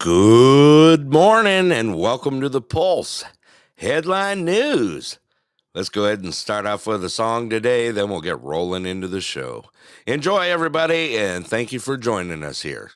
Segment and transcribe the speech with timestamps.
[0.00, 3.24] Good morning and welcome to the Pulse
[3.78, 5.18] Headline News.
[5.74, 9.08] Let's go ahead and start off with a song today, then we'll get rolling into
[9.08, 9.64] the show.
[10.06, 12.92] Enjoy, everybody, and thank you for joining us here.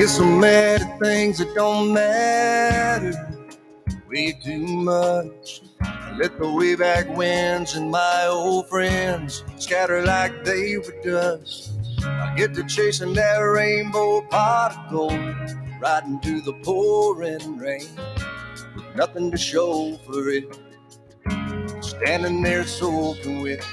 [0.00, 3.12] Get so mad at things that don't matter
[4.08, 5.60] way too much.
[5.82, 11.72] I let the way back winds and my old friends scatter like they were dust.
[12.02, 14.26] I get to chasing that rainbow
[14.90, 15.12] gold,
[15.82, 17.86] riding through the pouring rain
[18.74, 20.58] with nothing to show for it.
[21.82, 23.66] Standing there soaking wet.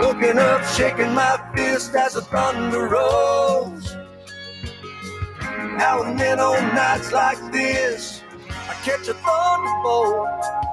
[0.00, 3.96] Looking up, shaking my fist as the thunder rolls.
[5.74, 10.28] Now and then on nights like this, I catch a thunderbolt.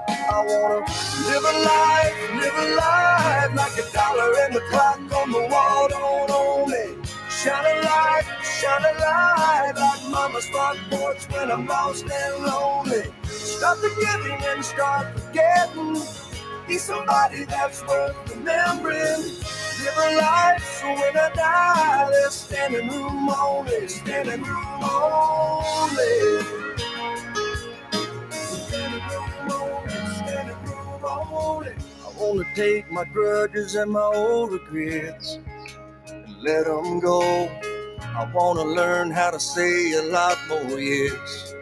[0.08, 0.80] I wanna
[1.28, 5.88] live a life, live a life like a dollar and the clock on the wall
[5.90, 6.96] don't me.
[7.30, 13.04] Shine a light, shine a light like mama's front porch when I'm lost and lonely.
[13.24, 16.33] Stop the giving and start forgetting.
[16.68, 18.98] Be somebody that's worth remembering.
[18.98, 26.44] Live a life so when I die, there's standing room only, standing room only.
[28.54, 31.74] Standing room only, standing room only.
[31.74, 35.40] I wanna take my grudges and my old regrets
[36.08, 37.22] and let them go.
[38.02, 41.56] I wanna learn how to say a lot more yes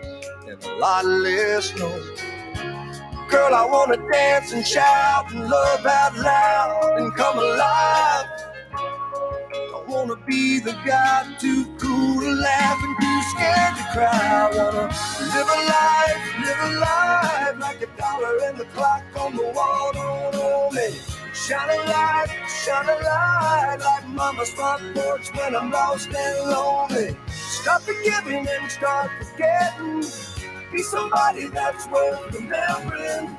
[0.48, 1.90] and a lot less no.
[3.32, 8.28] Girl, I wanna dance and shout and love out loud and come alive.
[9.58, 14.28] I wanna be the guy too cool to laugh and too scared to cry.
[14.44, 14.88] I wanna
[15.34, 19.92] live a life, live a life like a dollar and the clock on the wall
[19.94, 21.00] don't owe me.
[21.34, 22.28] Shine a light,
[22.66, 27.18] shine a light like mama's front porch when I'm lost and lonely.
[27.30, 30.04] Stop the giving and start forgetting.
[30.72, 33.38] Be somebody that's worth remembering.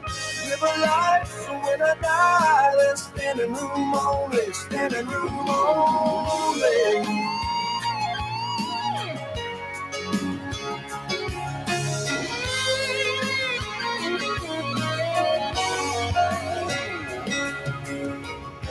[0.49, 7.29] Live a life so when I die, there's standing room only, standing room only.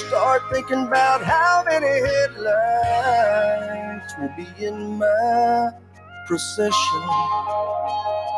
[0.07, 2.45] Start thinking about how many headlights
[4.19, 5.71] will be in my
[6.27, 7.03] procession.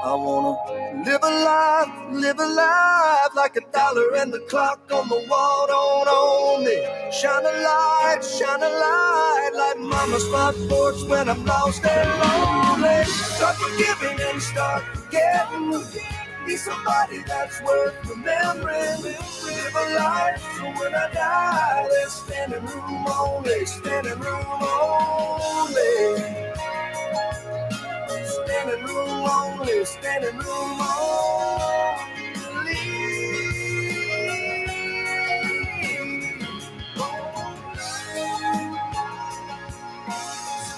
[0.03, 5.09] I wanna live a life, live a life like a dollar and the clock on
[5.09, 6.87] the wall don't own me.
[7.11, 13.03] Shine a light, shine a light like mama's front porch when I'm lost and lonely.
[13.05, 16.16] Start forgiving and start forgetting.
[16.47, 19.03] Be somebody that's worth remembering.
[19.03, 26.43] Live a life so when I die, there's standing room only, standing room only.
[28.25, 32.75] Standing room only, standing room only.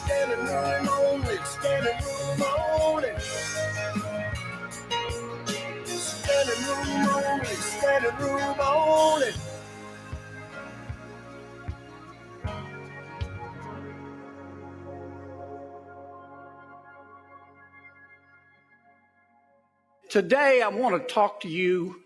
[0.06, 3.09] Standing room only, standing room only.
[7.45, 9.31] Standing room only.
[20.09, 21.97] Today, I want to talk to you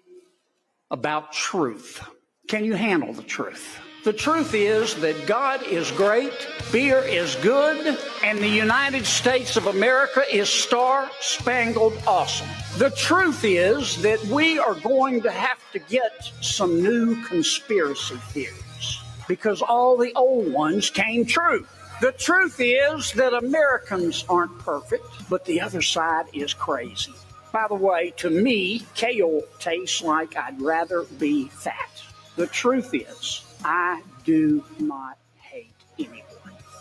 [0.92, 2.04] about truth.
[2.50, 3.80] Can you handle the truth?
[4.04, 6.34] The truth is that God is great,
[6.74, 12.50] beer is good, and the United States of America is star spangled awesome.
[12.78, 19.00] The truth is that we are going to have to get some new conspiracy theories
[19.30, 21.66] because all the old ones came true.
[22.02, 27.14] The truth is that Americans aren't perfect, but the other side is crazy.
[27.54, 32.04] By the way, to me, kale tastes like I'd rather be fat.
[32.36, 36.24] The truth is, I do not hate anyone.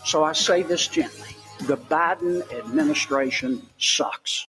[0.05, 1.29] So I say this gently
[1.61, 4.45] the Biden administration sucks.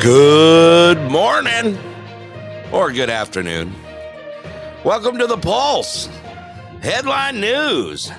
[0.00, 1.76] Good morning
[2.70, 3.74] or good afternoon.
[4.84, 6.06] Welcome to the Pulse
[6.80, 8.12] Headline News.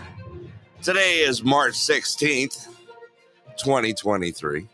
[0.82, 2.68] Today is March 16th,
[3.58, 4.68] 2023.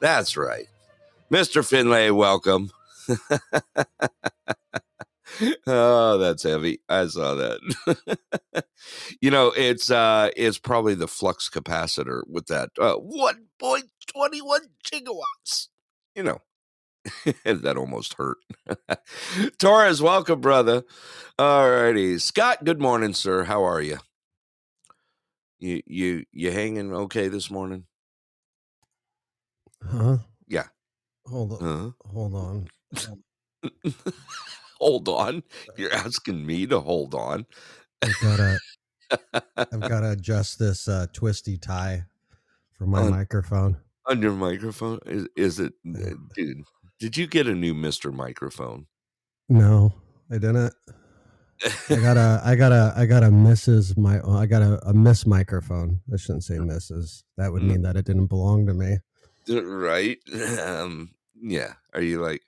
[0.00, 0.66] That's right.
[1.32, 1.66] Mr.
[1.66, 2.70] Finlay, welcome.
[5.66, 6.80] oh, that's heavy.
[6.88, 8.64] I saw that.
[9.20, 13.82] you know, it's uh it's probably the flux capacitor with that uh 1.21
[14.84, 15.68] gigawatts.
[16.14, 16.40] You know.
[17.44, 18.38] that almost hurt.
[19.58, 20.82] Torres, welcome, brother.
[21.38, 22.18] All righty.
[22.18, 23.44] Scott, good morning, sir.
[23.44, 23.98] How are you?
[25.58, 27.84] You you you hanging okay this morning?
[29.84, 30.18] Huh?
[30.46, 30.66] Yeah.
[31.26, 31.58] Hold on.
[31.60, 32.10] Huh?
[32.10, 32.68] Hold on.
[34.78, 35.42] hold on.
[35.76, 37.46] You're asking me to hold on.
[38.02, 38.58] I've gotta
[39.56, 42.04] I've gotta adjust this uh twisty tie
[42.76, 43.76] for my On- microphone.
[44.06, 44.98] On your microphone?
[45.06, 46.12] Is is it Yeah.
[46.34, 46.62] dude?
[46.98, 48.12] Did you get a new Mr.
[48.12, 48.86] Microphone?
[49.48, 49.92] No,
[50.30, 50.74] I didn't.
[51.90, 53.96] I got a I got a I got a Mrs.
[53.98, 56.00] My well, I got a, a Miss microphone.
[56.12, 57.22] I shouldn't say Mrs.
[57.36, 57.66] That would Mm.
[57.68, 58.96] mean that it didn't belong to me.
[59.52, 60.18] right?
[60.60, 61.10] Um
[61.40, 61.74] yeah.
[61.94, 62.42] Are you like,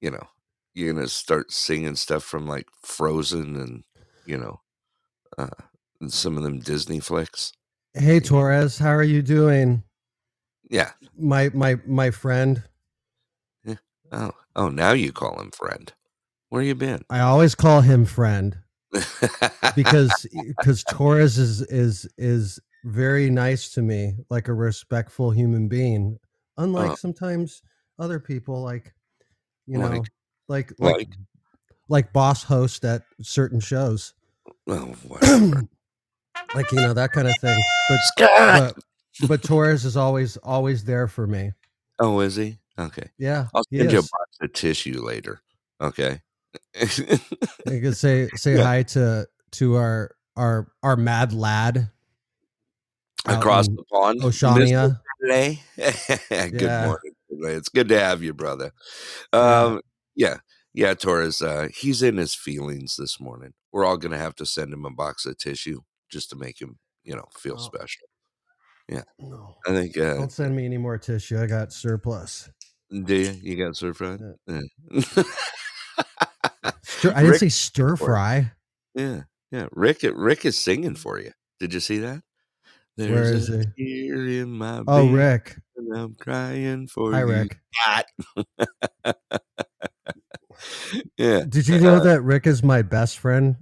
[0.00, 0.26] you know,
[0.74, 3.84] you're gonna start singing stuff from like Frozen and
[4.26, 4.60] you know,
[5.38, 5.48] uh
[6.00, 7.52] and some of them Disney flicks?
[7.94, 9.82] Hey Torres, how are you doing?
[10.68, 10.92] Yeah.
[11.16, 12.62] My my my friend.
[14.12, 15.92] Oh, oh, now you call him friend.
[16.48, 17.02] Where you been?
[17.10, 18.56] I always call him friend.
[19.74, 20.26] because
[20.56, 26.18] because Torres is is is very nice to me, like a respectful human being.
[26.58, 26.96] Unlike Uh.
[26.96, 27.62] sometimes
[27.98, 28.92] other people, like
[29.66, 30.08] you know, Like-
[30.48, 31.08] like like like-
[31.88, 34.14] like, boss host at certain shows,
[34.68, 34.94] oh,
[36.54, 37.62] like you know that kind of thing.
[37.88, 38.74] But Scott.
[39.20, 41.52] but but Torres is always always there for me.
[41.98, 42.58] Oh, is he?
[42.78, 43.10] Okay.
[43.18, 45.40] Yeah, I'll send you a box of tissue later.
[45.80, 46.20] Okay.
[46.80, 48.62] You could say say Yeah.
[48.64, 51.90] hi to to our our our mad lad
[53.26, 54.22] Across the pond.
[54.22, 55.00] Oceania.
[55.24, 55.60] Finlay.
[56.50, 56.86] good Yeah.
[56.86, 57.12] morning.
[57.56, 58.72] It's good to have you, brother.
[59.32, 59.80] Um,
[60.14, 60.36] yeah.
[60.72, 61.40] Yeah, Torres.
[61.42, 63.52] Uh, he's in his feelings this morning.
[63.72, 65.80] We're all gonna have to send him a box of tissue
[66.10, 67.62] just to make him, you know, feel Oh.
[67.62, 68.06] special.
[68.88, 71.40] Yeah, no, I think uh don't send me any more tissue.
[71.40, 72.50] I got surplus.
[72.90, 73.30] do you?
[73.42, 74.20] You got surfried?
[74.46, 74.60] Yeah.
[76.82, 78.52] Stir, I didn't Rick- say stir fry.
[78.94, 79.66] Yeah, yeah.
[79.72, 81.32] Rick, Rick is singing for you.
[81.60, 82.22] Did you see that?
[82.96, 84.06] Where is a he?
[84.06, 85.56] tear in my Oh, beard Rick.
[85.76, 87.26] and I'm crying for Hi, you.
[87.26, 87.60] Rick.
[91.18, 91.44] Yeah.
[91.48, 93.56] Did you know that Rick is my best friend?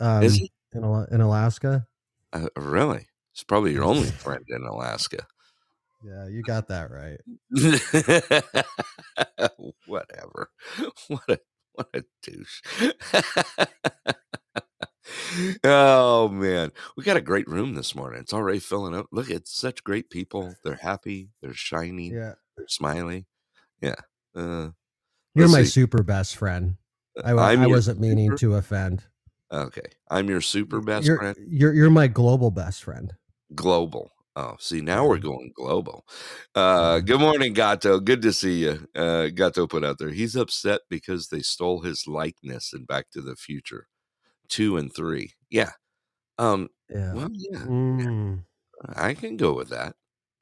[0.00, 0.50] Um, Is he?
[0.72, 1.86] in in Alaska?
[2.32, 3.06] Uh, really?
[3.32, 5.26] It's probably your only friend in Alaska.
[6.04, 7.20] Yeah, you got that right.
[9.86, 10.50] Whatever.
[11.08, 11.38] What a
[11.72, 12.62] what a douche.
[15.64, 18.20] Oh man, we got a great room this morning.
[18.20, 19.06] It's already filling up.
[19.12, 20.54] Look, it's such great people.
[20.64, 21.30] They're happy.
[21.40, 22.10] They're shiny.
[22.10, 23.26] Yeah, They're smiley.
[23.80, 23.96] Yeah.
[24.34, 24.70] Uh,
[25.34, 25.70] you're my see.
[25.70, 26.76] super best friend.
[27.24, 29.04] I, I'm I your wasn't meaning to offend.
[29.52, 31.36] Okay, I'm your super best you're, friend.
[31.46, 33.12] You're you're my global best friend.
[33.54, 34.10] Global.
[34.34, 36.06] Oh, see, now we're going global.
[36.54, 38.00] Uh, good morning, Gato.
[38.00, 38.88] Good to see you.
[38.94, 40.08] Uh, Gato put out there.
[40.08, 43.88] He's upset because they stole his likeness in Back to the Future,
[44.52, 45.32] two and three.
[45.50, 45.70] Yeah.
[46.38, 46.68] Um.
[46.90, 47.14] Yeah.
[47.14, 48.44] Well, yeah, Mm.
[48.94, 49.96] I can go with that.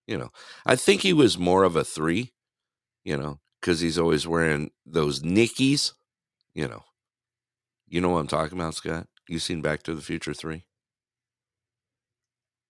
[0.06, 0.30] You know,
[0.66, 2.32] I think he was more of a three.
[3.04, 5.92] You know, because he's always wearing those Nickies.
[6.54, 6.82] You know,
[7.86, 9.06] you know what I'm talking about, Scott.
[9.28, 10.64] You seen Back to the Future three?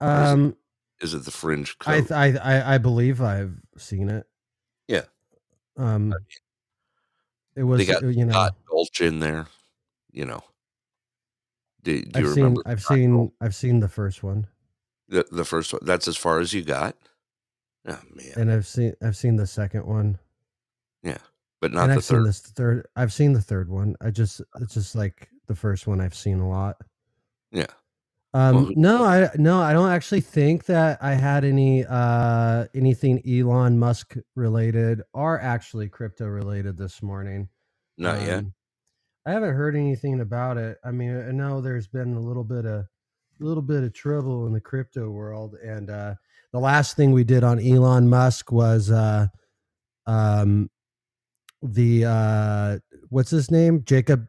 [0.02, 0.56] Um,
[1.00, 1.90] Is it the fringe coat?
[1.90, 2.10] I, th-
[2.42, 4.26] I I I believe I've seen it.
[4.88, 5.04] Yeah.
[5.76, 6.14] Um,
[7.56, 9.46] it was they got uh, you know Dolch in there.
[10.12, 10.42] You know.
[11.82, 14.46] Do, do you I've seen remember I've seen I've seen the first one,
[15.08, 15.80] the the first one?
[15.84, 16.96] That's as far as you got.
[17.88, 20.18] Oh man, and I've seen I've seen the second one,
[21.02, 21.18] yeah,
[21.60, 22.26] but not and the I've seen third.
[22.26, 22.86] this third.
[22.96, 23.96] I've seen the third one.
[24.02, 26.00] I just it's just like the first one.
[26.00, 26.76] I've seen a lot.
[27.50, 27.66] Yeah.
[28.32, 33.22] Um, who- no, I no, I don't actually think that I had any uh anything
[33.26, 37.48] Elon Musk related or actually crypto related this morning.
[37.96, 38.44] Not yet.
[39.26, 40.78] I haven't heard anything about it.
[40.84, 42.86] I mean, I know there's been a little bit of
[43.40, 46.14] a little bit of trouble in the crypto world, and uh,
[46.52, 49.26] the last thing we did on Elon Musk was uh,
[50.06, 50.70] um,
[51.62, 54.26] the uh, what's his name, Jacob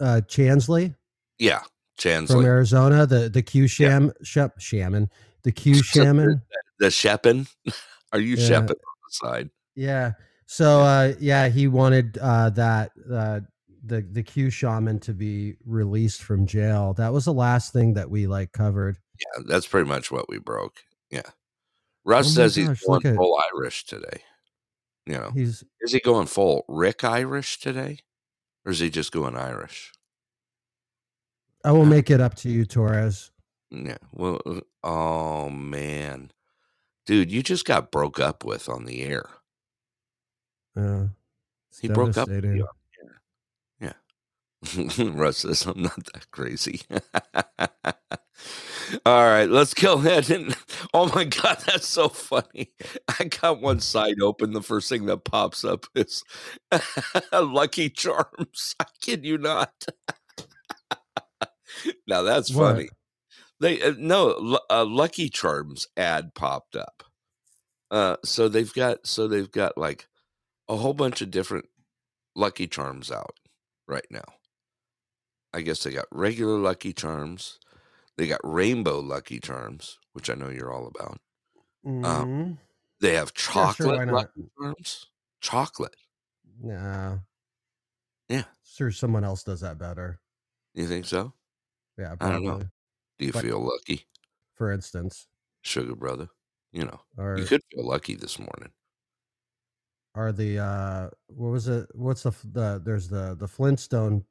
[0.00, 0.94] uh, Chansley
[1.38, 1.60] Yeah,
[1.98, 5.10] Chansley from Arizona, the the Q sham shep shaman,
[5.42, 6.42] the Q shaman.
[6.78, 7.48] the Sheppin.
[8.12, 8.48] Are you Yeah.
[8.48, 9.50] Sheppin on the side?
[9.74, 10.12] Yeah.
[10.46, 13.40] So uh yeah, he wanted uh that uh
[13.86, 16.94] the the Q shaman to be released from jail.
[16.94, 18.98] That was the last thing that we like covered.
[19.18, 20.76] Yeah, that's pretty much what we broke.
[21.10, 21.22] Yeah,
[22.04, 24.22] Russ Oh says he's going at- full Irish today.
[25.06, 28.00] You know, He's is he going full Rick Irish today,
[28.64, 29.92] or is he just going Irish?
[31.64, 33.30] I will make it up to you, Torres.
[33.70, 33.98] Yeah.
[34.12, 36.32] Well, uh, oh man,
[37.06, 39.28] dude, you just got broke up with on the air.
[40.76, 41.06] Uh,
[41.80, 42.54] He broke up with you.
[42.54, 42.62] Yeah.
[44.98, 46.80] Russ says I'm not that crazy.
[49.04, 50.56] All right, let's go ahead and.
[50.94, 52.72] Oh my God, that's so funny.
[53.20, 54.52] I got one side open.
[54.52, 56.22] The first thing that pops up is
[57.32, 58.74] Lucky Charms.
[58.80, 59.74] I kid you not.
[62.06, 62.54] now that's What?
[62.54, 62.88] funny.
[63.60, 67.02] They uh, no a Lucky Charms ad popped up.
[67.90, 70.06] Uh, so they've got so they've got like
[70.68, 71.66] a whole bunch of different
[72.36, 73.36] Lucky Charms out
[73.88, 74.26] right now.
[75.56, 77.58] I guess they got regular Lucky Charms.
[78.18, 81.18] They got rainbow Lucky Charms, which I know you're all about.
[81.84, 82.58] Mhm.
[83.00, 84.08] They have Yeah, sure, chocolate?
[84.12, 85.06] Lucky Charms.
[85.40, 85.96] Chocolate.
[86.60, 87.18] Nah.
[88.28, 88.44] Yeah.
[88.64, 90.20] Sure, someone else does that better.
[90.74, 91.32] You think so?
[91.96, 92.60] Yeah, I don't know.
[93.18, 94.06] Do you But- feel lucky,
[94.52, 95.26] For instance,
[95.62, 96.28] sugar brother?
[96.72, 98.72] You know, or you could feel lucky this morning.
[100.14, 101.88] are the uh what was it?
[101.94, 104.26] What's the the there's the the Flintstone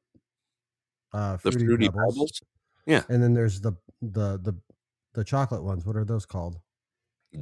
[1.15, 2.41] uh The fruity, fruity pebbles, pebbles.
[2.85, 4.53] Yeah, and then there's the the the
[5.13, 5.85] the chocolate ones.
[5.85, 6.59] What are those called?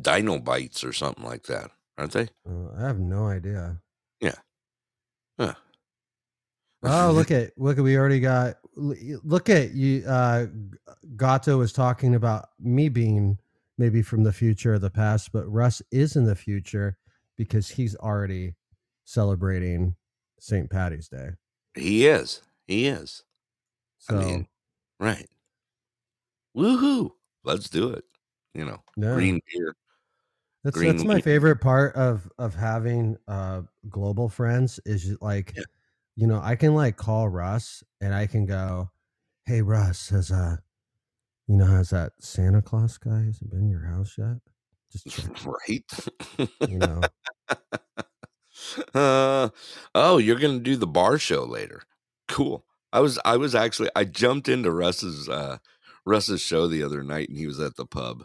[0.01, 2.30] Dino bites or something like that, aren't they?
[2.48, 3.82] Uh, I have no idea.
[4.20, 4.36] Yeah.
[5.39, 5.53] Huh.
[6.84, 10.48] Oh, look at look at we already got look at you uh
[11.15, 13.38] Gato was talking about me being
[13.77, 16.98] maybe from the future or the past, but Russ is in the future
[17.38, 18.56] because he's already
[19.06, 19.96] celebrating
[20.39, 20.70] St.
[20.70, 21.32] Patty's Day.
[21.75, 22.42] He is.
[22.68, 23.24] He is.
[24.03, 24.48] So I mean,
[25.00, 25.27] right.
[26.57, 27.12] Woohoo!
[27.45, 28.03] Let's do it.
[28.53, 29.13] You know, yeah.
[29.13, 29.75] green beer.
[30.65, 31.24] That's green that's my leaf.
[31.24, 35.63] favorite part of of having uh global friends is like Yeah.
[36.17, 38.91] you know, I can like call Russ and I can go,
[39.45, 40.57] Hey Russ, has uh
[41.48, 44.38] you know, has that Santa Claus guy hasn't been in your house yet?
[44.91, 46.50] Just check, right.
[46.69, 47.01] you know.
[48.93, 49.50] uh,
[49.95, 51.83] oh, you're gonna do the bar show later.
[52.27, 52.65] Cool.
[52.93, 55.57] I was I was actually I jumped into Russ's uh
[56.05, 58.23] Russ's show the other night and he was at the pub.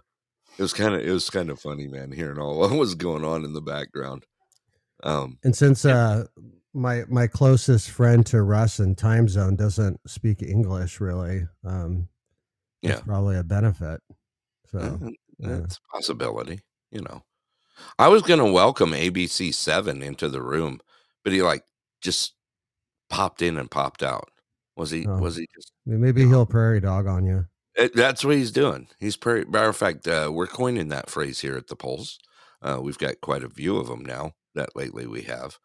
[0.59, 3.25] It was kind of it was kind of funny, man, hearing all what was going
[3.25, 4.27] on in the background.
[5.03, 6.27] Um And since uh
[6.75, 12.09] my my closest friend to Russ in time zone doesn't speak English really, um
[12.83, 12.93] Yeah.
[12.93, 14.03] it's probably a benefit.
[14.71, 15.01] So
[15.39, 15.49] yeah.
[15.61, 16.61] that's a possibility,
[16.91, 17.23] you know.
[17.99, 20.81] I was gonna welcome ABC seven into the room,
[21.25, 21.65] but he like
[22.03, 22.35] just
[23.09, 24.29] popped in and popped out.
[24.79, 25.19] Was he Oh.
[25.19, 27.47] was he just maybe he'll prairie dog on you.
[27.75, 28.89] It, that's what he's doing.
[28.99, 29.45] He's prairie.
[29.45, 32.19] Matter of fact, uh, we're coining that phrase here at the Pulse.
[32.63, 34.33] Uh, we've got quite a few of them now.
[34.55, 35.59] That lately we have.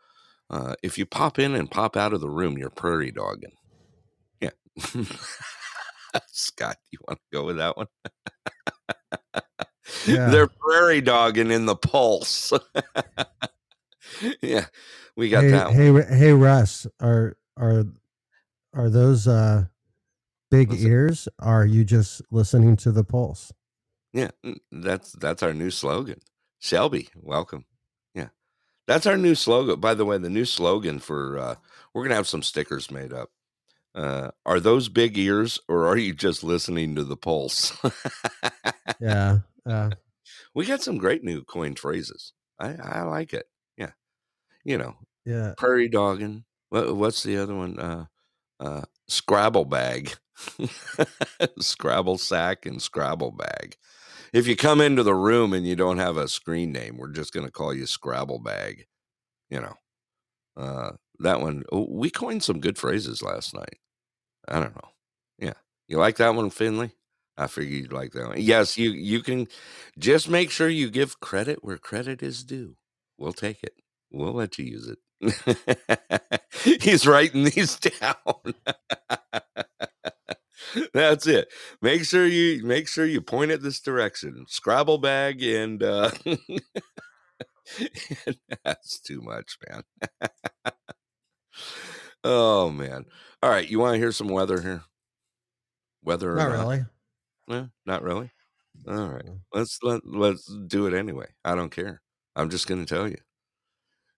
[0.49, 3.53] Uh, if you pop in and pop out of the room, you're prairie dogging.
[4.41, 4.51] Yeah.
[6.27, 7.87] Scott, do you want to go with that one?
[10.07, 10.29] Yeah.
[10.29, 12.53] They're prairie dogging in the pulse.
[14.41, 14.65] yeah,
[15.15, 15.67] we got hey, that.
[15.67, 15.75] one.
[15.75, 17.85] hey, hey, Russ, are are
[18.73, 19.65] are those uh
[20.51, 20.81] big it?
[20.81, 21.27] ears?
[21.39, 23.51] Are you just listening to the pulse?
[24.13, 26.19] Yeah, mm, that's that's our new slogan.
[26.59, 27.65] Shelby, welcome.
[28.13, 28.29] Yeah.
[28.87, 29.79] That's our new slogan.
[29.79, 31.55] By the way, the new slogan for uh
[31.93, 33.29] we're gonna have some stickers made up.
[33.95, 37.73] Uh are those big ears or are you just listening to the pulse?
[38.99, 39.89] Yeah, uh,
[40.53, 42.31] we got some great new coined phrases.
[42.59, 43.47] I, I like it.
[43.75, 43.91] Yeah.
[44.63, 45.55] You know, yeah.
[45.57, 46.45] prairie dogging.
[46.69, 47.79] What, what's the other one?
[47.79, 48.05] Uh
[48.59, 50.13] uh Scrabble bag.
[51.59, 53.75] Scrabble sack and Scrabble bag.
[54.33, 57.33] If you come into the room and you don't have a screen name, we're just
[57.33, 58.85] going to call you Scrabble bag.
[59.49, 59.73] You know,
[60.57, 61.63] uh, that one.
[61.71, 63.77] oh, We coined some good phrases last night.
[64.47, 64.89] I don't know.
[65.39, 65.53] Yeah,
[65.87, 66.91] you like that one, Finley?
[67.37, 68.35] I figure you'd like that one.
[68.39, 69.47] Yes, you you can.
[69.97, 72.75] Just make sure you give credit where credit is due.
[73.17, 73.73] We'll take it.
[74.11, 74.99] We'll let you use it.
[76.81, 78.53] He's writing these down.
[80.93, 81.49] That's it.
[81.81, 84.45] Make sure you make sure you point at this direction.
[84.47, 86.11] Scrabble bag and uh
[88.63, 89.83] that's too much, man.
[92.23, 93.05] oh man.
[93.41, 94.83] All right, you want to hear some weather here?
[96.03, 96.59] Weather or Not not?
[96.59, 96.85] really.
[97.49, 98.31] Eh, not really.
[98.87, 99.25] All right.
[99.53, 101.27] Let's let let's do it anyway.
[101.45, 102.01] I don't care.
[102.35, 103.17] I'm just going to tell you.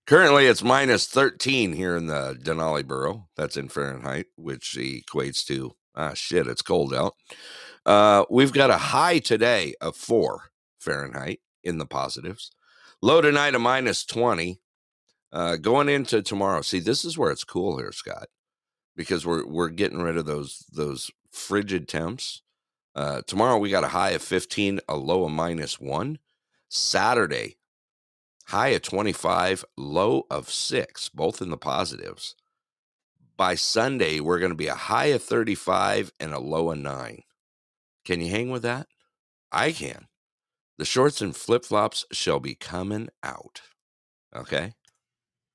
[0.06, 3.28] Currently, it's minus 13 here in the Denali Borough.
[3.36, 6.46] That's in Fahrenheit, which equates to ah shit.
[6.46, 7.16] It's cold out.
[7.88, 11.40] Uh, we've got a high today of four Fahrenheit.
[11.64, 12.52] in the positives.
[13.02, 14.62] Low tonight a minus 20.
[15.34, 16.62] Uh, going into tomorrow.
[16.62, 18.28] See, this is where it's cool here, Scott,
[18.96, 22.44] because we're we're getting rid of those those frigid temps.
[22.96, 26.20] Uh, tomorrow we got a high of 15, a low of minus one.
[26.70, 27.58] Saturday,
[28.48, 32.36] high of 25, low of six, both in the positives.
[33.38, 37.24] By Sunday, we're going to be a high of 35 and a low of nine.
[38.06, 38.88] Can you hang with that?
[39.52, 40.08] I can.
[40.78, 43.62] The shorts and flip flops shall be coming out.
[44.36, 44.74] Okay.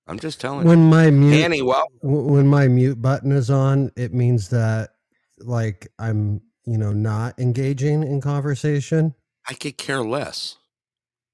[0.07, 0.85] I'm just telling when you.
[0.87, 4.91] my mute Annie, well, when my mute button is on, it means that
[5.39, 9.15] like I'm you know not engaging in conversation.
[9.49, 10.57] I could care less.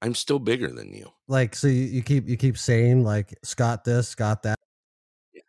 [0.01, 1.11] I'm still bigger than you.
[1.27, 4.57] Like so, you, you keep you keep saying like Scott this, Scott that.
[5.33, 5.41] Yeah.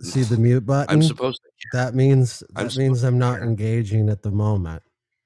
[0.00, 0.94] See the mute button.
[0.94, 1.68] I'm supposed to.
[1.76, 4.82] that means I'm that means I'm not engaging at the moment.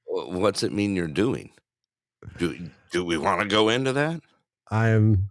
[0.07, 1.51] What's it mean you're doing?
[2.39, 2.57] Do
[2.91, 4.21] do we want to go into that?
[4.71, 5.31] I'm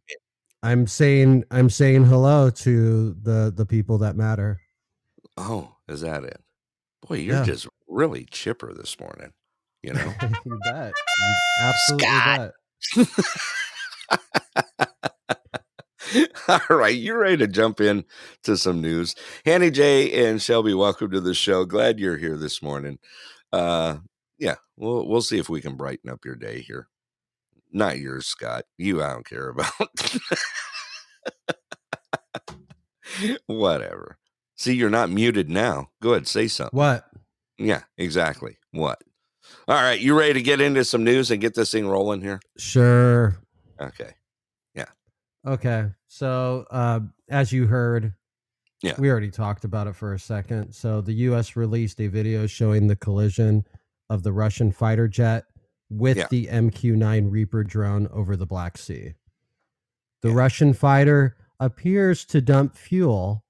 [0.62, 4.62] I'm saying I'm saying hello to the the people that matter.
[5.38, 6.42] Oh, is that it?
[7.08, 7.46] Boy, you're Yeah.
[7.46, 9.32] just really chipper this morning.
[9.84, 10.14] You know.
[10.46, 10.94] you bet.
[11.20, 12.52] You absolutely Scott.
[12.96, 13.08] bet.
[16.70, 18.04] All right, you're ready to jump in
[18.44, 19.16] to some news?
[19.46, 21.66] Hanny J and Shelby, welcome to the show.
[21.66, 23.00] Glad you're here this morning.
[23.54, 23.98] Uh,
[24.38, 26.88] yeah, we'll we'll see if we can brighten up your day here.
[27.72, 28.66] Not yours, Scott.
[28.78, 29.72] You, I don't care about.
[33.46, 34.18] Whatever.
[34.56, 35.90] See, you're not muted now.
[36.02, 36.78] Go ahead, say something.
[36.78, 37.06] What?
[37.58, 38.58] Yeah, exactly.
[38.72, 39.02] What?
[39.68, 42.40] All right, you ready to get into some news and get this thing rolling here?
[42.58, 43.38] Sure.
[43.80, 44.12] Okay.
[44.76, 44.86] Yeah.
[45.46, 45.88] Okay.
[46.08, 48.14] So, uh, as you heard,
[48.82, 48.96] Yeah.
[49.00, 50.74] we already talked about it for a second.
[50.74, 51.56] So, the U.S.
[51.56, 53.66] released a video showing the collision
[54.10, 55.46] of the Russian fighter jet
[55.90, 56.28] with Yeah.
[56.30, 59.14] the MQ 9 Reaper drone over the Black Sea.
[60.22, 60.36] The Yeah.
[60.36, 63.44] Russian fighter appears to dump fuel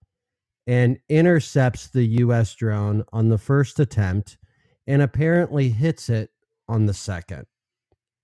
[0.68, 2.54] and intercepts the U.S.
[2.56, 4.38] drone on the first attempt
[4.92, 6.32] and apparently hits it
[6.68, 7.46] on the second.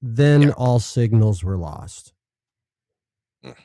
[0.01, 0.49] Then Yeah.
[0.57, 2.13] all signals were lost.
[3.41, 3.55] Mm.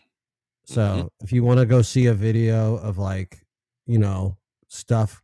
[0.65, 3.45] So if you want to go see a video of like,
[3.87, 4.39] you know,
[4.69, 5.21] stuff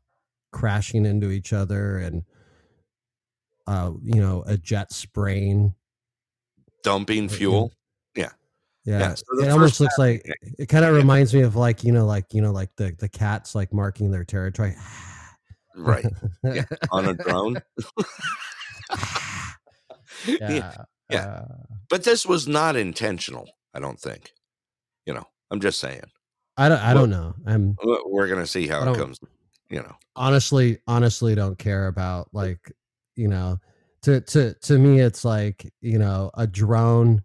[0.50, 2.24] crashing into each other and
[3.68, 5.74] uh, you know, a jet spraying.
[6.82, 7.72] Dumping fuel.
[8.16, 8.30] Yeah.
[8.84, 10.24] Yeah, so it almost looks like
[10.58, 13.08] it kind of reminds me of like, you know, like, you know, like the the
[13.08, 14.74] cats like marking their territory.
[15.78, 16.06] Right.
[16.44, 16.64] Yeah.
[16.92, 17.56] On a drone.
[20.26, 20.50] yeah.
[20.50, 20.76] yeah.
[21.10, 21.18] yeah.
[21.26, 21.44] uh,
[21.88, 24.32] But this was not intentional, I don't think.
[25.06, 26.02] You know, I'm just saying.
[26.56, 27.34] I don't I Well- don't know.
[27.46, 29.18] I'm We- We're going to see how it comes,
[29.70, 29.94] you know.
[30.16, 32.72] honestly honestly don't care about like
[33.14, 33.58] you know
[34.02, 37.22] to to to me it's like you know a drone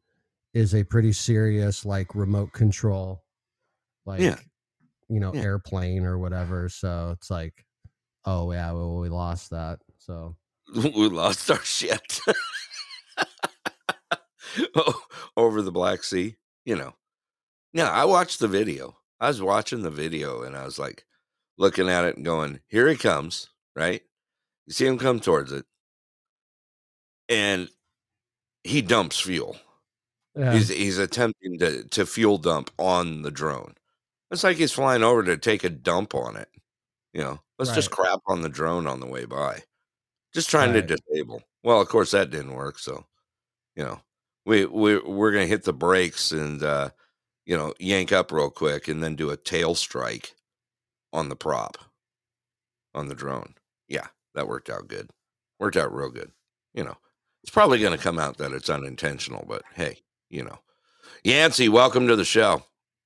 [0.54, 3.24] is a pretty serious like remote control
[4.06, 5.42] like you know Yeah.
[5.42, 7.66] airplane or whatever so it's like
[8.26, 10.36] oh yeah well we lost that so
[10.76, 12.20] we lost our shit
[15.38, 16.94] over the Black Sea, you know.
[17.74, 18.98] Yeah, I watched the video.
[19.20, 21.06] I was watching the video and I was like
[21.58, 24.02] looking at it and going, here he comes, right?
[24.68, 25.66] You see him come towards it.
[27.30, 27.70] And
[28.64, 29.58] he dumps fuel.
[30.36, 33.76] yeah He's he's attempting to to fuel dump on the drone.
[34.30, 36.50] It's like he's flying over to take a dump on it.
[37.14, 39.64] You know, let's just crap on the drone on the way by.
[40.34, 40.88] Just trying Right.
[40.88, 41.44] to disable.
[41.64, 42.80] Well, of course that didn't work.
[42.80, 43.06] So,
[43.76, 44.02] you know,
[44.46, 46.90] we we we're gonna hit the brakes and uh,
[47.46, 50.36] you know yank up real quick and then do a tail strike
[51.14, 51.78] on the prop
[52.94, 53.56] on the drone.
[53.88, 55.10] Yeah, that worked out good.
[55.60, 56.32] Worked out real good.
[56.74, 56.98] You know,
[57.44, 60.00] it's probably gonna come out that it's unintentional, but hey,
[60.30, 60.60] you know.
[61.24, 62.64] Yancey, welcome to the show.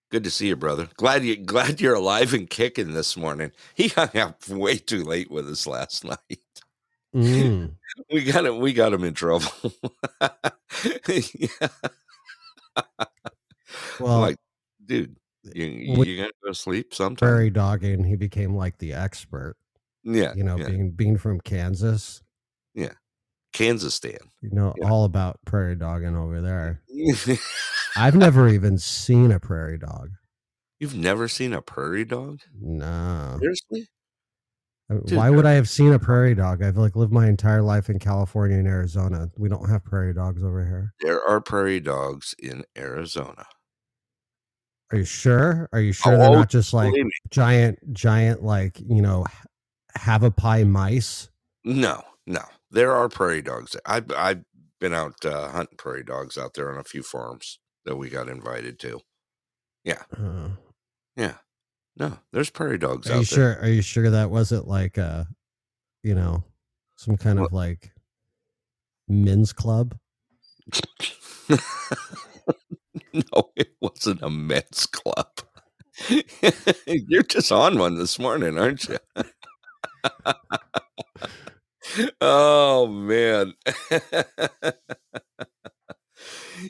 [0.09, 0.87] Good to see you, brother.
[0.97, 3.51] Glad you glad you're alive and kicking this morning.
[3.75, 6.39] He hung out way too late with us last night.
[7.15, 7.71] Mm.
[8.11, 8.59] We got him.
[8.59, 9.47] We got him in trouble.
[11.07, 11.47] yeah.
[13.99, 14.37] well like,
[14.85, 17.27] dude, you you, gotta go to sleep sometime.
[17.27, 19.55] prairie dogging he became like the expert
[20.03, 20.67] yeah, you know yeah.
[20.67, 22.21] being being from kansas
[22.75, 22.91] Yeah,
[23.53, 24.19] Kansas stand.
[24.41, 24.89] you know Yeah.
[24.89, 26.81] all about prairie dogging over there
[27.97, 30.11] I've never even seen a prairie dog.
[30.79, 32.41] You've never seen a prairie dog?
[32.59, 33.37] No.
[33.39, 33.87] Seriously?
[34.89, 36.63] Dude, Why would I have seen a prairie dog?
[36.63, 39.29] I've like lived my entire life in California and Arizona.
[39.35, 40.93] We don't have prairie dogs over here.
[41.01, 43.45] There are prairie dogs in Arizona.
[44.91, 45.67] Are you sure?
[45.73, 46.93] Are you sure Oh, they're not just like
[47.29, 49.25] giant, giant, like you know,
[49.95, 51.29] have a pie mice?
[51.65, 52.43] No, no.
[52.71, 53.75] There are prairie dogs.
[53.85, 54.43] I've I've
[54.79, 58.29] been out uh, hunting prairie dogs out there on a few farms that we got
[58.29, 58.99] invited to.
[59.83, 60.49] Yeah, Uh,
[61.15, 61.35] yeah.
[61.97, 63.53] No, there's prairie dogs are out you there.
[63.55, 63.63] sure?
[63.63, 65.23] Are you sure that wasn't like uh,
[66.03, 66.43] you know,
[66.97, 67.91] some kind of like
[69.07, 69.97] men's club?
[71.49, 71.57] no,
[73.55, 75.31] it wasn't a men's club.
[76.85, 78.97] You're just on one this morning, aren't you?
[82.21, 83.53] oh man.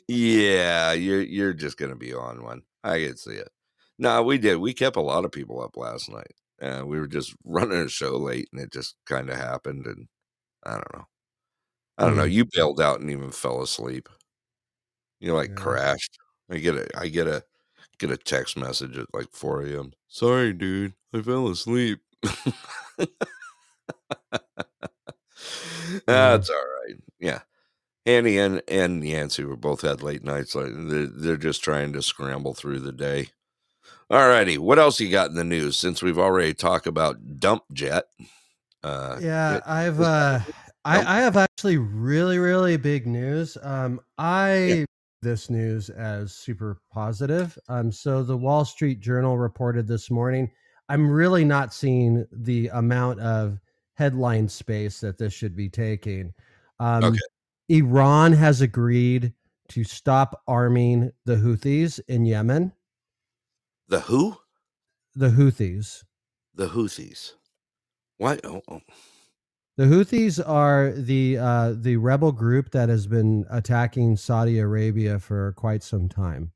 [0.08, 2.64] Yeah, you're you're just gonna be on one.
[2.84, 3.50] I can see it.
[4.00, 4.58] No, we did.
[4.58, 6.34] We kept a lot of people up last night.
[6.62, 9.86] Uh, we were just running a show late, and it just kind of happened.
[9.88, 10.08] And
[10.66, 11.06] I don't know.
[12.00, 12.26] I don't know.
[12.26, 12.32] Mhm.
[12.34, 14.10] You bailed out and even fell asleep.
[15.20, 15.56] You like Yeah.
[15.56, 16.18] crashed.
[16.50, 17.44] I get a I get a
[18.00, 19.94] get a text message at like 4 a.m.
[20.08, 22.02] Sorry, dude, I fell asleep.
[26.08, 26.96] That's all right.
[27.20, 27.42] Yeah.
[28.08, 30.56] Annie and, and Yancy were both had late nights.
[30.56, 33.30] Like they're, they're just trying to scramble through the day.
[34.10, 34.58] All righty.
[34.58, 38.06] What else you got in the news since we've already talked about Dump Jet?
[38.82, 40.40] Uh, Yeah, it- I've uh
[40.86, 43.58] I, I have actually really, really big news.
[43.62, 44.86] Um I
[45.22, 47.58] this news as super positive.
[47.68, 50.50] Um so the Wall Street Journal reported this morning.
[50.88, 53.60] I'm really not seeing the amount of
[53.96, 56.34] headline space that this should be taking.
[56.80, 57.18] Um Okay.
[57.70, 59.34] Iran has agreed
[59.70, 62.72] to stop arming the Houthis in Yemen.
[63.88, 64.38] the who?
[65.16, 66.04] The Houthis.
[66.54, 67.34] The Houthis.
[68.18, 68.40] Why?
[68.44, 68.82] Oh, oh.
[69.78, 75.54] The Houthis are the uh, the rebel group that has been attacking Saudi Arabia for
[75.54, 76.52] quite some time.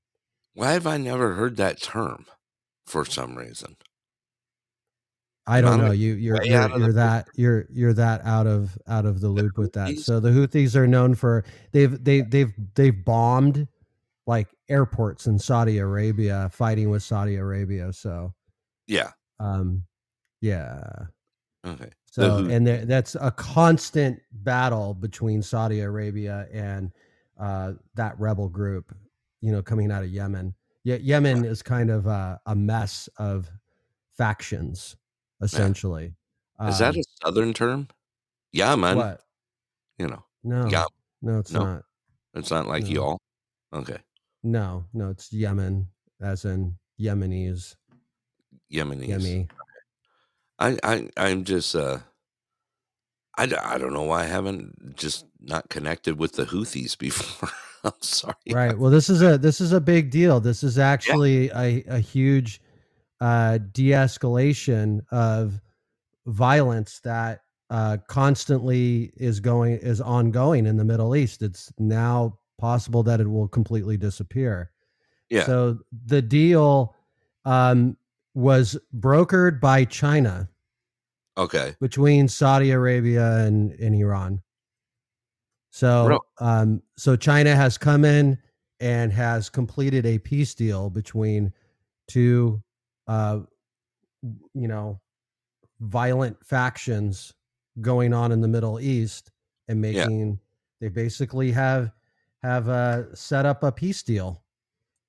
[0.54, 2.26] Why have I never heard that term
[2.86, 3.76] for some reason?
[5.48, 5.92] I don't know.
[5.92, 9.58] You you're you're, the you're that you're you're that out of out of the loop
[9.58, 9.98] with that.
[10.00, 13.68] So the Houthis are known for they've they they've they've bombed
[14.28, 17.92] like airports in Saudi Arabia, fighting with Saudi Arabia.
[17.92, 18.34] So
[18.88, 19.12] Yeah.
[19.40, 19.84] um,
[20.42, 20.84] yeah.
[21.66, 21.90] Okay.
[22.12, 26.92] So and there, that's a constant battle between Saudi Arabia and
[27.40, 28.94] uh, that rebel group,
[29.42, 30.54] you know, coming out of Yemen.
[30.84, 33.50] Ye- Yemen is kind of a, a mess of
[34.18, 34.96] factions,
[35.42, 36.14] essentially.
[36.68, 37.88] Is that Um, a southern term?
[38.52, 38.98] Yeah, man.
[38.98, 39.26] what?
[39.98, 40.86] You know, No, Yeah.
[41.22, 41.64] no, it's No.
[41.66, 41.86] not.
[42.34, 42.90] it's not like No.
[42.90, 43.22] y'all.
[43.74, 43.98] Okay.
[44.44, 45.88] No, no, it's Yemen,
[46.20, 47.76] as in Yemenis,
[48.72, 49.08] Yemenis.
[49.10, 49.50] Yemi.
[50.60, 52.00] I, I, I'm just, uh,
[53.38, 57.50] I, I don't know why I haven't just not connected with the Houthis before.
[57.84, 58.36] I'm sorry.
[58.52, 61.98] right well this is a this is a big deal this is actually a, a
[61.98, 62.62] huge
[63.22, 65.62] uh de-escalation of
[66.26, 73.02] violence that uh constantly is going is ongoing in the middle east it's now possible
[73.04, 74.72] that it will completely disappear
[75.30, 75.46] Yeah.
[75.46, 76.96] so the deal
[77.46, 77.96] um
[78.34, 80.50] was brokered by china
[81.38, 81.76] Okay.
[81.80, 84.42] between Saudi Arabia and, and Iran.
[85.70, 88.38] So, um, so China has come in
[88.82, 91.54] and has completed a peace deal between
[92.10, 92.62] two,
[93.08, 93.42] uh,
[94.54, 95.00] you know,
[95.80, 97.34] violent factions
[97.82, 99.32] going on in the Middle East
[99.68, 100.06] and Yeah.
[100.06, 100.40] making.
[100.80, 101.92] They basically have
[102.44, 104.44] have uh, set up a peace deal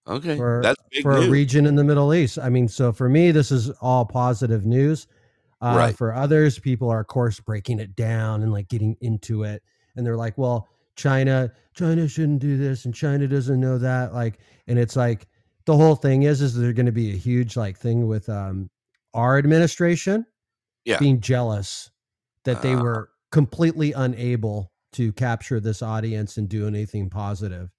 [0.06, 0.36] Okay.
[0.36, 1.28] for That's big for news.
[1.28, 2.38] a region in the Middle East.
[2.38, 5.06] I mean, so for me, this is all positive news.
[5.60, 5.96] Uh, Right.
[5.96, 9.62] For others, people are of course breaking it down and like getting into it,
[9.96, 14.40] and they're like, "Well, China, China shouldn't do this, and China doesn't know that." Like,
[14.66, 15.28] and it's like
[15.66, 18.68] the whole thing is is there going to be a huge like thing with um
[19.14, 20.24] our administration,
[20.84, 20.98] Yeah.
[20.98, 21.90] being jealous
[22.44, 22.82] that they Ah.
[22.82, 27.70] were completely unable to capture this audience and do anything positive.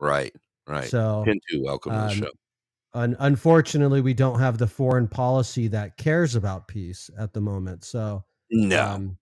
[0.00, 0.34] Right.
[0.66, 0.88] Right.
[0.88, 1.24] So
[1.60, 2.30] welcome to the um, show.
[2.94, 7.84] un- unfortunately, we don't have the foreign policy that cares about peace at the moment.
[7.84, 8.84] So, No.
[8.86, 9.18] um,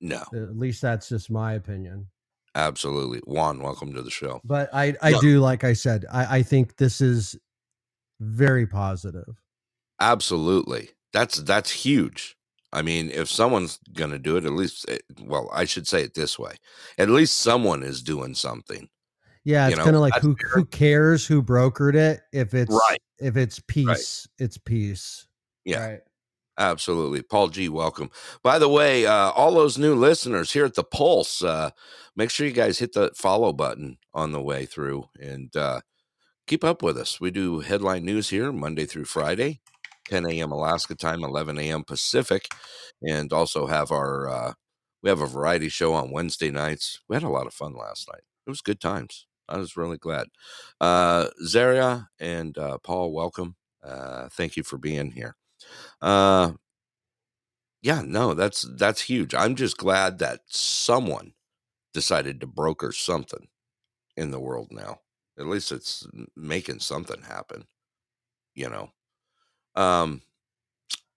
[0.00, 0.22] no.
[0.32, 2.08] at least that's just my opinion.
[2.54, 3.20] Absolutely.
[3.26, 4.40] Juan, welcome to the show.
[4.44, 5.18] But I, I Yeah.
[5.20, 7.36] do, like I said, I, I think this is
[8.20, 9.36] very positive.
[10.00, 10.90] Absolutely.
[11.12, 12.36] That's that's huge.
[12.72, 16.02] I mean, if someone's going to do it, at least, eh, well, I should say
[16.02, 16.56] it this way:
[16.98, 18.88] at least someone is doing something.
[19.44, 20.50] Yeah, it's kind of like who fair.
[20.50, 22.20] who cares who brokered it?
[22.32, 23.00] If it's Right.
[23.18, 25.26] if it's peace, it's peace.
[25.64, 25.86] Yeah.
[25.86, 26.00] Right.
[26.58, 27.22] Absolutely.
[27.22, 28.10] Paul G, welcome.
[28.42, 31.70] By the way, uh, all those new listeners here at the Pulse, uh,
[32.16, 35.80] make sure you guys hit the follow button on the way through and uh,
[36.48, 37.20] keep up with us.
[37.20, 39.60] We do headline news here Monday through Friday,
[40.08, 40.50] 10 a.m.
[40.50, 41.84] Alaska time, 11 a.m.
[41.84, 42.48] Pacific,
[43.02, 44.52] and also have our uh,
[45.02, 47.00] we have a variety show on Wednesday nights.
[47.08, 48.22] We had a lot of fun last night.
[48.46, 49.26] it was good times.
[49.48, 50.26] I was really glad.
[50.80, 53.56] Uh, Zaria and uh, Paul, welcome.
[53.82, 55.36] Uh, thank you for being here.
[56.02, 56.52] Uh,
[57.82, 59.34] yeah, no, that's that's huge.
[59.34, 61.34] I'm just glad that someone
[61.94, 63.48] decided to broker something
[64.16, 65.00] in the world now.
[65.38, 67.64] At least it's making something happen.
[68.54, 68.90] You know.
[69.74, 70.22] Um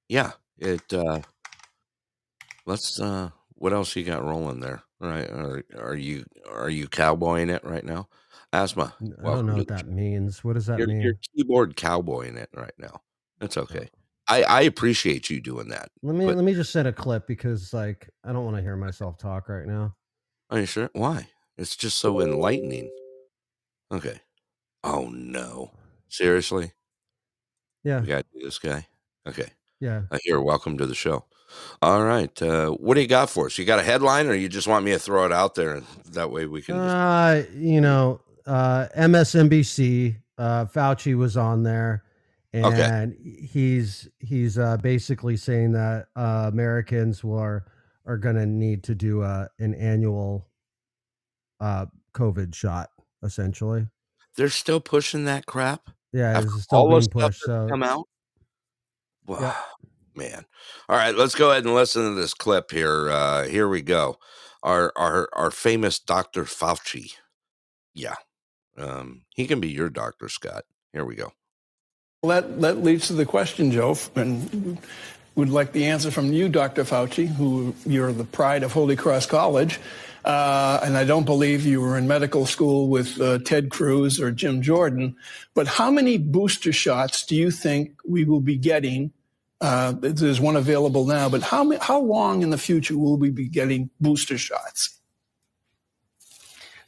[0.09, 1.21] yeah, it uh
[2.65, 4.83] let's uh what else you got rolling there?
[4.99, 5.29] Right?
[5.29, 8.07] Are, are you are you cowboying it right now?
[8.53, 8.93] Asthma.
[9.01, 10.43] I don't know what that means.
[10.43, 11.01] What does that you're, mean?
[11.01, 13.01] You're keyboard cowboying it right now.
[13.39, 13.89] That's okay.
[14.27, 15.89] I, I appreciate you doing that.
[16.03, 18.75] Let me let me just set a clip because like I don't want to hear
[18.75, 19.95] myself talk right now.
[20.49, 20.89] Are you sure?
[20.93, 21.27] Why?
[21.57, 22.89] It's just so enlightening.
[23.91, 24.19] Okay.
[24.83, 25.71] Oh no.
[26.09, 26.71] Seriously?
[27.83, 28.01] Yeah.
[28.01, 28.87] We gotta do this guy.
[29.27, 29.49] Okay.
[29.79, 30.03] Yeah.
[30.11, 31.25] I hear welcome to the show.
[31.81, 32.41] All right.
[32.41, 33.57] Uh, what do you got for us?
[33.57, 35.85] You got a headline or you just want me to throw it out there and
[36.11, 36.95] that way we can just...
[36.95, 42.03] Uh, you know, uh MSNBC, uh Fauci was on there
[42.53, 43.13] and Okay.
[43.45, 47.65] he's he's uh basically saying that uh Americans were
[48.05, 50.47] are going to need to do uh an annual
[51.59, 52.89] uh covid shot
[53.23, 53.87] essentially.
[54.37, 55.89] They're still pushing that crap?
[56.13, 57.41] Yeah, it's still all the being pushed.
[57.41, 58.07] So come out?
[59.25, 59.39] Wow.
[59.41, 59.55] Yeah.
[60.13, 60.45] Man.
[60.89, 63.09] All right, let's go ahead and listen to this clip here.
[63.09, 64.17] Uh, here we go.
[64.61, 66.43] Our our our famous Dr.
[66.43, 67.13] Fauci.
[67.93, 68.15] Yeah.
[68.77, 70.63] Um, he can be your doctor, Scott.
[70.93, 71.31] Here we go.
[72.21, 74.77] Well, that, that leads to the question, Joe, and
[75.35, 76.83] would like the answer from you, Dr.
[76.83, 79.79] Fauci, who you're the pride of Holy Cross College.
[80.23, 84.31] Uh, and I don't believe you were in medical school with uh, Ted Cruz or
[84.31, 85.15] Jim Jordan.
[85.53, 89.11] But how many booster shots do you think we will be getting?
[89.59, 93.47] Uh, there's one available now, but how, how long in the future will we be
[93.47, 94.99] getting booster shots?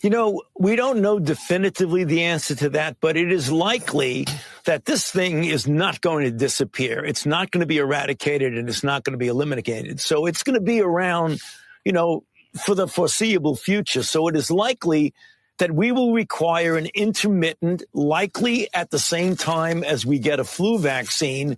[0.02, 4.28] You know, we don't know definitively the answer to that, but it is likely
[4.66, 7.06] that this thing is not going to disappear.
[7.06, 10.02] It's not going to be eradicated and it's not going to be eliminated.
[10.02, 11.40] So it's going to be around,
[11.86, 12.26] you know,
[12.62, 14.04] for the foreseeable future.
[14.04, 15.14] So it is likely
[15.60, 20.44] that we will require an intermittent, likely at the same time as we get a
[20.44, 21.58] flu vaccine,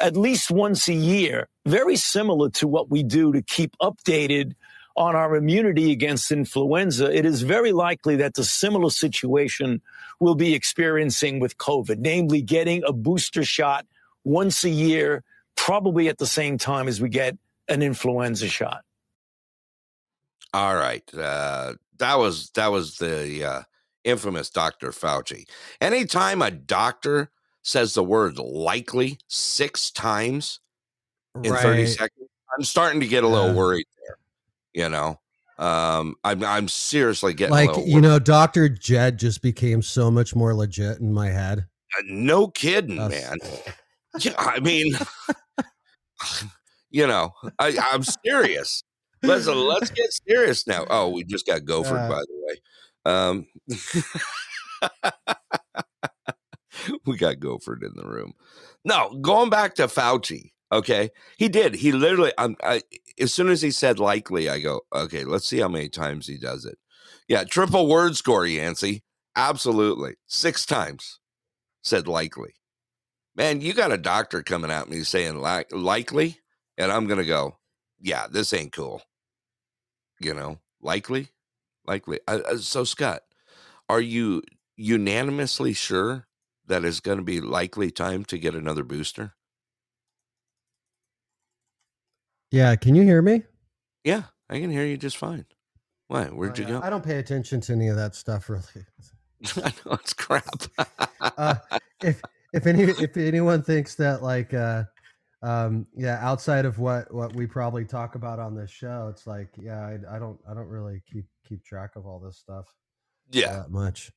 [0.00, 4.54] at least once a year, very similar to what we do to keep updated
[4.96, 9.82] on our immunity against influenza, it is very likely that the similar situation
[10.20, 13.86] we'll be experiencing with COVID, namely getting a booster shot
[14.24, 15.22] once a year,
[15.54, 17.36] probably at the same time as we get
[17.68, 18.85] an influenza shot.
[20.54, 21.02] All right.
[21.14, 23.62] Uh, that was that was the uh,
[24.04, 24.90] infamous Dr.
[24.90, 25.44] Fauci.
[25.80, 27.30] Anytime a doctor
[27.62, 30.60] says the word likely six times
[31.42, 33.54] in 30 seconds, I'm starting to get a little Yeah.
[33.54, 34.18] worried there.
[34.84, 35.20] You know,
[35.58, 40.34] um, I'm I'm seriously getting a like you know, Doctor Jed just became so much
[40.34, 41.66] more legit in my head.
[41.98, 43.38] Uh, no kidding, That's- man.
[44.20, 44.94] Yeah, I mean,
[46.90, 48.82] you know, I, I'm serious.
[49.22, 50.86] Listen, let's get serious now.
[50.90, 52.56] Oh, we just got Gopher, Uh, by the way.
[53.04, 53.46] Um,
[57.06, 58.34] we got Gopher in the room.
[58.84, 60.52] No, going back to Fauci.
[60.72, 61.76] Okay, he did.
[61.76, 62.32] He literally.
[62.38, 62.56] I'm.
[62.62, 62.82] I,
[63.20, 66.36] as soon as he said likely, I go, okay, let's see how many times he
[66.36, 66.76] does it.
[67.28, 69.04] Yeah, triple word score, Yancey.
[69.36, 71.20] Absolutely, six times
[71.82, 72.54] said likely.
[73.36, 76.38] Man, you got a doctor coming at me saying like likely,
[76.76, 77.58] and I'm gonna go,
[78.00, 79.02] yeah, this ain't cool.
[80.20, 81.30] You know, likely,
[81.86, 82.20] likely.
[82.28, 83.22] Uh, uh, so, Scott,
[83.88, 84.42] are you
[84.76, 86.26] unanimously sure
[86.66, 89.34] that it's going to be likely time to get another booster?
[92.52, 93.44] Yeah, can you hear me?
[94.04, 95.46] Yeah, I can hear you just fine.
[96.08, 96.26] Why?
[96.26, 96.84] Where'd Oh, you yeah, go?
[96.84, 98.86] I don't pay attention to any of that stuff really.
[99.56, 100.64] I know it's crap.
[101.38, 101.56] Uh,
[102.02, 104.84] if if any if anyone thinks that like uh
[105.42, 109.48] um yeah outside of what what we probably talk about on this show it's like
[109.58, 112.72] yeah I, I don't i don't really keep keep track of all this stuff
[113.30, 114.10] yeah, that much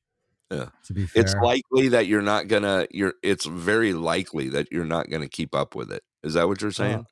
[0.50, 0.66] Yeah.
[0.86, 2.86] to be fair it's likely that you're not gonna.
[2.92, 3.14] You're.
[3.22, 6.02] It's very likely that you're not gonna keep up with it.
[6.22, 7.04] Is that what you're saying?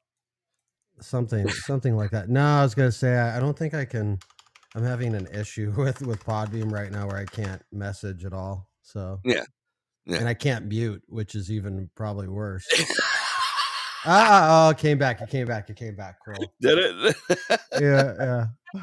[1.01, 4.19] something something like that no i was gonna say I, I don't think i can
[4.75, 8.69] i'm having an issue with with Podbean right now where i can't message at all
[8.83, 9.45] so Yeah.
[10.07, 10.19] Yeah.
[10.19, 12.67] and i can't mute which is even probably worse
[14.07, 17.17] ah oh it came back it came back it came back cool Did it?
[17.81, 18.83] yeah yeah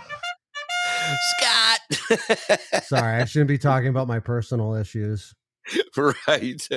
[1.38, 2.84] Scott.
[2.84, 5.34] sorry i shouldn't be talking about my personal issues
[5.97, 6.67] right.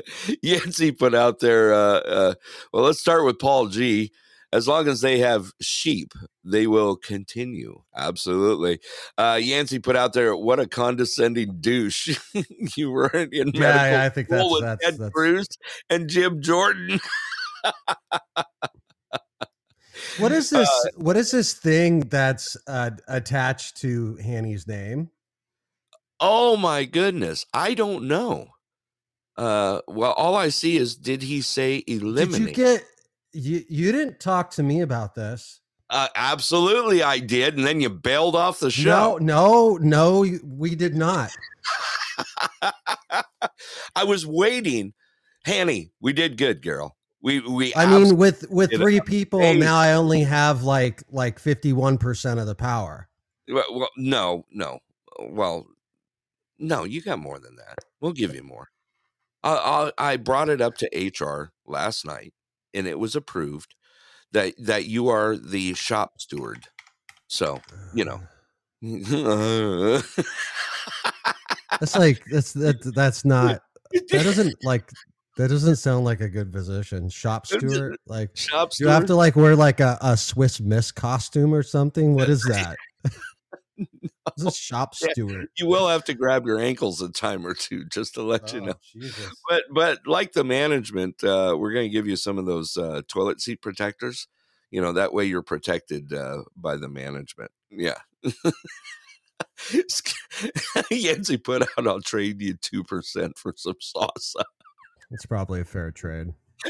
[0.43, 1.73] Yancey put out there.
[1.73, 2.35] Uh, uh,
[2.73, 4.13] well, let's start with Paul G.
[4.53, 6.13] as long as they have sheep,
[6.45, 7.83] they will continue.
[7.97, 8.81] Absolutely.
[9.17, 12.19] Uh, Yancey put out there, what a condescending douche.
[12.77, 15.49] you weren't in medical Yeah, yeah, I think that's with that's, Ted that's Cruz
[15.91, 17.01] and Jim Jordan.
[20.19, 20.87] What is Uh, this?
[20.97, 25.11] what is this thing that's uh, attached to Hanny's name?
[26.21, 27.47] Oh my goodness.
[27.55, 28.49] I don't know.
[29.37, 32.31] Uh, well, all I see is did he say eliminate?
[32.31, 32.85] Did you get?
[33.33, 35.61] You you didn't talk to me about this.
[35.91, 39.19] uh, absolutely, I did, and then you bailed off the show.
[39.21, 40.23] no, no.
[40.25, 41.31] you- We did not.
[43.95, 44.93] I was waiting,
[45.45, 45.93] Hanny.
[46.01, 46.97] We did good, girl.
[47.21, 47.75] We we.
[47.75, 49.61] I mean, with with three people amazing.
[49.61, 53.09] now, I only have like like fifty one percent of the power.
[53.49, 54.79] Well, well, no, no.
[55.21, 55.67] Well,
[56.59, 57.79] no, you got more than that.
[58.01, 58.69] We'll give you more.
[59.43, 62.35] I, I, I brought it up to HR last night,
[62.73, 63.75] and it was approved
[64.33, 66.67] that that you are the shop steward.
[67.27, 67.61] So
[67.95, 68.21] you know,
[71.81, 74.91] That's like that's that, that's not that doesn't like
[75.39, 77.09] that doesn't sound like a good position.
[77.09, 78.89] Shop steward, like shop steward.
[78.89, 82.15] you have to like wear like a, a Swiss Miss costume or something.
[82.15, 82.77] What is that?
[84.37, 85.09] It's a shop Yeah.
[85.13, 85.47] steward.
[85.57, 88.61] You will have to grab your ankles a time or two just to let you
[88.61, 88.75] Oh, know.
[88.93, 89.31] Jesus.
[89.49, 93.01] But but like the management, uh, we're going to give you some of those uh,
[93.09, 94.29] toilet seat protectors.
[94.71, 97.51] You know that way you're protected uh, by the management.
[97.71, 97.99] Yeah.
[100.91, 104.45] Yancy put out, "I'll trade you two percent for some salsa."
[105.11, 106.29] It's probably a fair trade.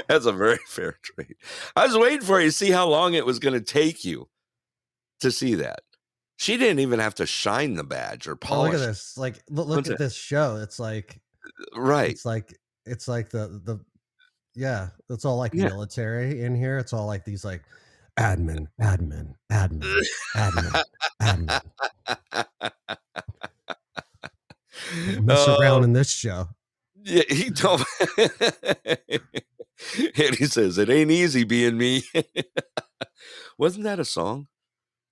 [0.09, 1.35] That's a very fair trade.
[1.77, 4.29] I was waiting for you to see how long it was going to take you
[5.21, 5.81] to see that.
[6.37, 8.69] She didn't even have to shine the badge or polish.
[8.69, 9.19] Oh, look at this!
[9.19, 9.99] Like, look, look at it?
[9.99, 10.57] this show.
[10.57, 11.21] It's like,
[11.75, 12.11] Right.
[12.11, 13.81] it's like, it's like the the,
[14.55, 14.91] yeah.
[15.11, 15.65] It's all like Yeah.
[15.65, 16.79] military in here.
[16.79, 17.63] It's all like these like,
[18.21, 20.01] admin, admin, admin,
[20.37, 20.83] admin,
[21.21, 21.61] admin.
[25.25, 26.49] Mess Oh, around in this show.
[27.09, 28.07] Yeah, he told me.
[30.17, 32.03] and he says it ain't easy being me.
[33.59, 34.49] wasn't that a song?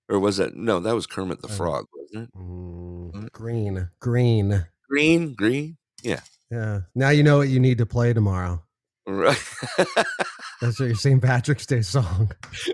[0.08, 2.38] Or was it no, that was Kermit the Uh, Frog, wasn't it?
[2.38, 4.66] Mm, green, green.
[4.88, 5.78] Green, green.
[6.02, 6.20] Yeah.
[6.50, 6.80] Yeah.
[6.94, 8.62] Now you know what you need to play tomorrow.
[9.06, 9.42] Right.
[10.60, 11.22] That's your St.
[11.22, 12.30] Patrick's Day song.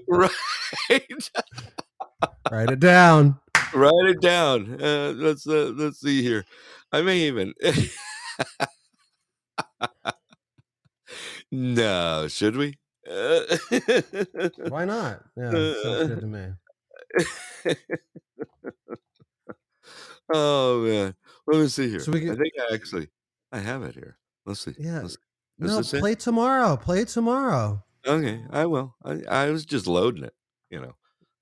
[0.08, 0.30] right.
[2.50, 3.38] Write it down.
[3.72, 4.82] Write it down.
[4.82, 6.44] Uh, let's uh, let's see here.
[6.90, 7.54] I may even
[11.50, 12.78] No, should we?
[13.08, 13.40] Uh,
[14.68, 15.22] Why not?
[15.36, 16.46] Yeah, sounds good to me.
[20.32, 21.14] oh man.
[21.46, 22.00] Let me see here.
[22.00, 23.08] So we I think I actually
[23.50, 24.18] I have it here.
[24.46, 24.74] Let's see.
[24.78, 25.00] Yeah.
[25.02, 25.18] Let's-
[25.58, 26.00] No, this it?
[26.00, 26.76] play tomorrow.
[26.76, 27.84] Play tomorrow.
[28.06, 28.96] Okay, I will.
[29.04, 30.34] I, I was just loading it,
[30.70, 30.94] you know.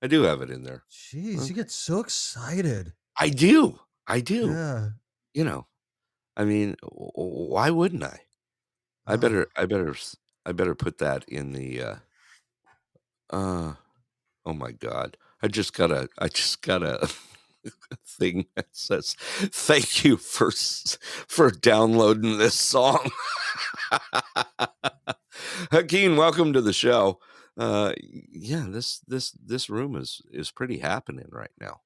[0.03, 0.83] I do have it in there.
[0.91, 1.47] Jeez, Okay.
[1.47, 2.93] you get so excited.
[3.17, 3.79] I do.
[4.07, 4.49] I do.
[4.51, 4.89] Yeah.
[5.33, 5.67] You know.
[6.37, 8.21] I mean, w- w- why wouldn't I?
[9.07, 9.17] I Oh.
[9.17, 11.95] better I better s- I better put that in the uh
[13.31, 13.73] uh
[14.45, 15.17] oh my god.
[15.41, 17.09] I just got a I just got a
[18.07, 23.11] thing that says thank you for s- for downloading this song.
[25.71, 27.19] Hakeem, welcome to the show.
[27.57, 31.81] Uh yeah, this this this room is is pretty happening right now.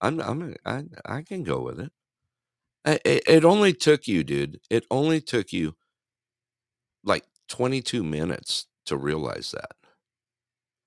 [0.00, 1.92] I'm I'm I I can go with it.
[2.88, 4.60] It, it only took you, dude.
[4.70, 5.74] It only took you
[7.04, 9.72] like 22 minutes to realize that.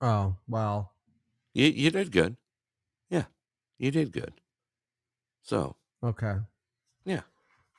[0.00, 0.92] Oh, well.
[1.54, 2.36] You you did good.
[3.08, 3.24] Yeah.
[3.78, 4.32] You did good.
[5.42, 6.36] So, Okay.
[7.04, 7.20] Yeah.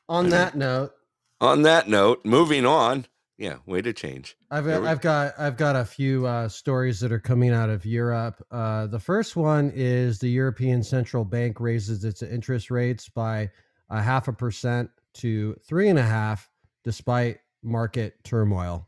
[0.08, 0.94] On I that note,
[1.42, 3.06] on that note, moving on.
[3.38, 4.38] Yeah, way to change.
[4.52, 7.86] I've got, I've got I've got a few uh, stories that are coming out of
[7.86, 8.46] Europe.
[8.52, 13.50] Uh, the first one is the European Central Bank raises its interest rates by
[13.90, 16.50] a half a percent to three and a half,
[16.84, 18.88] despite market turmoil.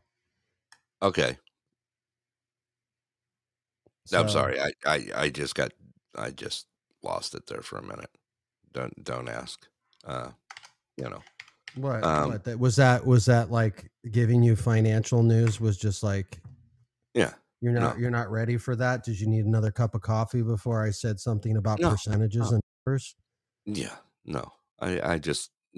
[1.01, 1.37] Okay.
[4.11, 4.59] No, I'm sorry.
[4.59, 5.71] I, I I just got
[6.15, 6.67] I just
[7.03, 8.09] lost it there for a minute.
[8.73, 9.67] Don't don't ask.
[10.05, 10.31] Uh,
[10.97, 11.21] you know.
[11.75, 16.03] What, Um, what that was that was that like giving you financial news was just
[16.03, 16.39] like
[17.13, 17.33] Yeah.
[17.59, 18.01] you're not No.
[18.01, 19.03] you're not ready for that.
[19.03, 22.61] Did you need another cup of coffee before I said something about No, percentages and
[22.85, 23.15] numbers?
[23.65, 25.51] Yeah, no, I, I just,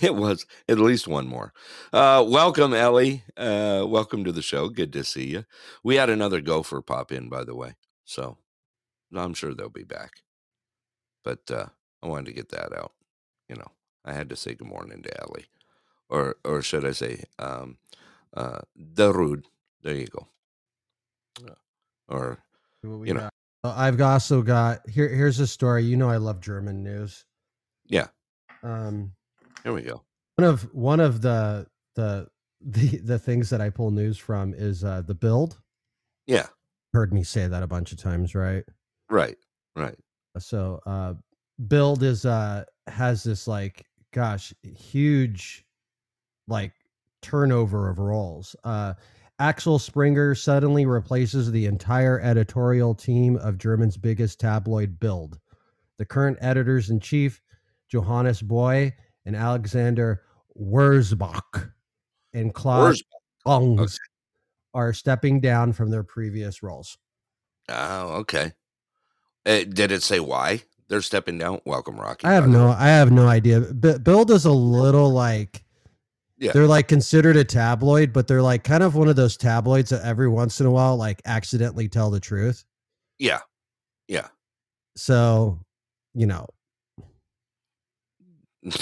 [0.00, 1.52] it was at least one more.
[1.92, 3.24] Uh, welcome, Ellie.
[3.36, 4.68] Uh, welcome to the show.
[4.68, 5.44] Good to see you.
[5.82, 8.38] We had another gopher pop in, by the way, so
[9.16, 10.12] I'm sure they'll be back.
[11.24, 11.66] But uh,
[12.02, 12.92] I wanted to get that out.
[13.48, 13.72] You know,
[14.04, 15.46] I had to say good morning to Ellie,
[16.10, 17.78] or or should I say, um,
[18.36, 19.44] uh, Darud.
[19.82, 20.28] There you go.
[22.08, 22.38] or
[23.06, 23.20] You know.
[23.64, 25.08] Uh, I've also got here.
[25.08, 25.84] Here's a story.
[25.84, 27.24] You know, I love German news.
[27.86, 28.08] Yeah.
[28.62, 29.12] Um,
[29.62, 30.02] here we go.
[30.36, 32.28] one of one of the the
[32.60, 35.58] the the things that I pull news from is uh, the Bild.
[36.26, 36.46] Yeah,
[36.92, 38.64] Heard me say that a bunch of times, right?
[39.10, 39.36] right,
[39.76, 39.96] right.
[40.38, 41.14] So, uh,
[41.58, 45.64] Bild is uh has this like, gosh, huge,
[46.48, 46.72] like
[47.20, 48.56] turnover of roles.
[48.64, 48.94] Uh,
[49.38, 55.40] Axel Springer suddenly replaces the entire editorial team of German's biggest tabloid Bild.
[55.98, 57.42] The current editors in chief,
[57.88, 58.92] Johannes Boie
[59.26, 60.22] and Alexander
[60.60, 61.70] Wurzbach
[62.32, 63.02] and Claude Where's
[63.46, 63.98] Ongs,
[64.72, 66.96] are stepping down from their previous roles.
[67.68, 68.52] oh okay?
[69.46, 71.60] Uh, did it say why they're stepping down?
[71.64, 72.26] Welcome, Rocky.
[72.26, 72.68] I have no.
[72.70, 73.60] I have no idea.
[73.60, 75.63] B- Bild is a little like,
[76.38, 76.52] Yeah.
[76.52, 80.04] they're like considered a tabloid, but they're like kind of one of those tabloids that
[80.04, 82.64] every once in a while like accidentally tell the truth.
[83.18, 83.40] Yeah,
[84.08, 84.28] yeah.
[84.96, 85.60] So,
[86.14, 86.46] you know,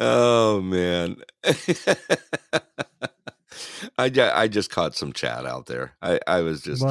[0.00, 1.16] oh man.
[3.96, 5.92] I, I just caught some chat out there.
[6.02, 6.82] I, I was just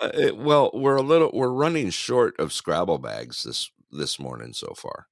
[0.00, 4.52] uh, it- well, we're a little we're running short of Scrabble bags this this morning
[4.54, 5.06] so far.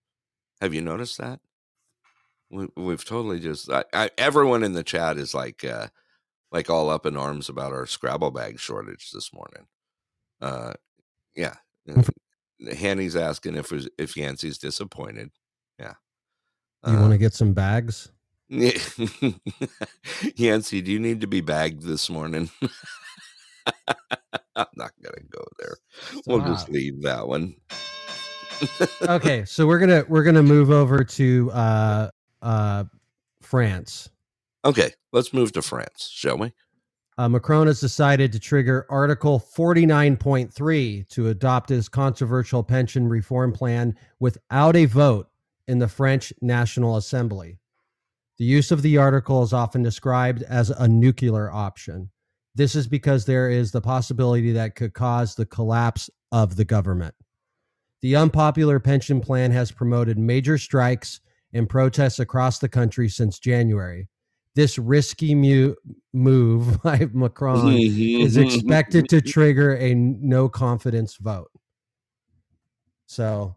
[0.64, 1.40] Have you noticed that?
[2.50, 5.88] We, we've totally just I, I, everyone in the chat is like uh,
[6.50, 9.66] like all up in arms about our Scrabble bag shortage this morning.
[10.40, 10.72] Uh,
[11.36, 11.56] yeah,
[12.74, 15.32] Hanny's asking if if Yancey's disappointed.
[15.78, 15.94] Yeah,
[16.86, 18.10] you Uh, want to get some bags?
[18.48, 18.78] yeah.
[20.34, 22.48] Yancey, do you need to be bagged this morning?
[24.56, 25.76] I'm not gonna go there.
[26.26, 27.56] We'll just leave that one.
[29.02, 32.10] Okay, so we're gonna we're gonna move over to uh
[32.42, 32.84] uh
[33.40, 34.10] France.
[34.64, 36.52] Okay, let's move to France, shall we?
[37.16, 43.94] Uh, Macron has decided to trigger Article 49.3 to adopt his controversial pension reform plan
[44.18, 45.28] without a vote
[45.68, 47.58] in the French National Assembly.
[48.38, 52.10] The use of the article is often described as a nuclear option.
[52.56, 57.14] This is because there is the possibility that could cause the collapse of the government.
[58.04, 61.20] The unpopular pension plan has promoted major strikes
[61.54, 64.08] and protests across the country since January.
[64.54, 65.74] This risky mu-
[66.12, 71.50] move by Macron is expected to trigger a no confidence vote.
[73.06, 73.56] So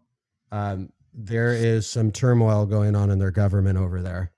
[0.50, 4.32] um, there is some turmoil going on in their government over there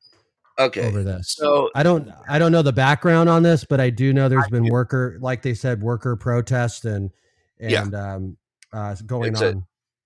[0.59, 1.35] Okay, over this.
[1.39, 4.45] so I don't I don't know the background on this, but I do know there's
[4.47, 4.73] I been do.
[4.73, 7.13] worker like they said worker protest and
[7.61, 7.83] Yeah.
[7.85, 8.37] and um
[8.73, 9.63] uh going It's a-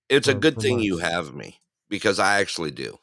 [0.09, 2.97] it's a good for thing you have me because I actually do.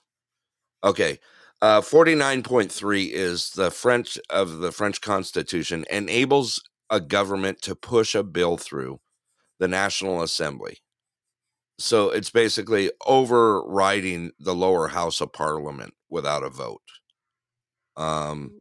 [0.84, 1.18] Okay.
[1.60, 8.24] Uh, 49.3 is the French of the French Constitution enables a government to push a
[8.24, 9.00] bill through
[9.60, 10.78] the National Assembly.
[11.78, 16.82] So it's basically overriding the lower house of parliament without a vote.
[17.96, 18.58] Um,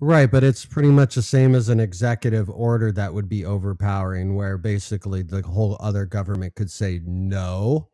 [0.00, 4.34] Right, but it's pretty much the same as an executive order that would be overpowering,
[4.34, 7.90] where basically the whole other government could say no.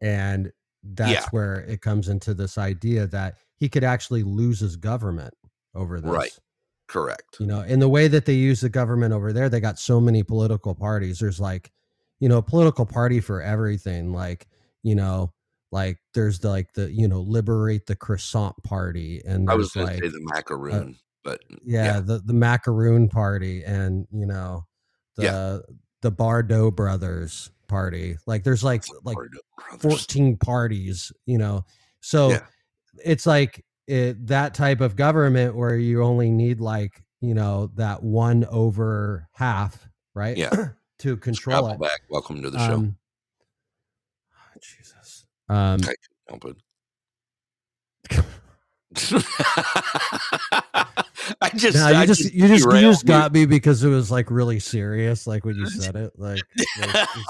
[0.00, 0.52] And
[0.84, 1.28] that's Yeah.
[1.30, 5.34] where it comes into this idea that he could actually lose his government
[5.74, 6.10] over this.
[6.10, 6.38] Right.
[6.86, 7.36] correct.
[7.38, 10.00] You know, in the way that they use the government over there, they got so
[10.00, 11.18] many political parties.
[11.18, 11.70] There's like,
[12.18, 14.12] you know, a political party for everything.
[14.12, 14.48] Like,
[14.82, 15.34] you know,
[15.70, 19.20] like there's the, like the, you know, liberate the croissant party.
[19.26, 23.08] And I was there's going to like, say the macaroon, but yeah, the the macaroon
[23.08, 24.64] party and you know
[25.16, 25.58] the Yeah.
[26.02, 28.16] the Bardot brothers party.
[28.26, 29.16] Like there's like like
[29.80, 31.64] 14 parties, you know.
[32.00, 32.46] So Yeah.
[33.04, 38.02] it's like it, that type of government where you only need like, you know, that
[38.02, 40.36] one over half, right?
[40.36, 40.50] Yeah.
[41.00, 41.80] to control Scrabble it.
[41.80, 42.00] back.
[42.10, 42.74] Welcome to the show.
[42.74, 42.96] Um,
[44.62, 45.26] Jesus.
[45.48, 45.96] Um I couldn't
[46.28, 46.56] help it.
[51.40, 54.10] I just, you I just, you just you derailed just got me because it was
[54.10, 56.12] like really serious, like when you said it.
[56.16, 56.40] Like,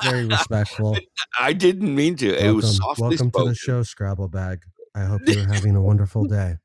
[0.02, 0.96] very respectful.
[1.40, 2.28] I didn't mean to.
[2.28, 3.44] it was Welcome- softly welcome spoken.
[3.46, 4.60] to the show, Scrabble Bag.
[4.94, 6.56] I hope you're having a wonderful day.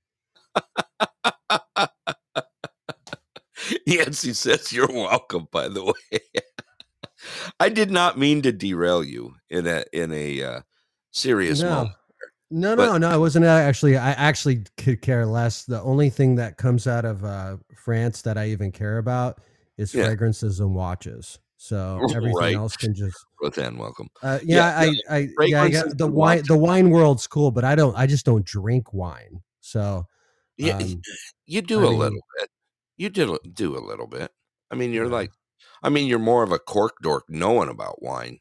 [3.85, 5.47] Yancy says you're welcome.
[5.51, 6.19] By the way,
[7.59, 10.61] I did not mean to derail you in a in a uh,
[11.11, 11.69] serious No.
[11.69, 11.91] moment.
[12.55, 13.15] No, But- no, no.
[13.15, 13.97] It wasn't actually.
[13.97, 15.63] I actually could care less.
[15.65, 19.39] The only thing that comes out of uh, France that I even care about
[19.77, 20.05] is Yeah.
[20.05, 21.39] fragrances and watches.
[21.57, 22.55] So everything Right.
[22.55, 23.17] else can just.
[23.41, 24.07] Rothan, welcome.
[24.21, 26.13] Uh, yeah, Yeah, I, I, yeah, I the wine.
[26.37, 26.47] watches.
[26.47, 27.95] The wine world's cool, but I don't.
[27.97, 29.41] I just don't drink wine.
[29.61, 30.05] So,
[30.57, 31.01] Yeah, Um,
[31.47, 32.49] you do I a mean- little bit.
[32.97, 34.31] You a- do a little bit.
[34.69, 35.11] I mean, you're Yeah.
[35.11, 35.31] like,
[35.81, 38.39] I mean, you're more of a cork dork knowing about wine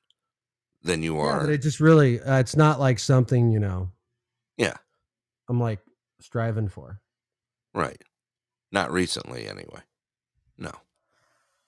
[0.83, 1.37] than you are.
[1.39, 3.91] yeah, but it just really, uh, it's not like something you know.
[4.57, 4.75] Yeah.
[5.49, 5.81] I'm like
[6.21, 7.01] striving for.
[7.75, 8.03] Right.
[8.71, 9.81] Not recently, anyway.
[10.59, 10.73] No.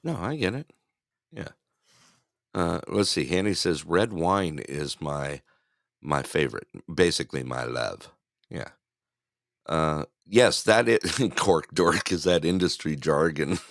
[0.02, 0.70] No, I get it.
[1.32, 1.48] Yeah.
[2.54, 3.24] Uh, let's see.
[3.26, 5.40] Hanny says red wine is my
[6.00, 8.10] my favorite, basically my love.
[8.50, 8.68] Yeah.
[9.66, 13.58] Uh, yes, that is cork dork is that industry jargon.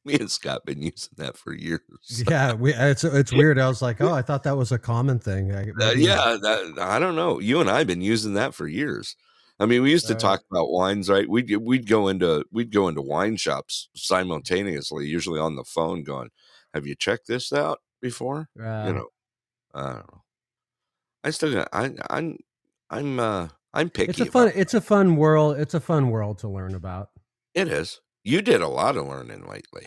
[0.04, 2.24] Me and Scott been using that for years.
[2.28, 3.58] Yeah, we, it's it's weird.
[3.58, 5.52] I was like, oh, I thought that was a common thing.
[5.54, 7.38] I, Uh, yeah, that, I don't know.
[7.38, 9.14] You and I have been using that for years.
[9.58, 10.20] I mean, we used to Right.
[10.20, 11.28] talk about wines, right?
[11.28, 16.30] We'd we'd go into we'd go into wine shops simultaneously, usually on the phone, going,
[16.72, 19.06] "Have you checked this out before?" uh, you know,
[19.74, 20.22] I don't know.
[21.24, 21.68] I still got.
[21.74, 22.38] I I'm
[22.88, 24.10] I'm uh I'm picky.
[24.12, 24.50] it's a fun.
[24.54, 25.58] It's a fun world.
[25.58, 27.10] It's a fun world to learn about.
[27.52, 28.00] It is.
[28.24, 29.86] You did a lot of learning lately.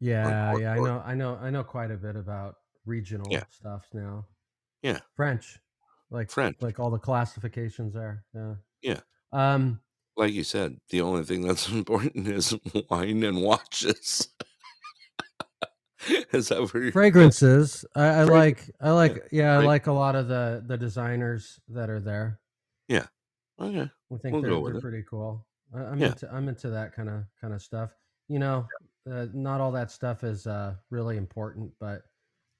[0.00, 3.44] Yeah, yeah, I know, I know, I know quite a bit about regional Yeah.
[3.50, 4.26] stuff now.
[4.82, 5.00] Yeah.
[5.16, 5.58] French,
[6.10, 6.56] like French.
[6.60, 8.24] like all the classifications there.
[8.34, 9.00] Yeah, Yeah.
[9.32, 9.80] Um,
[10.16, 12.54] Like you said, the only thing that's important is
[12.90, 14.28] wine and watches.
[16.32, 17.84] is that where fragrances.
[17.94, 18.70] I, I like.
[18.80, 19.28] I like.
[19.32, 22.38] Yeah, I Frag- like a lot of the the designers that are there.
[22.88, 23.06] Yeah.
[23.60, 23.90] Okay.
[24.12, 25.46] I think We'll they're, they're pretty cool.
[25.74, 26.08] I, I'm Yeah.
[26.08, 27.90] into I'm into that kind of kind of stuff.
[28.28, 28.66] You know,
[29.10, 32.02] uh, not all that stuff is uh, really important, but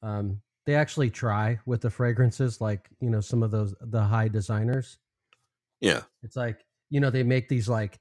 [0.03, 2.61] um, they actually try with the fragrances.
[2.61, 4.99] Like you know, some of those the high designers.
[5.81, 6.03] Yeah.
[6.23, 7.99] It's like you know they make these like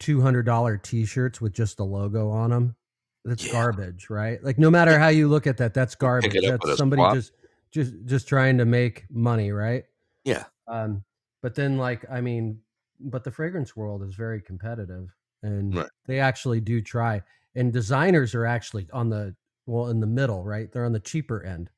[0.00, 2.76] two hundred dollar T-shirts with just a logo on them.
[3.24, 3.52] That's Yeah.
[3.52, 4.42] garbage, right?
[4.42, 6.34] Like no matter how you look at that, that's garbage.
[6.34, 7.32] it up with a That's somebody just
[7.72, 9.84] just just trying to make money, right?
[10.24, 10.44] Yeah.
[10.68, 11.04] Um,
[11.42, 12.60] but then like I mean,
[13.00, 15.90] but the fragrance world is very competitive, and Right.
[16.06, 17.22] they actually do try.
[17.54, 19.34] And designers are actually on the
[19.66, 20.70] well in the middle, right?
[20.72, 21.70] They're on the cheaper end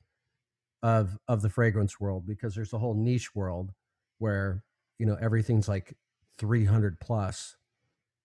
[0.83, 3.71] of of the fragrance world because there's a whole niche world
[4.19, 4.63] where
[4.99, 5.95] you know everything's like
[6.37, 7.55] 300 plus.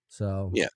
[0.09, 0.69] So Yeah.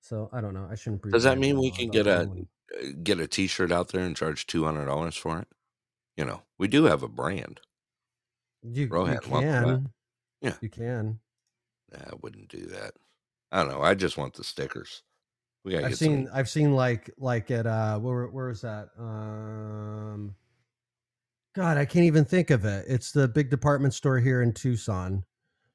[0.00, 0.66] So I don't know.
[0.70, 1.02] I shouldn't.
[1.02, 4.16] Does that mean we can get a when- uh, get a T-shirt out there and
[4.16, 5.48] charge two hundred dollars for it?
[6.16, 7.60] You know, we do have a brand.
[8.62, 9.22] You, you Rohan, back.
[9.22, 9.92] can.
[10.40, 10.54] Yeah.
[10.60, 11.20] You can.
[11.94, 12.92] I wouldn't do that.
[13.50, 13.82] I don't know.
[13.82, 15.02] I just want the stickers.
[15.64, 16.36] We gotta I've get seen some.
[16.36, 18.88] I've seen like like at uh where where is that?
[18.98, 20.34] Um
[21.54, 22.84] God, I can't even think of it.
[22.88, 25.24] It's the big department store here in Tucson.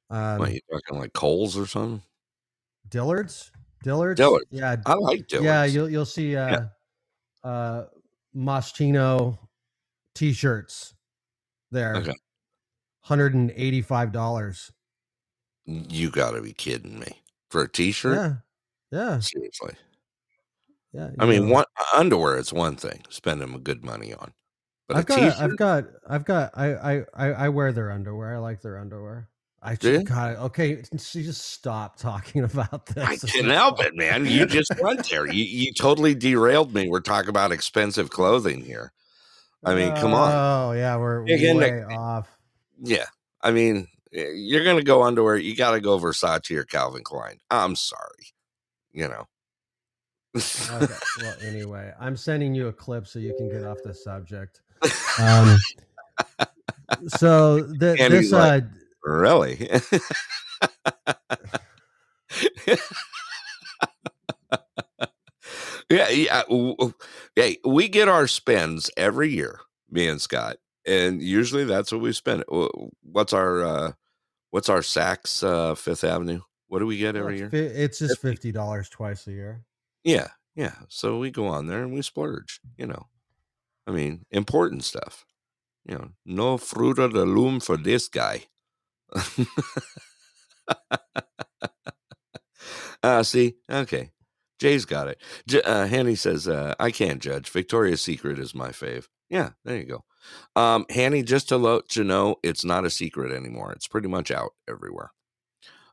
[0.09, 2.01] Um What, you talking like Kohl's or something?
[2.89, 3.51] Dillard's?
[3.83, 4.19] Dillard's?
[4.19, 4.47] Dillard's.
[4.51, 4.75] Yeah.
[4.85, 5.45] I like Dillard's.
[5.45, 6.61] Yeah, you'll you'll see uh
[7.43, 7.85] uh
[8.35, 9.37] Moschino
[10.15, 10.93] t-shirts
[11.71, 11.95] there.
[11.97, 12.13] Okay.
[13.07, 14.71] $185.
[15.65, 18.15] You got to be kidding me for a T-shirt.
[18.15, 18.33] Yeah.
[18.91, 19.19] Yeah.
[19.19, 19.73] Seriously.
[20.91, 21.09] Yeah.
[21.19, 21.53] I mean, know.
[21.53, 24.33] one uh, underwear is one thing, spending a good money on,
[24.87, 25.39] but I've a got, T-shirt.
[25.39, 28.35] I've got, I've got, I, I, I, I wear their underwear.
[28.35, 29.29] I like their underwear.
[29.63, 30.83] I just got okay.
[30.97, 33.23] So just stop talking about this.
[33.23, 33.83] I can't help oh.
[33.83, 34.25] it, man.
[34.25, 35.25] You just went there.
[35.25, 36.89] You you totally derailed me.
[36.89, 38.91] We're talking about expensive clothing here.
[39.65, 40.31] I mean, come on.
[40.33, 42.27] Oh yeah, we're in way the- off.
[42.81, 43.05] Yeah.
[43.41, 45.37] I mean, you're gonna go underwear.
[45.37, 47.39] You got to go Versace or Calvin Klein.
[47.49, 48.27] I'm sorry.
[48.91, 49.27] You know.
[50.35, 54.61] Okay, well, anyway, I'm sending you a clip so you can get off the subject.
[55.19, 55.57] Um,
[57.07, 58.67] so th- this like- uh,
[59.09, 59.69] really.
[65.89, 66.43] yeah, yeah.
[67.35, 69.59] Hey, we get our spends every year,
[69.89, 72.43] me and Scott, and usually that's what we spend.
[73.03, 73.91] What's our uh
[74.53, 76.41] what's our Saks uh Fifth Avenue?
[76.67, 77.49] What do we get every year?
[77.51, 78.51] it's just Fifty.
[78.51, 79.65] dollars twice a year.
[80.03, 80.75] Yeah, yeah.
[80.89, 83.07] So we go on there and we splurge, you know.
[83.87, 85.25] I mean, important stuff.
[85.85, 88.43] You know, no fruta de loom for this guy.
[93.03, 94.11] uh see, okay.
[94.59, 95.19] Jay's got it.
[95.47, 97.49] J- uh, Hanny says, uh, I can't judge.
[97.49, 99.07] Victoria's Secret is my fave.
[99.29, 100.05] Yeah, there you go.
[100.55, 103.71] Um, Hanny, just to let you know, it's not a secret anymore.
[103.71, 105.11] It's pretty much out everywhere.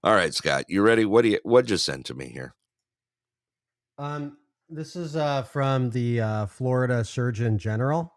[0.04, 1.04] All right, Scott, you ready?
[1.04, 2.54] What do you what'd you send to me here?
[3.98, 8.12] Um, this is uh, from the uh, Florida Surgeon General,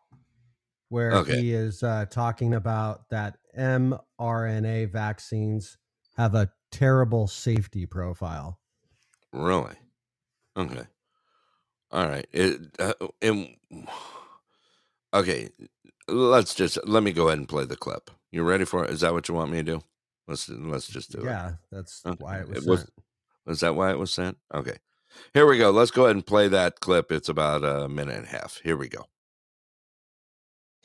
[0.89, 1.33] where Okay.
[1.35, 5.77] he is uh, talking about that mRNA vaccines
[6.15, 8.59] have a terrible safety profile.
[9.33, 9.75] Really?
[10.55, 10.85] Okay.
[11.91, 12.27] All right.
[12.31, 13.55] It, uh, and,
[15.13, 15.49] okay.
[16.07, 18.11] Let's just let me go ahead and play the clip.
[18.31, 18.89] You ready for it?
[18.91, 19.81] Is that what you want me to do?
[20.27, 21.25] Let's let's just do it.
[21.25, 22.17] Yeah, that's Okay.
[22.23, 22.65] why it was.
[22.65, 22.91] It was- sent.
[23.47, 24.37] Is that why it was sent?
[24.53, 24.77] Okay.
[25.33, 25.71] Here we go.
[25.71, 27.11] Let's go ahead and play that clip.
[27.11, 28.59] It's about a minute and a half.
[28.63, 29.05] Here we go.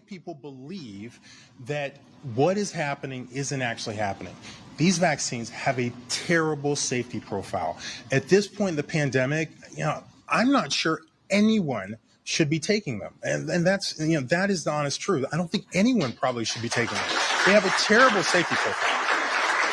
[0.06, 1.20] people believe
[1.66, 1.98] that
[2.34, 4.34] what is happening isn't actually happening.
[4.78, 7.78] These vaccines have a terrible safety profile.
[8.10, 11.96] At this point in the pandemic, you know, I'm not sure anyone
[12.28, 13.14] should be taking them.
[13.22, 15.24] And, and that's, you know, that is the honest truth.
[15.32, 17.06] I don't think anyone probably should be taking them.
[17.46, 19.00] They have a terrible safety profile.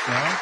[0.07, 0.37] You know?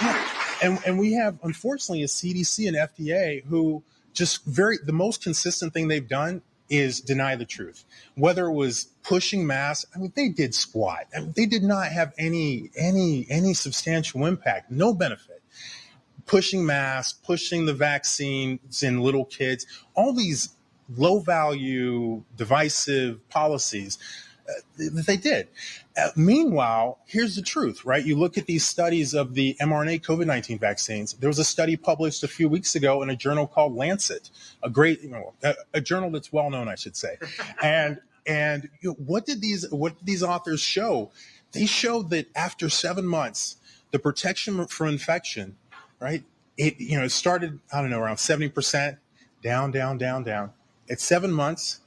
[0.00, 0.28] Yeah.
[0.62, 3.82] And, and we have, unfortunately, a CDC and FDA who
[4.14, 6.40] just very, the most consistent thing they've done
[6.70, 7.84] is deny the truth.
[8.14, 11.08] Whether it was pushing masks, I mean, they did squat.
[11.14, 15.42] I mean, they did not have any, any, any substantial impact, no benefit.
[16.24, 20.53] Pushing masks, pushing the vaccines in little kids, all these
[20.96, 23.98] low value, divisive policies
[24.48, 25.48] uh, that they did.
[25.96, 28.04] Uh, meanwhile, here's the truth, right?
[28.04, 31.14] You look at these studies of the mRNA COVID 19 vaccines.
[31.14, 34.30] There was a study published a few weeks ago in a journal called Lancet,
[34.62, 37.18] a great, you know, a, a journal that's well known, I should say.
[37.62, 41.10] And and you know, what did these what did these authors show?
[41.52, 43.56] They showed that after seven months,
[43.92, 45.56] the protection for infection,
[46.00, 46.24] right?
[46.56, 48.98] It you know it started I don't know around seventy percent,
[49.42, 50.52] down, down, down, down.
[50.90, 51.80] At seven months,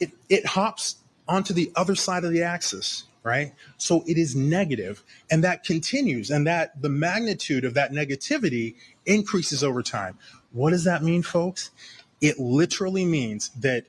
[0.00, 0.96] it, it hops
[1.26, 3.52] onto the other side of the axis, right?
[3.76, 9.62] So it is negative, and that continues, and that the magnitude of that negativity increases
[9.62, 10.18] over time.
[10.52, 11.70] What does that mean, folks?
[12.20, 13.84] It literally means that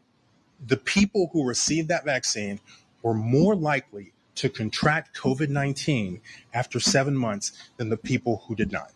[0.66, 2.60] the people who received that vaccine
[3.02, 6.22] were more likely to contract COVID 19
[6.54, 8.92] after seven months than the people who did not.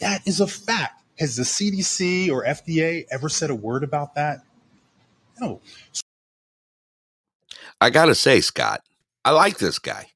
[0.00, 1.01] That is a fact.
[1.18, 4.40] Has the CDC or FDA ever said a word about that?
[5.40, 5.60] No.
[7.80, 8.82] I got to say, Scott,
[9.24, 10.06] I like this guy.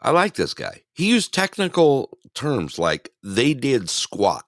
[0.00, 0.82] I like this guy.
[0.92, 4.44] He used technical terms like they did squat.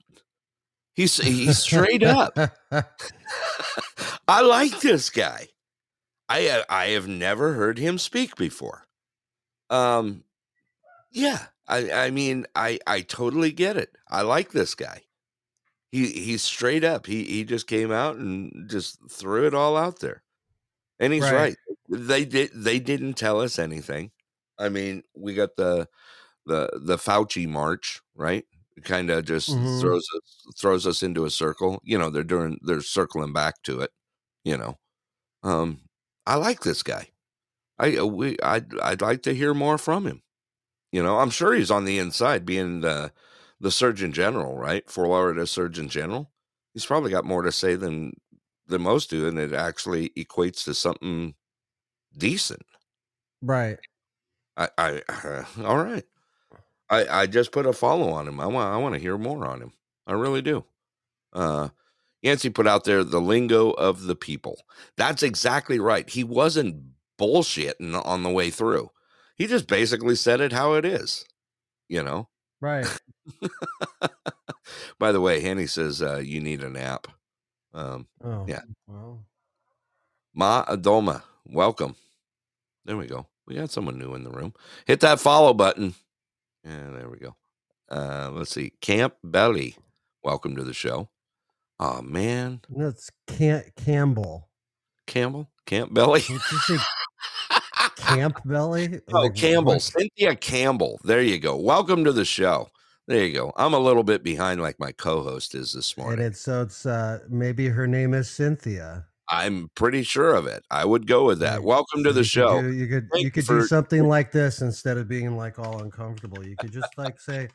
[0.94, 2.36] He's he's straight up.
[4.28, 5.48] I like this guy.
[6.28, 8.84] I I have never heard him speak before.
[9.70, 10.24] Um,
[11.10, 11.46] yeah.
[11.66, 13.96] I I mean I I totally get it.
[14.08, 15.02] I like this guy.
[15.92, 17.06] He he's straight up.
[17.06, 20.22] He he just came out and just threw it all out there.
[21.00, 21.32] And he's Right.
[21.32, 21.56] right.
[21.88, 24.12] They did they didn't tell us anything.
[24.58, 25.88] I mean, we got the
[26.46, 28.46] the the Fauci march, right?
[28.84, 29.80] Kind of just Mhm.
[29.80, 31.80] throws us throws us into a circle.
[31.84, 33.92] You know, they're doing they're circling back to it,
[34.44, 34.78] you know.
[35.42, 35.82] Um
[36.26, 37.10] I like this guy.
[37.78, 40.22] I uh, we I'd I'd like to hear more from him.
[40.92, 43.12] You know, I'm sure he's on the inside being the
[43.60, 44.88] the Surgeon General, right?
[44.90, 46.30] Florida Surgeon General.
[46.72, 48.14] He's probably got more to say than
[48.66, 51.34] than most do, and it actually equates to something
[52.16, 52.64] decent.
[53.42, 53.78] right.
[54.56, 56.04] I, I all right.
[56.88, 58.40] I I just put a follow on him.
[58.40, 59.72] I want I want to hear more on him.
[60.06, 60.64] I really do.
[61.32, 61.68] Uh
[62.22, 64.62] Yancey put out there the lingo of the people.
[64.96, 66.08] That's exactly right.
[66.08, 66.82] He wasn't
[67.18, 68.90] bullshitting on the way through.
[69.36, 71.24] He just basically said it how it is.
[71.88, 72.28] You know.
[72.60, 72.86] Right.
[74.98, 77.06] By the way, Henny says uh, you need a nap.
[77.72, 78.44] Um, Oh.
[78.48, 78.60] Yeah.
[78.86, 79.24] Well,
[80.34, 81.96] Ma Adoma, welcome.
[82.84, 83.26] There we go.
[83.46, 84.54] We got someone new in the room.
[84.86, 85.94] Hit that follow button.
[86.64, 87.34] Yeah, there we go.
[87.90, 88.72] Uh, let's see.
[88.80, 89.76] Camp Belly,
[90.22, 91.08] welcome to the show.
[91.80, 94.48] Oh man, that's Camp Campbell.
[95.06, 96.20] Campbell, Camp Belly.
[96.20, 96.78] Did you say
[97.96, 99.00] Camp Belly?
[99.12, 101.00] Oh, Like, Campbell, Cynthia Campbell.
[101.02, 101.56] There you go.
[101.56, 102.68] Welcome to the show.
[103.10, 103.52] There you go.
[103.56, 106.24] I'm a little bit behind, like my co-host is this And morning.
[106.26, 109.04] it's so it's uh maybe her name is Cynthia.
[109.28, 110.62] I'm pretty sure of it.
[110.70, 111.56] I would go with that.
[111.56, 111.64] Right.
[111.64, 112.62] Welcome to the you could show.
[112.62, 115.82] do- you could Thank you could do something like this instead of being like all
[115.82, 116.46] uncomfortable.
[116.46, 117.48] You could just like say,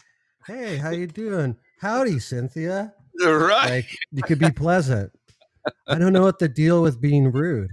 [0.46, 1.56] "Hey, how you doing?
[1.80, 2.94] Howdy, Cynthia."
[3.24, 5.10] Right, Like you could be pleasant.
[5.88, 7.72] I don't know what the deal with being rude.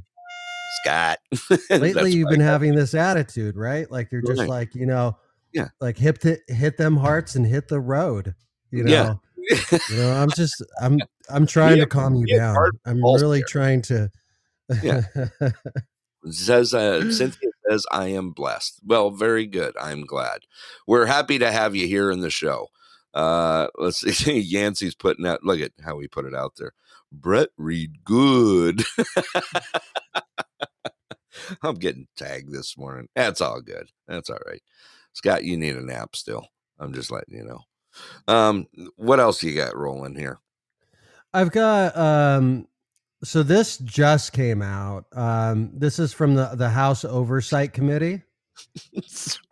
[0.85, 1.19] Scott.
[1.71, 3.91] Lately, you've been having this attitude, right?
[3.91, 4.49] Like you're just Right.
[4.49, 5.17] like you know,
[5.53, 5.69] Yeah.
[5.81, 8.35] like hit the, hit them hearts and hit the road.
[8.71, 9.03] You Yeah.
[9.03, 9.21] know,
[9.91, 10.13] you know.
[10.13, 10.99] I'm just I'm
[11.29, 12.71] I'm trying Yeah, to calm you yeah, down.
[12.87, 13.47] I'm really here.
[13.49, 14.11] trying to.
[14.83, 15.03] Yeah.
[16.31, 18.81] says uh, Cynthia says I am blessed.
[18.87, 19.77] Well, very good.
[19.81, 20.41] I'm glad.
[20.87, 22.69] We're happy to have you here in the show.
[23.13, 24.39] Uh, let's see.
[24.41, 25.45] Yancey's putting out.
[25.45, 26.73] Look at how he put it out there.
[27.13, 28.83] Brett Reed, good.
[31.63, 33.09] I'm getting tagged this morning.
[33.15, 33.89] That's all good.
[34.07, 34.63] That's all right.
[35.13, 36.47] Scott, you need a nap still.
[36.79, 37.61] I'm just letting you know.
[38.27, 40.41] Um, what else you got rolling here?
[41.35, 42.69] I've got um
[43.25, 45.07] so this just came out.
[45.13, 48.23] Um this is from the the House Oversight Committee.
[49.07, 49.43] Sorry.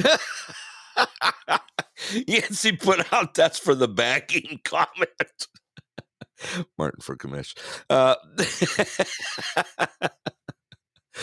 [2.26, 5.10] Yancey put out that's for the backing comment.
[6.78, 7.54] Martin for commish.
[7.90, 8.14] Uh,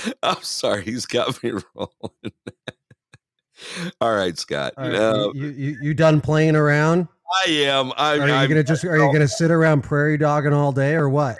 [0.23, 2.33] I'm sorry, he's got me rolling.
[4.01, 4.73] All right, Scott.
[4.77, 7.07] All right, Uh, you, you you done playing around?
[7.45, 7.91] I am.
[7.97, 10.93] I'm, Are you I'm gonna just are you gonna sit around prairie dogging all day
[10.93, 11.37] or what?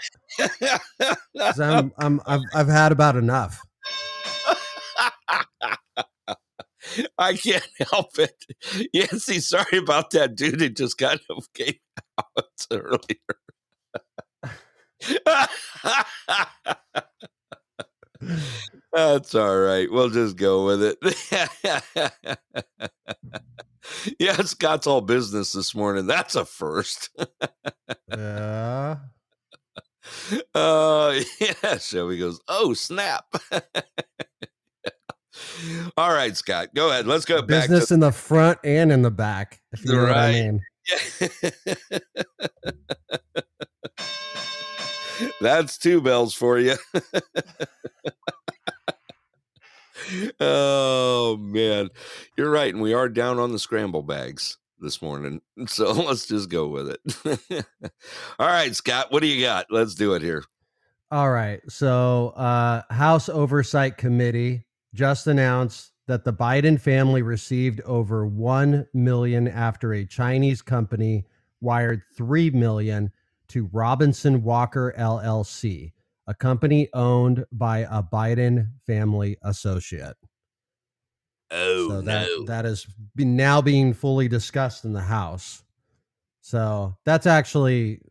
[1.59, 3.61] I'm I'm I've I've had about enough.
[7.17, 8.45] I can't help it.
[8.93, 10.61] Yancey, sorry about that dude.
[10.61, 11.75] It just kind of came
[12.37, 12.99] out earlier.
[18.93, 19.91] That's all right.
[19.91, 20.97] We'll just go with it.
[24.19, 26.07] yeah, Scott's all business this morning.
[26.07, 27.09] That's a first.
[28.09, 28.97] Yeah.
[30.53, 31.77] Uh, yeah.
[31.77, 33.25] Shelby goes, "Oh snap!"
[35.97, 37.07] All right, Scott, go ahead.
[37.07, 39.61] Let's go back Business in the front and in the back.
[39.73, 40.33] If you know what I Right.
[40.45, 40.61] mean.
[45.41, 46.75] That's two bells for you.
[50.39, 51.89] oh man,
[52.37, 55.41] you're right, and we are down on the scramble bags this morning.
[55.67, 57.65] So let's just go with it.
[58.39, 59.67] All right, Scott, what do you got?
[59.69, 60.43] Let's do it here.
[61.11, 61.61] All right.
[61.69, 69.47] So, uh, House Oversight Committee just announced that the Biden family received over 1 million
[69.47, 71.25] after a Chinese company
[71.61, 73.11] wired 3 million
[73.49, 75.91] to Robinson Walker LLC,
[76.27, 80.15] a company owned by a Biden family associate.
[81.51, 82.43] Oh so that no.
[82.45, 85.63] that is now being fully discussed in the House.
[86.41, 88.01] So that's actually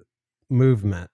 [0.51, 1.11] movement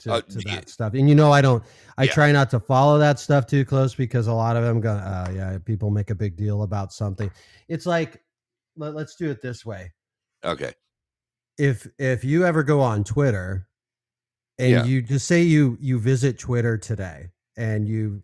[0.00, 0.56] to, Uh, to yeah.
[0.56, 0.94] that stuff.
[0.94, 1.62] And you know, I don't.
[1.96, 2.12] I Yeah.
[2.12, 5.30] try not to follow that stuff too close because a lot of them go, uh,
[5.34, 7.30] yeah, people make a big deal about something.
[7.68, 8.22] It's like,
[8.76, 9.92] let, let's do it this way.
[10.44, 10.72] okay.
[11.58, 13.66] If if you ever go on Twitter
[14.58, 14.84] and Yeah.
[14.84, 18.22] you just say you you visit Twitter today and you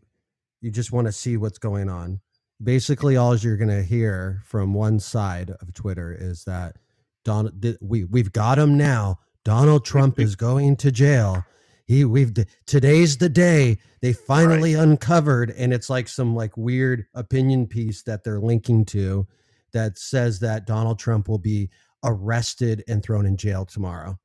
[0.60, 2.20] you just want to see what's going on
[2.62, 6.76] basically all you're going to hear from one side of twitter is that
[7.24, 9.18] Donald we we've got him now.
[9.44, 11.44] Donald trump is going to jail.
[11.86, 12.32] He we've
[12.66, 18.22] today's the day they finally uncovered and it's like some like weird opinion piece that
[18.24, 19.26] they're linking to
[19.72, 21.68] that says that donald trump will be
[22.04, 24.18] arrested and thrown in jail tomorrow.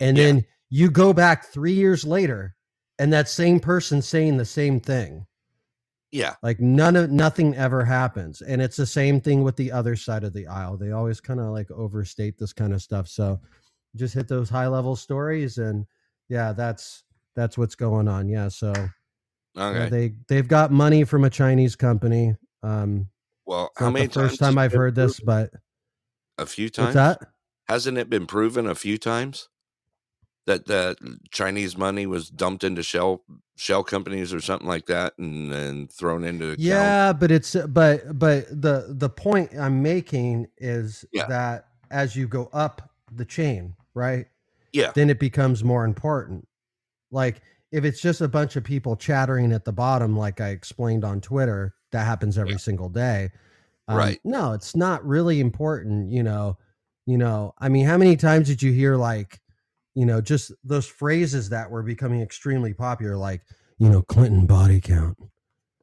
[0.00, 0.24] And Yeah.
[0.24, 2.54] then you go back 3 years later
[2.98, 5.26] and that same person saying the same thing.
[6.10, 6.36] Yeah.
[6.42, 8.40] like none of nothing ever happens.
[8.40, 10.78] And it's the same thing with the other side of the aisle.
[10.78, 13.08] They always kind of like overstate this kind of stuff.
[13.08, 13.38] So
[13.94, 15.84] just hit those high level stories and
[16.30, 17.04] yeah that's
[17.36, 18.26] that's what's going on.
[18.28, 18.72] Yeah so
[19.56, 19.88] Okay.
[19.90, 22.34] they they've got money from a chinese company.
[22.62, 23.08] Um
[23.44, 25.50] well, how many the first time i've heard this but
[26.38, 26.94] A few times.
[26.94, 27.28] what's that
[27.68, 29.48] Hasn't it been proven a few times
[30.46, 30.96] that the
[31.30, 33.22] Chinese money was dumped into shell
[33.56, 36.60] shell companies or something like that, and then thrown into account?
[36.60, 41.26] yeah but it's but but the the point i'm making is Yeah.
[41.26, 44.26] that as you go up the chain right
[44.72, 44.92] Yeah.
[44.94, 46.46] then it becomes more important.
[47.10, 47.40] Like
[47.72, 51.20] if it's just a bunch of people chattering at the bottom, like I explained on
[51.20, 52.58] Twitter, that happens every Yeah.
[52.58, 53.30] single day.
[53.88, 54.20] Um, Right.
[54.24, 56.12] No, it's not really important.
[56.12, 56.58] You know,
[57.06, 57.54] you know.
[57.58, 59.40] I mean, how many times did you hear like,
[59.94, 63.42] you know, just those phrases that were becoming extremely popular, like,
[63.78, 65.16] you know, Clinton body count,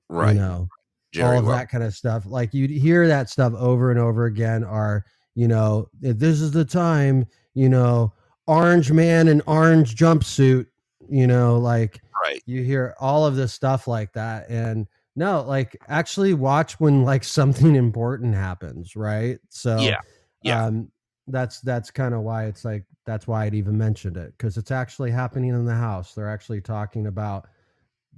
[0.09, 0.35] Right.
[0.35, 0.67] you know,
[1.11, 1.57] Jerry all of well.
[1.57, 2.25] that kind of stuff.
[2.25, 4.63] Like you'd hear that stuff over and over again.
[4.63, 5.05] Are
[5.37, 7.25] you know, this is the time,
[7.55, 8.13] you know,
[8.47, 10.67] orange man in orange jumpsuit,
[11.09, 12.41] you know, like Right.
[12.45, 14.49] you hear all of this stuff like that.
[14.49, 19.39] And no, like actually watch when like something important happens, right?
[19.49, 19.99] So Yeah.
[20.41, 20.65] Yeah.
[20.65, 20.91] um
[21.27, 24.71] that's that's kind of why it's like that's why I'd even mentioned it because it's
[24.71, 26.13] actually happening in the house.
[26.13, 27.47] They're actually talking about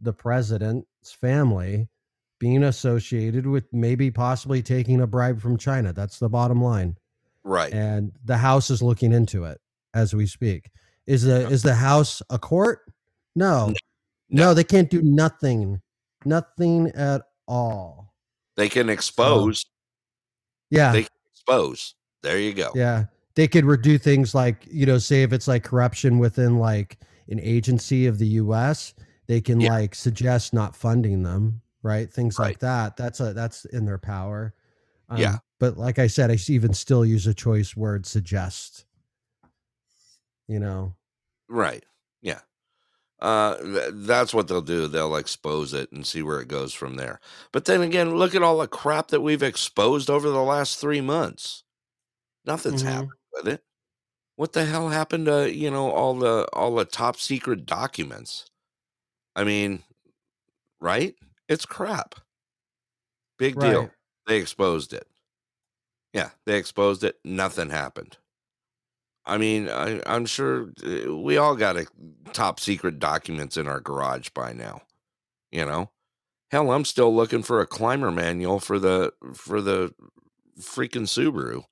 [0.01, 1.87] the president's family
[2.39, 5.93] being associated with maybe possibly taking a bribe from China.
[5.93, 6.97] That's the bottom line.
[7.43, 7.73] Right.
[7.73, 9.59] And the house is looking into it
[9.93, 10.69] as we speak.
[11.05, 12.81] Is the is the house a court?
[13.35, 13.73] No.
[14.29, 15.81] No, they can't do nothing.
[16.27, 18.13] Nothing at all.
[18.57, 19.65] They can expose.
[20.69, 20.91] Yeah.
[20.91, 21.95] They can expose.
[22.23, 22.71] There you go.
[22.75, 23.05] Yeah.
[23.35, 26.97] They could do things like, you know, say if it's like corruption within like
[27.29, 28.93] an agency of the US,
[29.27, 29.71] they can Yeah.
[29.71, 32.11] like suggest not funding them, right?
[32.11, 32.97] Things like that.
[32.97, 34.53] That's a that's in their power.
[35.09, 35.37] Um, Yeah.
[35.59, 38.85] But like I said, I even still use a choice word suggest.
[40.47, 40.95] You know.
[41.47, 41.85] Right.
[42.21, 42.39] Yeah.
[43.19, 43.57] Uh,
[43.93, 44.87] that's what they'll do.
[44.87, 47.19] They'll expose it and see where it goes from there.
[47.51, 51.01] But then again, look at all the crap that we've exposed over the last three
[51.01, 51.63] months.
[52.45, 52.87] Nothing's Mhm.
[52.87, 53.63] happened with it.
[54.35, 58.45] What the hell happened to you know all the all the top secret documents?
[59.35, 59.83] I mean,
[60.79, 61.15] right?
[61.49, 62.15] It's crap.
[63.37, 63.89] Big deal.
[64.27, 65.07] They exposed it.
[66.13, 67.19] Yeah, they exposed it.
[67.23, 68.17] Nothing happened.
[69.27, 71.85] I mean, I, I'm sure uh, we all got a
[72.33, 74.81] top secret documents in our garage by now.
[75.51, 75.91] You know,
[76.49, 79.93] hell, I'm still looking for a climber manual for the for the
[80.59, 81.63] freaking Subaru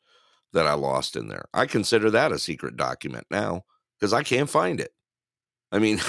[0.53, 1.45] that I lost in there.
[1.53, 3.63] I consider that a secret document now
[3.99, 4.91] because I can't find it.
[5.71, 5.99] I mean,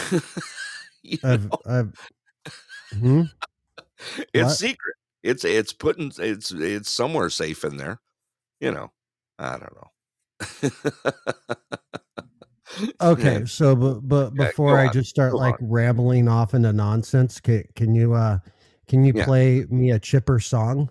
[1.25, 1.95] I've, I've,
[2.93, 3.23] hmm?
[4.35, 4.57] it's What?
[4.57, 4.95] secret.
[5.23, 8.01] It's it's putting it's it's somewhere safe in there.
[8.61, 8.93] You know,
[9.39, 9.91] I don't know.
[13.01, 15.69] Okay, so but but before I just start go like on.
[15.71, 18.39] rambling off into nonsense, can, can you uh
[18.89, 19.25] can you Yeah.
[19.25, 20.91] play me a chipper song?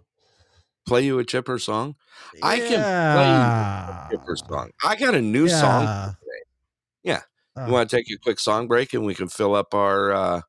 [0.87, 1.95] Play you a chipper song.
[2.43, 2.81] I can
[3.15, 4.71] play you a chipper song.
[4.83, 5.81] I got a new song.
[5.87, 6.43] Today.
[7.03, 7.21] Yeah.
[7.55, 10.11] Uh, You want to take a quick song break and we can fill up our
[10.11, 10.41] uh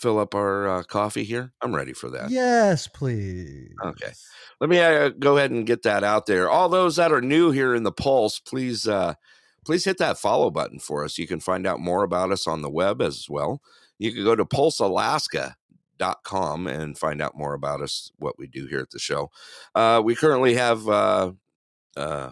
[0.00, 1.52] fill up our uh, coffee here?
[1.60, 2.30] I'm ready for that.
[2.30, 3.74] yes, please.
[3.84, 4.12] Okay.
[4.60, 6.48] Let me uh, go ahead and get that out there.
[6.50, 9.14] All those that are new here in the Pulse, please uh
[9.64, 11.18] please hit that follow button for us.
[11.18, 13.60] You can find out more about us on the web as well.
[13.98, 18.80] You can go to pulsealaska.com and find out more about us, what we do here
[18.80, 19.30] at the show.
[19.74, 21.32] Uh, we currently have uh,
[21.96, 22.30] uh,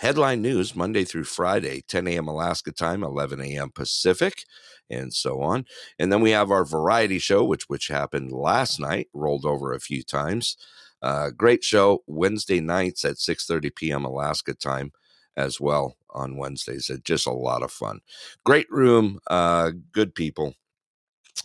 [0.00, 2.28] headline news Monday through Friday, 10 a.m.
[2.28, 3.70] Alaska time, 11 a.m.
[3.70, 4.44] Pacific,
[4.88, 5.64] and so on.
[5.98, 9.80] And then we have our variety show, which which happened last night, rolled over a
[9.80, 10.56] few times.
[11.02, 14.04] Uh, great show Wednesday nights at 6:30 p.m.
[14.04, 14.92] Alaska time
[15.36, 16.90] as well on Wednesdays.
[16.90, 18.00] It's just a lot of fun.
[18.44, 20.54] Great room, uh, good people.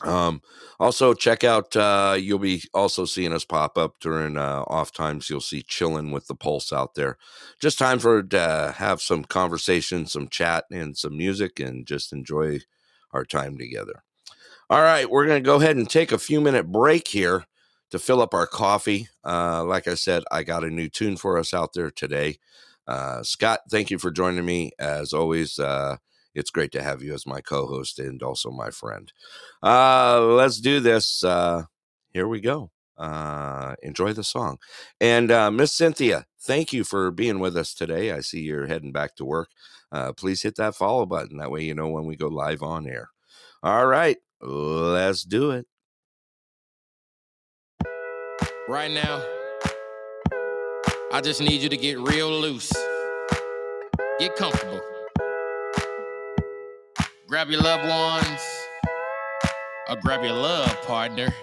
[0.02, 0.42] Um,
[0.80, 5.30] also check out uh you'll be also seeing us pop up during uh off times.
[5.30, 7.18] You'll see chilling with the pulse out there.
[7.62, 12.60] Just time for to have some conversation, some chat, and some music, and just enjoy
[13.14, 14.04] our time together.
[14.70, 17.46] All right, we're gonna go ahead and take a few minute break here
[17.92, 19.08] to fill up our coffee.
[19.24, 22.40] Uh, like I said, I got a new tune for us out there today.
[22.88, 24.72] Uh, Scott, thank you for joining me.
[24.80, 25.98] As always, uh,
[26.36, 29.12] it's great to have you as my co host and also my friend.
[29.64, 31.24] Uh, let's do this.
[31.24, 31.64] Uh,
[32.12, 32.72] here we go.
[32.98, 34.58] Uh, enjoy the song.
[35.02, 38.12] And uh, Miss Cynthia, thank you for being with us today.
[38.12, 39.50] I see you're heading back to work.
[39.92, 41.38] Uh, please hit that follow button.
[41.38, 43.10] That way you know when we go live on air.
[43.64, 45.66] All right, let's do it.
[48.68, 49.24] Right now,
[51.12, 52.74] I just need you to get real loose.
[54.20, 54.82] Get comfortable.
[57.28, 58.40] Grab your loved ones
[59.90, 61.34] or grab your love partner.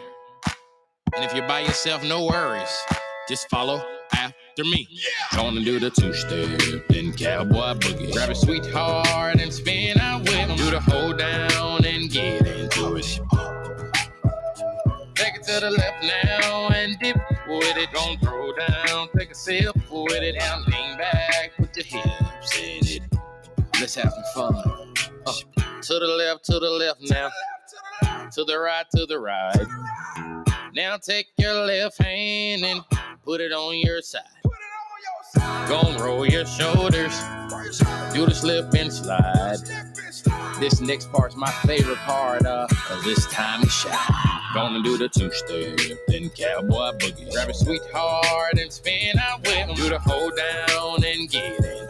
[1.15, 2.73] And if you're by yourself, no worries.
[3.29, 4.87] Just follow after me.
[5.35, 8.13] Gonna do the two step, then cowboy boogie.
[8.13, 10.57] Grab a sweetheart and spin out with 'em.
[10.57, 13.21] Do the hold down and get into it.
[15.17, 17.17] Take it to the left now and dip
[17.49, 17.89] with it.
[17.93, 20.37] Don't throw down, take a sip with it.
[20.39, 23.03] Now lean back, put your hips in it.
[23.81, 24.92] Let's have some fun.
[25.27, 25.33] Uh,
[25.83, 27.31] to the left, to the left now.
[28.33, 29.67] To the right, to the right.
[30.75, 32.81] Now take your left hand and
[33.25, 34.23] put it on your side.
[35.69, 37.19] Gonna roll your shoulders.
[38.13, 39.59] Do the slip and slide.
[40.61, 43.97] This next part's my favorite part, uh, cause it's time to shine.
[44.55, 47.31] Gonna do the two step, then cowboy boogie.
[47.33, 49.75] Grab a sweetheart and spin out with 'em.
[49.75, 51.82] Do the hold down and get it.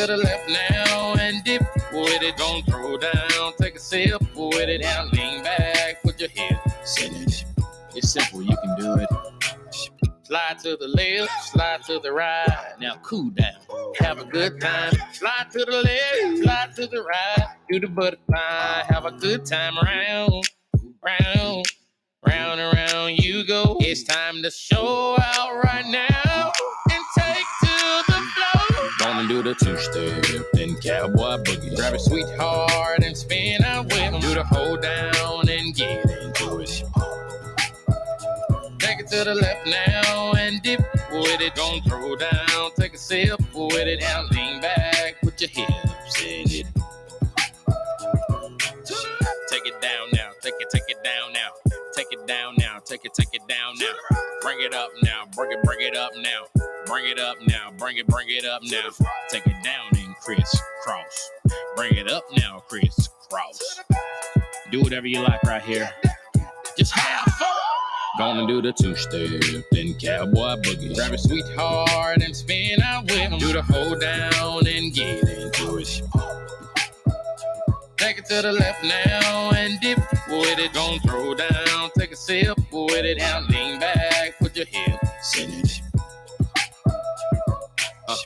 [0.00, 1.60] To the left now and dip
[1.92, 2.34] with it.
[2.38, 4.80] Don't throw down, take a sip with it.
[4.80, 7.44] Now lean back, put your hips in it.
[7.94, 9.08] It's simple, you can do it.
[10.22, 12.72] Slide to the left, slide to the right.
[12.80, 13.60] Now cool down,
[13.98, 14.94] have a good time.
[15.12, 17.48] Slide to the left, slide to the right.
[17.70, 20.48] Do the butterfly, have a good time round,
[21.04, 21.66] round,
[22.26, 23.76] round and round you go.
[23.80, 26.52] It's time to show out right now
[29.28, 31.74] do the two step, then cowboy boogie.
[31.76, 34.20] Grab a sweetheart and spin out with 'em.
[34.20, 36.84] Do the hold down and get into it.
[38.78, 40.80] Take it to the left now and dip
[41.12, 41.54] with it.
[41.54, 44.00] Don't throw down, take a sip with it.
[44.00, 46.66] Now lean back, put your hips in it.
[49.48, 51.50] Take it down now, take it, take it down now.
[51.94, 54.29] Take it down now, take it, take it down now.
[54.42, 56.44] Bring it up now, bring it, bring it up now.
[56.86, 58.88] Bring it up now, bring it, bring it up now.
[59.28, 61.30] Take it down and crisscross.
[61.76, 63.80] Bring it up now, Chris Cross.
[64.70, 65.90] Do whatever you like right here.
[66.78, 67.48] Just have fun.
[68.18, 69.28] Gonna do the two step,
[69.72, 70.94] then cowboy boogie.
[70.94, 73.38] Grab a sweetheart and spin out with him.
[73.38, 76.02] Do the hold down and get into it.
[78.10, 80.72] Take it to the left now and dip with it.
[80.72, 83.18] Don't throw down, take a sip with it.
[83.18, 85.80] Now lean back, put your it.
[88.08, 88.16] Uh,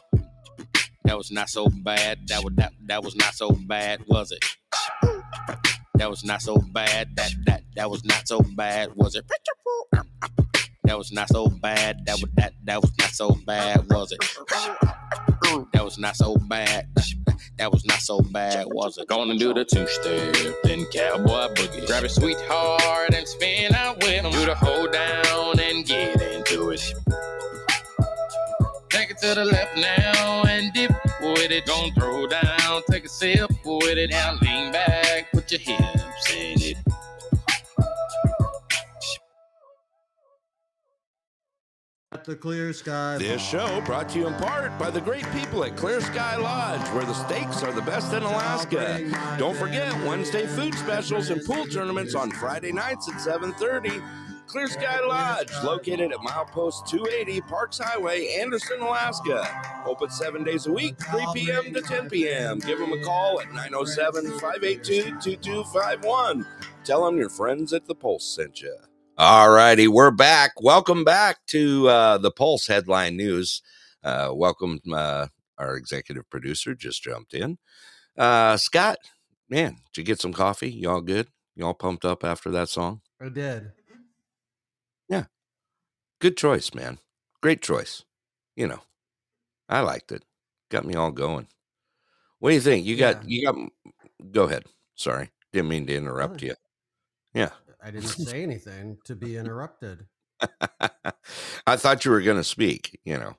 [1.05, 2.19] that was not so bad.
[2.29, 4.43] That was that, that was not so bad, was it?
[5.97, 7.15] That was not so bad.
[7.17, 9.27] That that that was not so bad, was it?
[10.85, 12.05] That was not so bad.
[12.05, 14.21] That was that that was not so bad, was it?
[15.73, 16.89] That was not so bad.
[17.57, 19.09] That was not so bad, was it?
[19.09, 21.87] Gonna do the two step, then cowboy boogie.
[21.87, 24.31] Grab a sweetheart and spin out with him.
[24.33, 26.93] Do the hold down and get into it.
[28.91, 31.65] Take it to the left now and dip with it.
[31.65, 34.11] Don't throw down, take a sip with it.
[34.11, 35.94] Now lean back, put your hips
[42.15, 43.19] At the clear sky.
[43.19, 46.81] This show brought to you in part by the great people at Clear Sky Lodge,
[46.95, 49.37] where the steaks are the best in Alaska.
[49.37, 54.01] Don't forget Wednesday food specials and pool tournaments on Friday nights at 7:30.
[54.47, 59.83] Clear Sky Lodge, located at milepost 280 Parks Highway, Anderson, Alaska.
[59.85, 61.75] Open seven days a week, 3 p.m.
[61.75, 62.61] to 10 p.m.
[62.61, 66.47] Give them a call at 907 582 2251.
[66.85, 68.77] Tell them your friends at the Pulse sent you.
[69.17, 70.61] All righty, we're back.
[70.61, 73.63] Welcome back to uh, the Pulse headline news.
[74.03, 77.57] Uh, welcome, uh, our executive producer just jumped in.
[78.19, 78.99] Uh, Scott,
[79.49, 80.69] man, did you get some coffee?
[80.69, 81.29] Y'all good?
[81.55, 83.03] Y'all pumped up after that song?
[83.21, 83.71] I did.
[85.09, 85.27] Yeah,
[86.21, 86.99] good choice, man.
[87.41, 88.03] Great choice.
[88.57, 88.81] You know,
[89.69, 90.25] I liked it.
[90.73, 91.47] Got me all going.
[92.41, 92.85] What do you think?
[92.85, 93.55] You got, you got,
[94.33, 94.65] go ahead.
[94.97, 95.31] Sorry.
[95.53, 96.49] Didn't mean to interrupt Fine.
[96.49, 96.55] you.
[97.33, 97.51] Yeah.
[97.85, 100.07] I didn't say anything to be interrupted.
[101.67, 103.35] I thought you were going to speak, you know.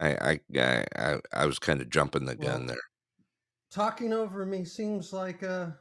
[0.00, 2.82] I, I, I, I, I was kind of jumping the gun Well, there.
[3.70, 5.78] Talking over me seems like a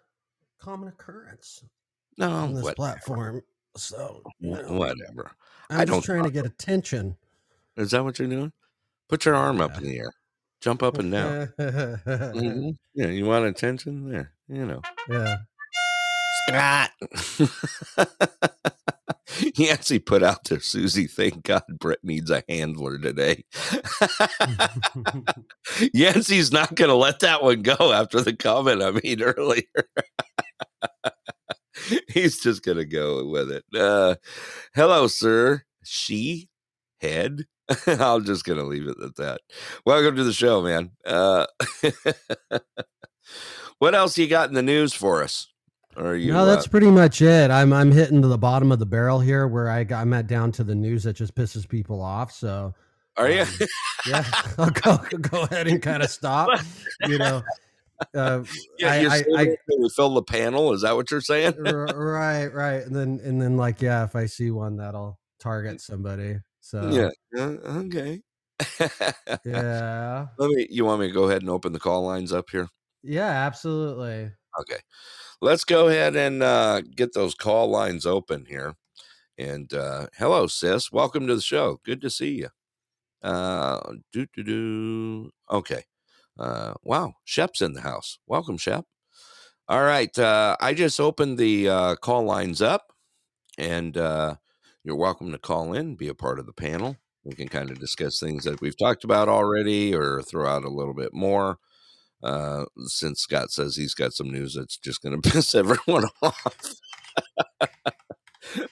[0.59, 1.63] common occurrence
[2.17, 3.41] No, on this what, platform.
[3.75, 5.31] So, you know, whatever.
[5.69, 7.15] I'm I just trying to get attention.
[7.77, 8.51] Is that what you're doing?
[9.07, 10.11] Put your arm up in the air.
[10.61, 11.53] Jump up and down.
[11.57, 12.75] Mhm.
[12.93, 14.81] Yeah, you want attention there, you know.
[15.09, 15.37] yeah.
[16.49, 16.91] Scott.
[19.55, 21.05] Yancey put out there, Susie.
[21.05, 23.45] Thank God Brett needs a handler today.
[25.93, 29.61] Yancey's not going to let that one go after the comment I made earlier.
[32.09, 33.63] He's just going to go with it.
[33.75, 34.15] Uh,
[34.73, 35.63] hello, sir.
[35.83, 36.49] She
[36.99, 37.45] head.
[37.87, 39.41] I'm just going to leave it at that.
[39.85, 40.91] Welcome to the show, man.
[41.05, 41.45] Uh,
[43.77, 45.47] what else you got in the news for us?
[45.97, 46.31] Or are you?
[46.33, 47.51] no, uh, that's pretty much it.
[47.51, 50.27] I'm I'm hitting to the bottom of the barrel here, where I got, I'm at
[50.27, 52.31] down to the news that just pisses people off.
[52.31, 52.73] So
[53.17, 53.41] are you?
[53.41, 53.47] um,
[54.07, 54.23] yeah,
[54.57, 56.61] I'll go go ahead and kind of stop.
[57.05, 57.43] You know,
[58.13, 58.43] uh,
[58.77, 60.73] Yeah, I- you're I- I- we fill the panel.
[60.73, 61.55] Is that what you're saying?
[61.65, 65.81] R- right, right, and then and then like yeah, if I see one that'll target
[65.81, 66.37] somebody.
[66.61, 67.09] So yeah.
[67.41, 68.21] Uh, okay.
[69.45, 70.67] yeah, Let me.
[70.69, 72.67] You want me to go ahead and open the call lines up here?
[73.03, 74.31] yeah, absolutely.
[74.59, 74.79] Okay.
[75.41, 78.75] Let's go ahead and uh, get those call lines open here.
[79.37, 80.91] And uh, hello, sis.
[80.91, 81.79] Welcome to the show.
[81.85, 82.49] Good to see you.
[83.23, 85.31] Uh, do do do.
[85.49, 85.83] Okay.
[86.37, 88.19] Uh, wow, Shep's in the house.
[88.27, 88.85] Welcome, Shep.
[89.69, 90.17] All right.
[90.19, 92.91] Uh, I just opened the uh, call lines up,
[93.57, 94.35] and uh,
[94.83, 96.97] you're welcome to call in, be a part of the panel.
[97.23, 100.69] We can kind of discuss things that we've talked about already, or throw out a
[100.69, 101.59] little bit more.
[102.21, 106.75] Uh, since Scott says he's got some news that's just going to piss everyone off.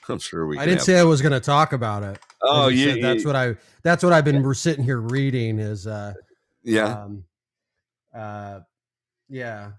[0.08, 0.58] I'm sure we.
[0.58, 2.18] I didn't have- say I was going to talk about it.
[2.42, 6.14] Oh, just you, that's what I that's what I've been sitting here reading is uh
[6.62, 7.02] yeah.
[7.02, 7.24] um
[8.14, 8.60] uh
[9.28, 9.72] yeah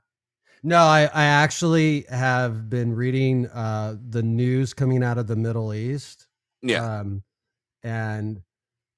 [0.63, 5.73] no i i actually have been reading uh the news coming out of the middle
[5.73, 6.27] east
[6.61, 6.99] Yeah.
[6.99, 7.23] um
[7.83, 8.41] and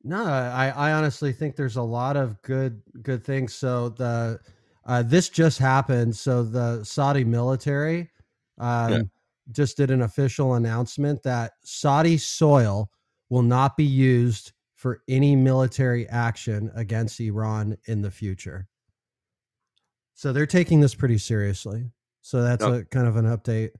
[0.03, 4.39] no i i honestly think there's a lot of good good things so the
[4.86, 8.10] uh this just happened so the saudi military
[8.58, 9.10] um
[9.52, 12.90] just did an official announcement that saudi soil
[13.30, 18.68] will not be used for any military action against iran in the future
[20.14, 21.90] so they're taking this pretty seriously
[22.22, 23.72] so that's a kind of an update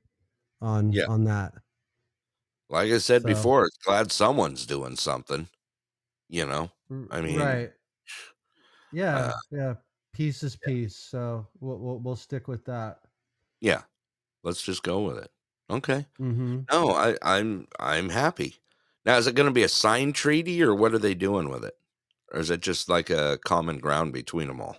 [0.60, 1.06] on Yeah.
[1.08, 1.52] on that
[2.68, 5.46] Like I said So- before, it's glad someone's doing something.
[6.30, 6.70] You know.
[7.10, 7.70] I mean, right.
[8.92, 9.74] Yeah, uh, yeah.
[10.12, 10.96] Peace is peace.
[10.96, 13.00] So we'll we'll, we'll stick with that.
[13.60, 13.82] Yeah,
[14.42, 15.30] let's just go with it.
[15.70, 16.06] Okay.
[16.20, 16.60] Mm-hmm.
[16.70, 18.56] No, I, I'm I'm happy.
[19.04, 21.64] Now, is it going to be a signed treaty, or what are they doing with
[21.64, 21.76] it,
[22.32, 24.76] or is it just like a common ground between them all?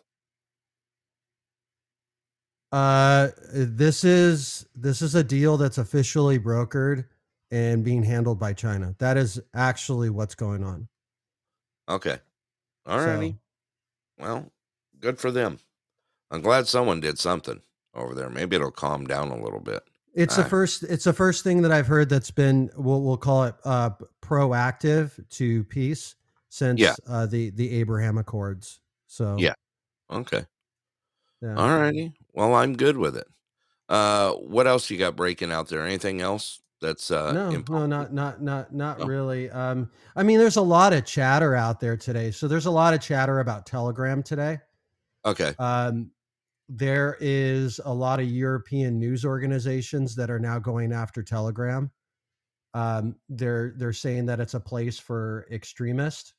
[2.72, 7.06] Uh, this is this is a deal that's officially brokered
[7.52, 8.96] and being handled by China.
[8.98, 10.88] That is actually what's going on.
[11.88, 12.18] Okay.
[12.86, 13.32] All righty.
[13.32, 14.52] So- Well,
[15.04, 15.60] good for them.
[16.32, 17.62] I'm glad someone did something
[17.94, 18.30] over there.
[18.30, 19.84] Maybe it'll calm down a little bit.
[20.16, 20.84] It's the first.
[20.84, 23.90] It's the first thing that I've heard that's been we'll we'll call it uh,
[24.22, 26.16] proactive to peace
[26.50, 26.94] since Yeah.
[27.08, 28.80] uh, the the Abraham Accords.
[29.08, 29.54] So Yeah.
[30.12, 30.46] Okay.
[31.42, 31.56] yeah.
[31.56, 32.14] All righty.
[32.34, 33.28] Well, I'm good with it.
[33.90, 35.86] Uh, what else you got breaking out there?
[35.86, 39.06] Anything else that's uh no, no, not not not not No?
[39.06, 39.50] really.
[39.50, 42.30] Um, I mean, there's a lot of chatter out there today.
[42.32, 44.60] So there's a lot of chatter about Telegram today.
[45.26, 45.54] Okay.
[45.60, 46.12] Um,
[46.70, 51.92] there is a lot of European news organizations that are now going after Telegram.
[52.74, 56.34] Um, they're they're saying that it's a place for extremists.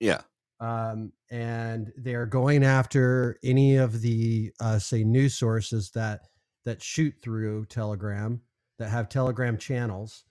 [0.00, 0.22] Yeah.
[0.60, 6.28] um, and they are going after any of the uh, say news sources that
[6.64, 8.40] that shoot through Telegram
[8.78, 10.24] that have Telegram channels,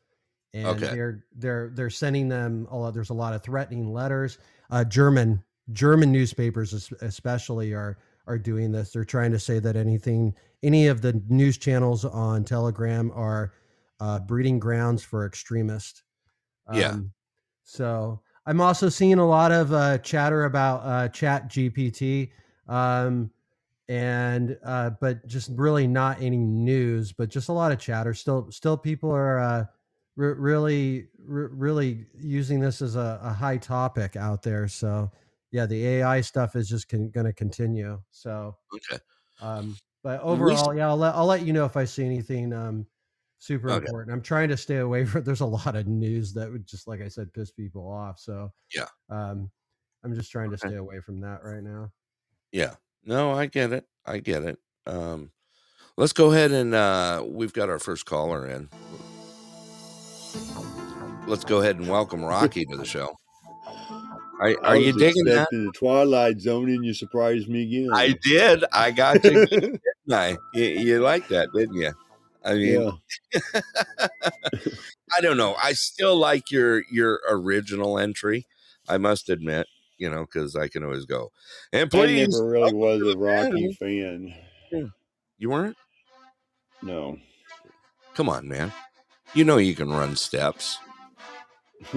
[0.54, 0.88] and Okay.
[0.96, 2.94] they're they're they're sending them a lot.
[2.94, 4.38] There's a lot of threatening letters.
[4.72, 7.98] Uh, German German newspapers especially are
[8.28, 8.92] are doing this.
[8.92, 13.54] They're trying to say that anything any of the news channels on Telegram are
[14.00, 16.04] uh, breeding grounds for extremists.
[16.74, 16.90] Yeah.
[16.90, 17.12] Um,
[17.64, 22.32] so I'm also seeing a lot of uh, chatter about uh, Chat GPT,
[22.68, 23.32] um,
[23.88, 28.14] and uh, but just really not any news, but just a lot of chatter.
[28.14, 29.66] Still, still people are uh,
[30.16, 34.68] re- really, re- really using this as a, a high topic out there.
[34.68, 35.12] So
[35.52, 38.02] yeah, the AI stuff is just con- going to continue.
[38.12, 39.02] So Okay.
[39.42, 42.86] um, but overall, yeah, I'll let I'll let you know if I see anything um,
[43.40, 43.86] super Okay.
[43.86, 44.14] important.
[44.14, 45.24] I'm trying to stay away from.
[45.24, 48.20] There's a lot of news that would just, like I said, piss people off.
[48.20, 48.88] So Yeah.
[49.10, 49.50] um,
[50.04, 50.68] I'm just trying to Okay.
[50.70, 51.92] stay away from that right now.
[52.52, 52.76] Yeah.
[53.04, 53.88] No, I get it.
[54.06, 54.60] I get it.
[54.86, 55.32] Um,
[55.98, 58.70] let's go ahead and uh, we've got our first caller in.
[61.28, 63.18] Let's go ahead and welcome Rocky to the show.
[64.40, 65.48] Are, I are you digging that?
[65.52, 67.90] the Twilight Zone, and you surprised me again.
[67.94, 68.66] I did.
[68.74, 69.46] I got you.
[69.48, 69.82] didn't
[70.12, 70.38] I?
[70.54, 71.94] You, you like that, didn't you?
[72.44, 72.92] I mean,
[73.34, 73.62] yeah,
[75.18, 75.56] I don't know.
[75.62, 78.46] I still like your your original entry.
[78.88, 79.68] I must admit,
[79.98, 81.32] you know, because I can always go.
[81.74, 83.18] And I never really was a.
[83.18, 84.34] Rocky fan.
[85.40, 85.78] you weren't.
[86.84, 87.18] No.
[88.14, 88.72] Come on, man.
[89.34, 90.78] You know you can run steps.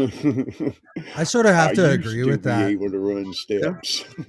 [1.17, 2.69] I sort of have I to used agree to with be that.
[2.71, 4.05] able to run steps.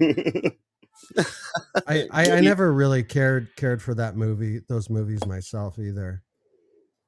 [1.86, 6.22] I, I, I never really cared cared for that movie, those movies myself either.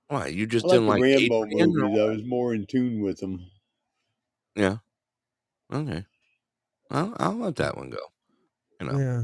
[0.09, 0.27] Why?
[0.27, 2.01] You just I didn't the like Rambo Adrian or movies.
[2.01, 3.47] I was more in tune with them.
[4.57, 4.79] Yeah.
[5.73, 6.05] Okay.
[6.91, 8.01] Well, I'll let that one go.
[8.81, 8.99] You know.
[8.99, 9.23] Yeah,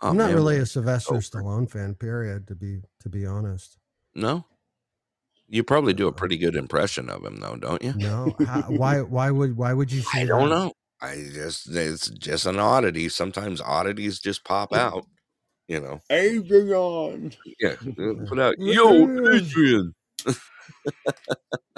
[0.00, 1.20] Oh, I'm not man, really a Sylvester over.
[1.22, 1.94] Stallone fan.
[1.94, 2.46] Period.
[2.48, 3.78] To be to be honest.
[4.14, 4.44] No.
[5.48, 7.94] You probably do a pretty good impression of him, though, don't you?
[7.96, 10.54] No, how, why why would why would you say I don't that?
[10.54, 10.72] know.
[11.00, 13.08] I just it's just an oddity.
[13.08, 15.06] Sometimes oddities just pop out.
[15.68, 16.00] You know.
[16.10, 17.32] Adrian.
[17.60, 17.76] Yeah.
[17.80, 18.90] uh, Put out yo
[19.32, 19.94] Adrian.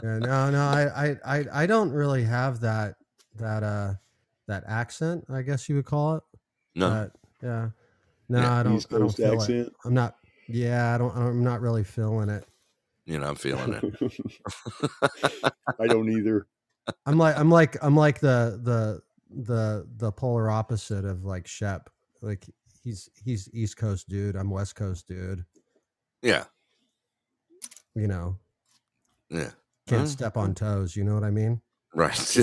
[0.03, 2.95] Yeah, no, no, I, I, I, I don't really have that
[3.39, 3.95] that uh
[4.49, 5.27] that accent.
[5.29, 6.23] I guess you would call it.
[6.75, 6.91] No.
[6.91, 7.13] But,
[7.47, 7.69] yeah.
[8.29, 8.87] No, Yeah, I don't.
[8.93, 9.73] I don't Coast feel it.
[9.85, 10.17] I'm not.
[10.49, 11.15] Yeah, I don't.
[11.17, 12.45] I'm not really feeling it.
[13.11, 13.85] You're not feeling it.
[15.81, 16.47] I don't either.
[17.07, 17.37] I'm like.
[17.37, 17.77] I'm like.
[17.83, 19.03] I'm like the the
[19.43, 21.91] the the polar opposite of like Shep.
[22.23, 22.47] Like
[22.85, 24.37] he's he's East Coast dude.
[24.37, 25.45] I'm West Coast dude.
[26.23, 26.45] Yeah.
[27.97, 28.37] You know,
[29.29, 29.51] Yeah.
[29.89, 30.07] can't Huh?
[30.07, 30.95] step on toes.
[30.95, 31.61] You know what I mean?
[31.93, 32.17] Right.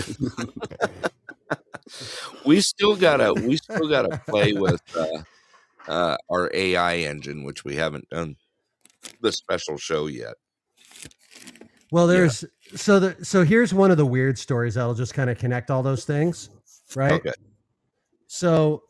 [2.45, 5.23] we still gotta we still gotta play with uh,
[5.87, 8.35] uh, our AI engine, which we haven't done
[9.21, 10.33] the special show yet.
[11.91, 12.19] Well, Yeah.
[12.19, 12.45] there's
[12.75, 15.83] so the so here's one of the weird stories that'll just kind of connect all
[15.83, 16.49] those things,
[16.95, 17.13] right?
[17.13, 17.33] Okay.
[18.27, 18.83] So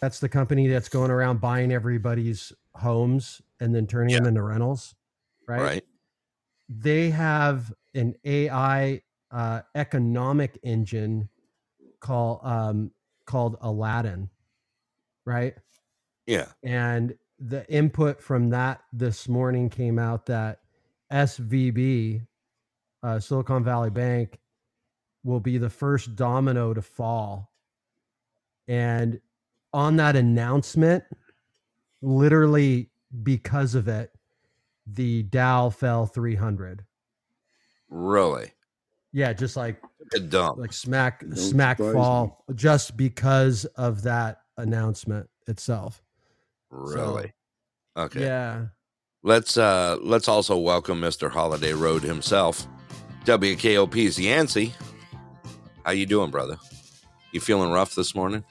[0.00, 4.94] that's the company that's going around buying everybody's homes and then turning them into rentals,
[5.46, 5.60] right?
[5.62, 5.84] Right.
[6.68, 11.28] They have an AI uh, economic engine
[12.00, 12.90] called um,
[13.26, 14.30] called Aladdin,
[15.24, 15.54] right?
[16.26, 16.46] Yeah.
[16.62, 20.60] And the input from that this morning came out that
[21.12, 22.26] SVB,
[23.02, 24.38] uh, Silicon Valley Bank,
[25.22, 27.50] will be the first domino to fall.
[28.68, 29.20] And
[29.72, 31.04] on that announcement,
[32.02, 32.90] literally
[33.22, 34.10] because of it,
[34.86, 36.84] the Dow fell 300.
[37.88, 38.52] Really?
[39.12, 39.80] Yeah, just like
[40.14, 40.58] A dump.
[40.58, 46.02] like smack Don't smack surprise fall just because of that announcement itself.
[46.70, 47.32] Really?
[47.96, 48.22] Okay.
[48.22, 48.66] Yeah.
[49.26, 51.30] Let's uh let's also welcome Mr.
[51.30, 52.66] Holiday Road himself.
[53.24, 54.74] WKOP's Yancey.
[55.82, 56.58] How you doing, brother?
[57.32, 58.44] You feeling rough this morning?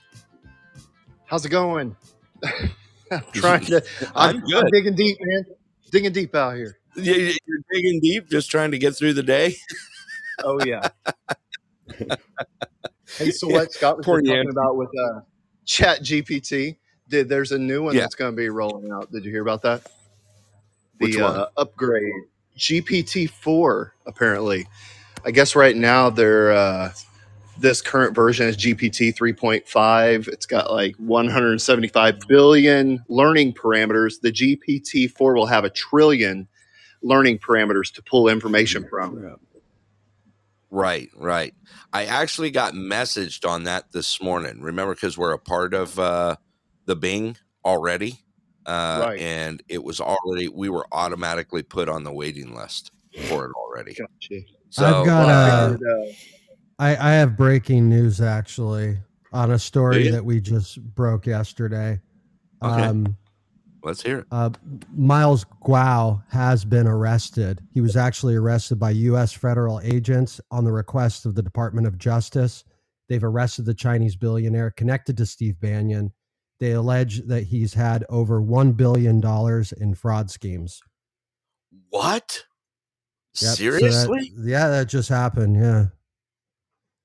[1.25, 1.95] How's it going?
[3.11, 3.83] I'm trying to.
[4.15, 4.63] I'm I'm, good.
[4.65, 5.45] I'm digging deep, man.
[5.91, 6.79] Digging deep out here.
[6.95, 9.55] You- you- You're digging deep, just trying to get through the day.
[10.43, 10.89] Oh yeah.
[13.17, 14.49] hey, so what Scott was talking Yancey.
[14.49, 15.19] about with uh,
[15.63, 16.77] Chat GPT?
[17.07, 18.01] Did there's a new one Yeah.
[18.01, 19.11] that's going to be rolling out?
[19.11, 19.83] Did you hear about that?
[20.99, 21.35] The one?
[21.35, 22.13] Uh, upgrade
[22.57, 23.95] GPT four.
[24.05, 24.67] Apparently,
[25.25, 26.51] I guess right now they're.
[26.51, 26.93] Uh,
[27.57, 30.27] this current version is GPT 3.5.
[30.27, 34.19] It's got like 175 billion learning parameters.
[34.21, 36.47] The GPT 4 will have a trillion
[37.03, 39.37] learning parameters to pull information from.
[40.71, 41.53] Right, right.
[41.91, 44.61] I actually got messaged on that this morning.
[44.61, 46.37] Remember, because we're a part of uh,
[46.85, 48.19] the Bing already,
[48.65, 49.19] uh, Right.
[49.19, 52.91] and it was already we were automatically put on the waiting list
[53.27, 53.93] for it already.
[53.93, 54.41] Gotcha.
[54.69, 56.11] So I've got Well, I uh,
[56.79, 58.97] I, I have breaking news actually
[59.31, 61.99] on a story that we just broke yesterday.
[62.63, 62.81] Okay.
[62.83, 63.17] Um,
[63.83, 64.25] let's hear it.
[64.31, 64.49] uh,
[64.95, 67.59] Miles Guo has been arrested.
[67.73, 69.33] He was actually arrested by U.S.
[69.33, 72.63] federal agents on the request of the Department of Justice.
[73.09, 76.11] They've arrested the Chinese billionaire connected to Steve Bannon.
[76.63, 79.21] They allege that he's had over $1 billion
[79.81, 80.79] in fraud schemes.
[81.89, 82.45] What?
[83.33, 84.31] Yep, so that- Seriously?
[84.37, 85.57] yeah, that just happened.
[85.57, 85.87] Yeah.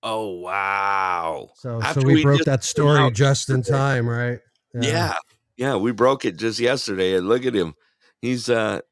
[0.04, 1.48] oh wow!
[1.56, 4.38] So, After so we, we broke that story out just in time, right?
[4.74, 5.14] Yeah.
[5.56, 7.74] yeah, We broke it just yesterday, and look at him.
[8.22, 8.82] He's uh,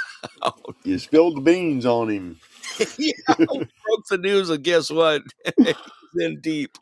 [0.84, 2.40] You spilled the beans on him.
[2.98, 5.22] yeah, we broke the news, and guess what?
[5.56, 5.74] He's
[6.18, 6.76] in deep.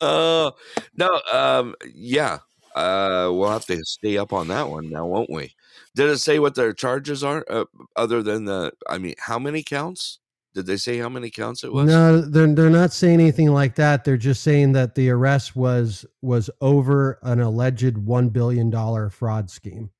[0.00, 0.50] Uh
[0.96, 2.38] no, um, yeah.
[2.74, 5.52] Uh, we'll have to stay up on that one now, won't we?
[5.96, 7.44] Did it say what their charges are?
[7.50, 7.64] Uh,
[7.96, 10.20] other than the, I mean, how many counts?
[10.54, 11.86] Did they say how many counts it was?
[11.86, 14.04] No, they're they're not saying anything like that.
[14.04, 19.48] They're just saying that the arrest was was over an alleged one billion dollar fraud
[19.48, 19.90] scheme.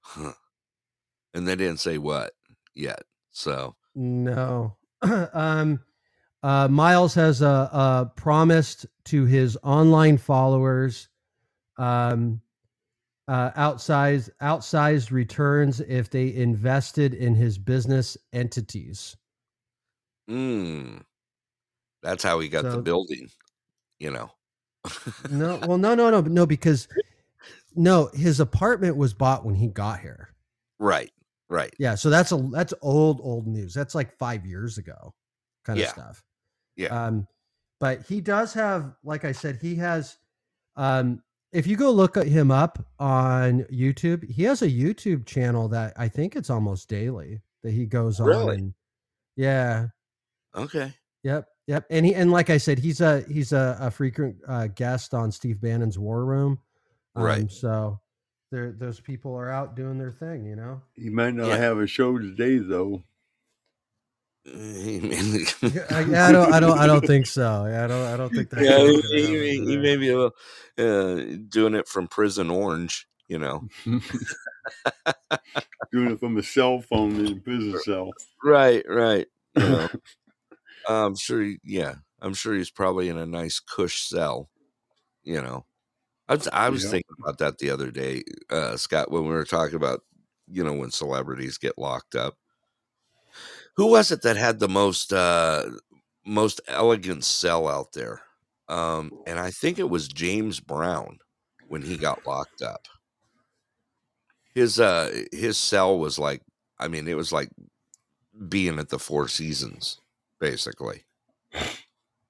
[0.00, 0.32] Huh.
[1.34, 2.32] And they didn't say what
[2.74, 3.02] yet.
[3.32, 4.76] So No.
[5.02, 5.80] um
[6.46, 11.08] uh Miles has uh, uh promised to his online followers
[11.76, 12.40] um
[13.26, 19.16] uh outsized outsized returns if they invested in his business entities.
[20.30, 21.02] mm,
[22.02, 23.28] that's how he got the building,
[23.98, 24.30] you know.
[25.30, 26.86] No, well no no no no because
[27.74, 30.30] no, his apartment was bought when he got here.
[30.78, 31.12] Right,
[31.48, 31.72] right.
[31.78, 33.74] Yeah, so that's a that's old old news.
[33.74, 35.14] That's like five years ago,
[35.64, 36.22] kind of stuff.
[36.76, 36.88] Yeah.
[36.88, 37.26] Um,
[37.80, 40.16] but he does have, like I said, he has.
[40.76, 41.22] Um,
[41.52, 45.94] if you go look at him up on YouTube, he has a YouTube channel that
[45.96, 48.26] I think it's almost daily that he goes on.
[48.26, 48.56] Really?
[48.56, 48.74] And,
[49.36, 49.86] yeah.
[50.54, 50.92] Okay.
[51.22, 51.46] Yep.
[51.66, 51.86] Yep.
[51.90, 55.32] And he and like I said, he's a he's a, a frequent uh, guest on
[55.32, 56.58] Steve Bannon's War Room.
[57.14, 57.50] Um, Right.
[57.50, 58.00] So
[58.52, 60.80] there those people are out doing their thing, you know.
[60.94, 61.56] He might not Yeah.
[61.56, 63.02] have a show today though.
[64.46, 67.64] Yeah, I, I don't, I don't, I don't think so.
[67.64, 68.64] I don't, I don't think that.
[68.64, 70.36] yeah, show's he, he, he may be a little,
[70.78, 73.68] uh, doing it from Prison Orange, you know.
[75.92, 78.12] Doing it from a cell phone in a prison cell.
[78.42, 79.26] Right, right.
[79.54, 79.88] You know.
[80.88, 81.42] I'm sure.
[81.42, 84.50] He, yeah, I'm sure he's probably in a nice cush cell.
[85.22, 85.64] You know,
[86.28, 86.90] I was, I was Yeah.
[86.90, 90.02] thinking about that the other day, uh, Scott, when we were talking about,
[90.48, 92.36] you know, when celebrities get locked up.
[93.76, 95.70] Who was it that had the most uh,
[96.24, 98.22] most elegant cell out there?
[98.68, 101.18] Um, and I think it was James Brown
[101.68, 102.88] when he got locked up.
[104.54, 106.42] His uh his cell was like,
[106.78, 107.50] I mean, it was like
[108.48, 110.00] being at the Four Seasons,
[110.40, 111.04] basically.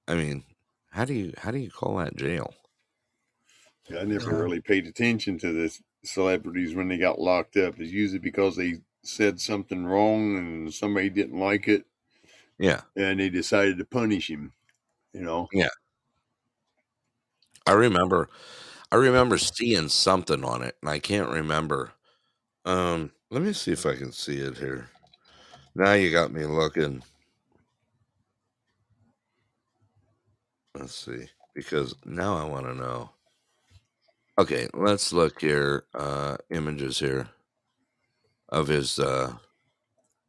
[0.07, 0.43] I mean,
[0.91, 2.53] how do you how do you call that jail?
[3.89, 7.79] I never really paid attention to the celebrities when they got locked up.
[7.79, 11.85] It's usually because they said something wrong and somebody didn't like it
[12.59, 14.53] Yeah, and they decided to punish him.
[15.13, 15.69] You know, Yeah.
[17.65, 18.29] I remember,
[18.91, 21.93] I remember seeing something on it, and I can't remember.
[22.65, 24.89] Um, let me see if I can see it here.
[25.75, 27.03] Now you got me looking.
[30.73, 33.09] Let's see, because now I want to know.
[34.39, 35.85] Okay, let's look here.
[35.93, 37.29] Uh, images here
[38.49, 39.33] of his uh,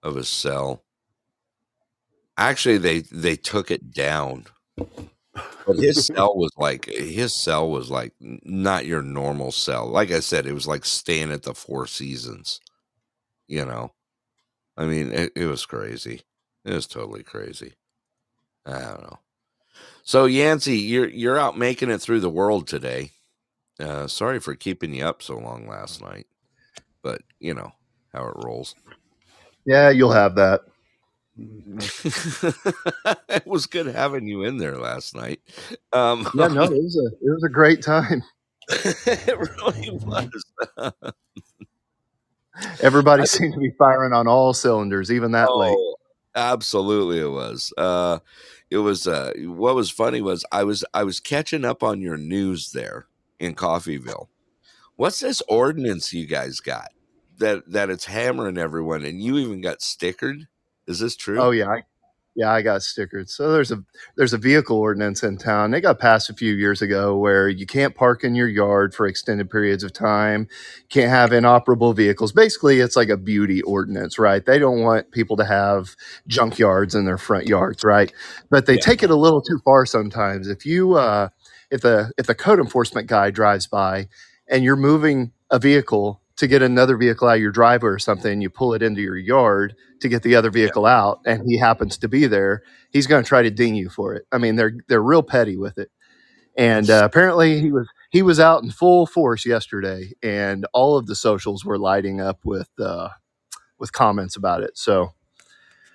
[0.03, 0.85] of his cell.
[2.37, 4.47] Actually, they they took it down,
[5.67, 9.87] but his cell was like his cell was like not your normal cell.
[9.87, 12.61] Like I said, it was like staying at the Four Seasons.
[13.47, 13.93] You know,
[14.77, 16.23] I mean, it, it was crazy.
[16.65, 17.75] It was totally crazy.
[18.67, 19.19] I don't know.
[20.03, 23.13] So Yancey, you're you're out making it through the world today.
[23.81, 26.27] Uh, sorry for keeping you up so long last night,
[27.03, 27.73] but you know
[28.13, 28.75] how it rolls.
[29.65, 30.63] Yeah, you'll have that.
[33.29, 35.41] it was good having you in there last night.
[35.93, 38.23] Um, Yeah, no, it was a it was a great time.
[38.71, 40.45] it really was.
[42.81, 45.77] Everybody seemed to be firing on all cylinders, even that late.
[45.79, 45.97] Oh,
[46.35, 47.73] absolutely, it was.
[47.79, 48.19] Uh,
[48.71, 49.07] it was.
[49.07, 53.07] Uh, what was funny was I was I was catching up on your news there
[53.39, 54.27] in Coffeyville.
[54.97, 56.89] What's this ordinance you guys got
[57.39, 60.43] that that it's hammering everyone, and you even got stickered?
[60.87, 61.43] Is this true?
[61.43, 61.83] Oh yeah, I,
[62.37, 63.29] yeah, I got stickered.
[63.31, 63.85] So there's a
[64.17, 65.71] there's a vehicle ordinance in town.
[65.73, 69.07] They got passed a few years ago where you can't park in your yard for
[69.07, 70.49] extended periods of time,
[70.91, 72.33] can't have inoperable vehicles.
[72.33, 74.45] Basically, it's like a beauty ordinance, right?
[74.45, 75.97] They don't want people to have
[76.29, 78.13] junkyards in their front yards, right?
[78.51, 78.83] But they Yeah.
[78.85, 80.49] take it a little too far sometimes.
[80.49, 81.31] If you uh,
[81.71, 84.09] if the if the code enforcement guy drives by
[84.49, 88.41] and you're moving a vehicle to get another vehicle out of your driveway or something,
[88.41, 91.99] you pull it into your yard to get the other vehicle out, and he happens
[91.99, 94.25] to be there, he's going to try to ding you for it.
[94.33, 95.91] I mean, they're they're real petty with it.
[96.57, 101.07] And uh, apparently, he was he was out in full force yesterday, and all of
[101.07, 103.11] the socials were lighting up with uh,
[103.79, 104.79] with comments about it.
[104.79, 105.13] So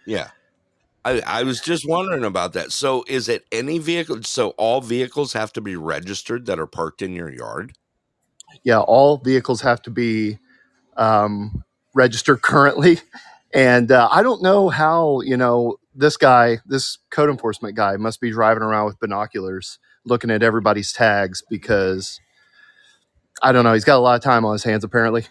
[0.05, 0.29] Yeah.
[1.05, 2.71] I, I was just wondering about that.
[2.71, 4.23] So, is it any vehicle?
[4.23, 7.73] So, all vehicles have to be registered that are parked in your yard?
[8.63, 10.39] Yeah, all vehicles have to be
[10.97, 11.63] um,
[11.93, 12.99] registered currently.
[13.55, 18.19] And uh, I don't know how, you know, this guy, this code enforcement guy, must
[18.19, 22.19] be driving around with binoculars looking at everybody's tags because
[23.43, 23.73] I don't know.
[23.73, 25.25] He's got a lot of time on his hands, apparently.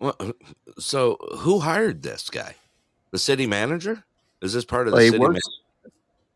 [0.00, 0.16] Well,
[0.78, 2.56] so, who hired this guy?
[3.12, 4.04] The city manager?
[4.42, 5.18] Is this part of the Well, city?
[5.18, 5.48] works,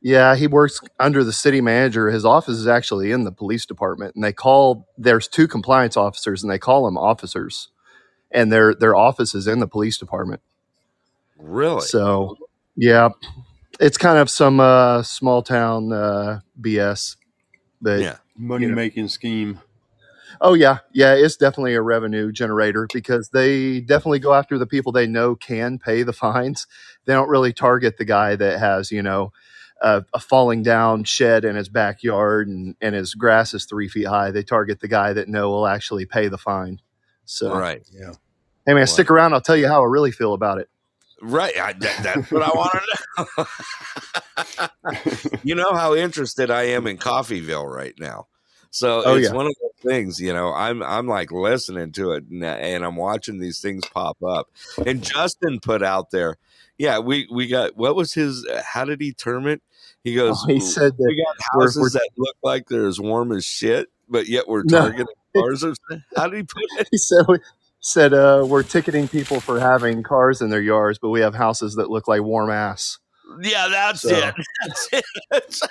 [0.02, 2.10] yeah, he works under the city manager.
[2.10, 6.42] His office is actually in the police department, and they call there's two compliance officers,
[6.42, 7.68] and they call them officers,
[8.32, 10.42] and their their office is in the police department.
[11.38, 11.82] really?
[11.82, 12.36] So,
[12.74, 13.10] yeah,
[13.78, 17.16] it's kind of some uh, small town uh, BS.
[17.80, 18.16] But yeah.
[18.36, 19.60] Money you know, making scheme.
[20.40, 24.90] oh yeah, yeah, it's definitely a revenue generator because they definitely go after the people
[24.90, 26.66] they know can pay the fines.
[27.04, 29.32] They don't really target the guy that has you know
[29.82, 34.06] a, a falling down shed in his backyard and and his grass is three feet
[34.06, 34.30] high.
[34.30, 36.80] They target the guy that know will actually pay the fine.
[37.24, 37.82] So, Right.
[37.92, 38.12] Yeah.
[38.66, 39.34] hey man, Well, stick around.
[39.34, 40.68] I'll tell you how I really feel about it.
[41.20, 41.56] right.
[41.60, 43.46] I, that, that's what I want to
[44.92, 44.98] know.
[45.44, 48.26] you know how interested I am in Coffeyville right now.
[48.70, 50.52] So Oh it's yeah, one of those things, you know.
[50.54, 54.48] I'm I'm like listening to it and, and I'm watching these things pop up.
[54.86, 56.36] And Justin put out there,
[56.78, 58.46] yeah, we we got what was his?
[58.64, 59.62] How did he term it?
[60.04, 62.98] He oh, goes, he said that we got houses we're that look like they're as
[62.98, 64.80] warm as shit, but yet we're no.
[64.80, 65.06] targeting
[65.36, 65.62] cars.
[65.64, 66.04] Or something.
[66.16, 66.88] How did he put it?
[66.90, 67.38] he said we
[67.80, 71.74] said uh, we're ticketing people for having cars in their yards, but we have houses
[71.76, 72.98] that look like warm ass.
[73.40, 74.34] Yeah, that's So, it.
[75.30, 75.62] That's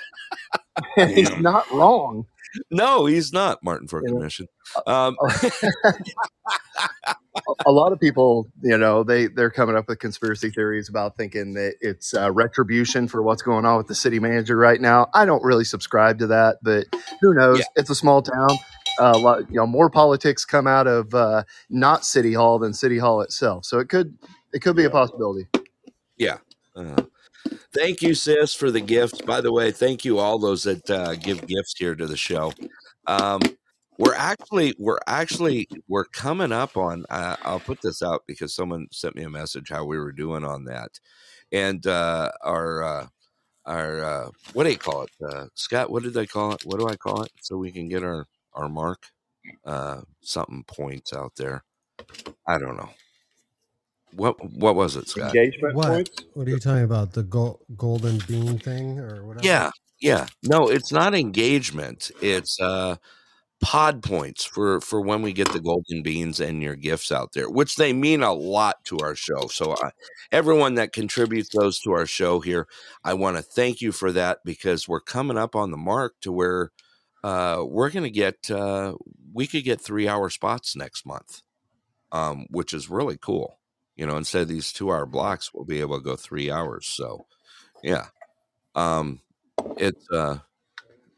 [0.96, 1.14] it.
[1.14, 2.26] he's not wrong.
[2.70, 4.46] No, he's not Martin for a commission.
[4.86, 5.16] Um,
[7.66, 11.54] a lot of people, you know, they they're coming up with conspiracy theories about thinking
[11.54, 15.08] that it's uh, retribution for what's going on with the city manager right now.
[15.14, 16.86] I don't really subscribe to that, but
[17.20, 17.60] who knows?
[17.60, 18.50] yeah, It's a small town.
[19.00, 22.74] Uh, a lot, you know, more politics come out of uh, not city hall than
[22.74, 24.16] city hall itself, so it could
[24.52, 25.46] it could be a possibility.
[26.16, 26.38] yeah.
[26.76, 27.02] Uh,
[27.74, 29.20] thank you, sis, for the gifts.
[29.20, 32.52] By the way, thank you all those that uh, give gifts here to the show.
[33.06, 33.40] Um,
[33.98, 37.04] we're actually we're actually we're coming up on.
[37.10, 40.44] Uh, I'll put this out because someone sent me a message how we were doing
[40.44, 40.98] on that,
[41.52, 43.06] and uh, our uh,
[43.66, 45.90] our uh, what do you call it, uh, Scott?
[45.90, 46.62] What did they call it?
[46.64, 47.32] What do I call it?
[47.42, 49.04] So we can get our our mark
[49.64, 51.62] uh, something points out there.
[52.46, 52.90] I don't know
[54.14, 55.34] what what was it, Scott?
[55.34, 55.86] Engagement What?
[55.88, 56.10] points.
[56.34, 57.12] What are you talking about?
[57.12, 59.46] The gol- golden bean thing or whatever?
[59.46, 59.70] Yeah,
[60.00, 60.26] yeah.
[60.42, 62.10] No, it's not engagement.
[62.20, 62.96] It's uh
[63.62, 67.48] pod points for for when we get the golden beans and your gifts out there,
[67.48, 69.46] which they mean a lot to our show.
[69.48, 69.90] So uh,
[70.32, 72.66] everyone that contributes those to our show here,
[73.04, 76.32] I want to thank you for that because we're coming up on the mark to
[76.32, 76.72] where
[77.22, 78.94] uh, we're going to get uh,
[79.32, 81.42] we could get three hour spots next month,
[82.10, 83.58] um, which is really cool.
[83.96, 86.86] You know, instead of these two hour blocks, we'll be able to go three hours.
[86.86, 87.26] So,
[87.82, 88.06] yeah,
[88.74, 89.20] um,
[89.78, 90.38] it's uh,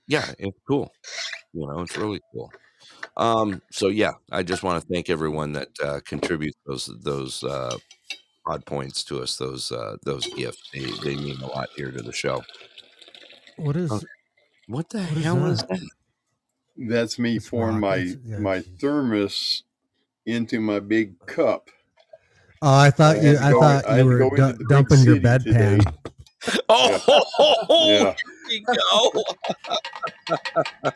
[0.07, 0.93] yeah, it's cool.
[1.53, 2.53] You know, it's really cool.
[3.17, 7.79] Um, so yeah, I just want to thank everyone that uh, contributes those those uh,
[8.47, 9.37] pod points to us.
[9.37, 12.43] Those uh, those gifts they, they mean a lot here to the show.
[13.57, 14.07] What is Okay.
[14.67, 15.69] What the What is hell is that?
[15.69, 15.91] that?
[16.77, 18.39] That's me It's pouring my yeah.
[18.39, 19.65] my thermos
[20.27, 21.71] into my big cup.
[22.67, 23.37] Oh, I thought I you.
[23.39, 25.21] I go- thought I had you were go into du- the big dumping your city
[25.27, 25.79] bedpan.
[25.79, 25.81] today.
[26.69, 28.15] Oh, Yeah.
[28.17, 29.25] here we go.
[30.87, 30.93] I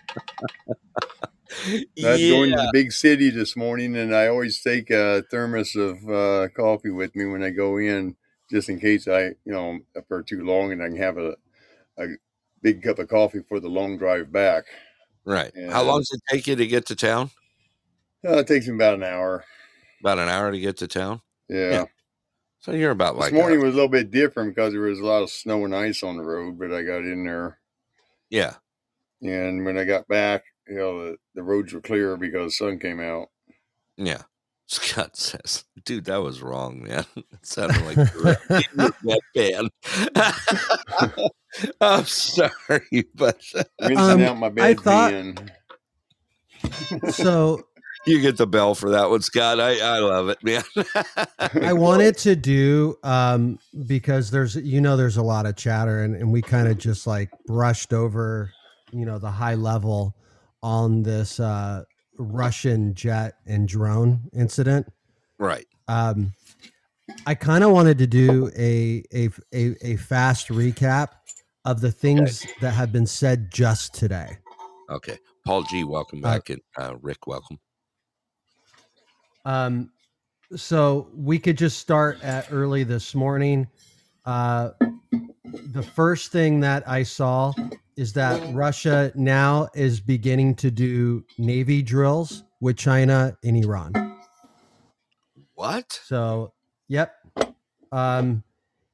[2.03, 5.75] had to go into the big city this morning, and I always take a thermos
[5.77, 8.17] of uh, coffee with me when I go in,
[8.51, 11.37] just in case I, you know, I'm too long, and I can have a,
[11.99, 12.07] a
[12.63, 14.65] big cup of coffee for the long drive back.
[15.25, 15.53] right.
[15.71, 17.31] How long does it take you to get to town?
[18.27, 19.45] uh, it takes me about an hour.
[20.01, 21.21] About an hour to get to town.
[21.49, 21.85] Yeah.
[22.61, 24.83] So you're about like This like morning a, was a little bit different because there
[24.83, 27.59] was a lot of snow and ice on the road, but I got in there,
[28.31, 28.55] yeah.
[29.23, 32.79] and when I got back, you know, the, the roads were clear because the sun
[32.79, 33.29] came out.
[33.97, 34.23] Yeah.
[34.71, 37.05] Scott says, dude, that was wrong, man.
[37.17, 38.91] It sounded like you were in your
[39.35, 41.31] bedpan.
[41.81, 43.41] I'm sorry, but
[43.81, 45.13] Rinsing Um, out my I bed thought-
[47.13, 47.67] so
[48.09, 49.61] you get the bell for that one, Scott.
[49.61, 50.63] I, I love it, man.
[51.63, 56.17] I wanted to do um because there's you know there's a lot of chatter and,
[56.17, 58.51] and we kind of just like brushed over
[58.93, 60.15] you know the high level
[60.63, 61.83] on this uh
[62.19, 64.87] Russian jet and drone incident.
[65.39, 65.67] right.
[65.87, 66.33] Um
[67.27, 71.09] I kind of wanted to do a, a a a fast recap
[71.65, 74.39] of the things that have been said just today.
[74.91, 75.19] Okay.
[75.47, 76.51] Paul G, welcome Uh, back.
[76.51, 77.59] and uh, Rick, welcome.
[79.45, 79.91] Um,
[80.57, 83.69] so we could just start at early this morning.
[84.25, 84.71] Uh,
[85.73, 87.53] the first thing that I saw
[87.97, 94.17] is that Russia now is beginning to do navy drills with China and Iran.
[95.55, 96.01] What?
[96.05, 96.53] So,
[96.87, 97.15] yep.
[97.91, 98.45] Um,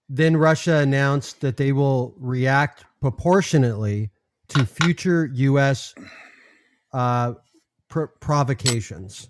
[0.09, 4.11] then Russia announced that they will react proportionately
[4.49, 5.95] to future U.S.
[6.93, 7.35] Uh,
[7.89, 9.29] pr- provocations.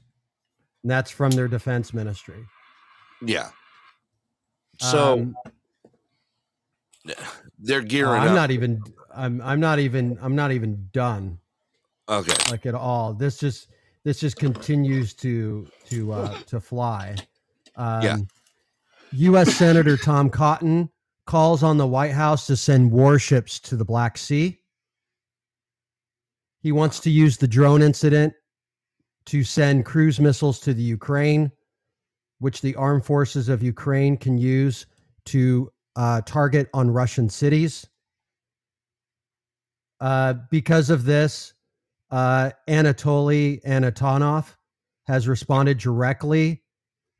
[0.85, 2.44] And that's from their defense ministry.
[3.24, 3.48] Yeah.
[4.78, 5.35] So Um,
[7.59, 8.35] they're gearing I'm up.
[8.35, 8.82] not even.
[9.15, 9.40] I'm.
[9.40, 10.19] I'm not even.
[10.20, 11.39] I'm not even done.
[12.09, 12.35] okay.
[12.51, 13.15] Like at all.
[13.15, 13.69] This just.
[14.05, 17.16] This just continues to to uh, to fly.
[17.77, 18.16] Um, Yeah.
[19.12, 19.55] U.S.
[19.55, 20.90] Senator Tom Cotton
[21.27, 24.59] calls on the White House to send warships to the Black Sea.
[26.61, 28.35] He wants to use the drone incident
[29.26, 31.51] to send cruise missiles to the Ukraine,
[32.38, 34.86] which the armed forces of Ukraine can use
[35.26, 37.86] to uh, target on Russian cities.
[40.01, 41.55] Uh, because of this,
[42.10, 44.55] uh, Anatoly Antonov
[45.06, 46.62] has responded directly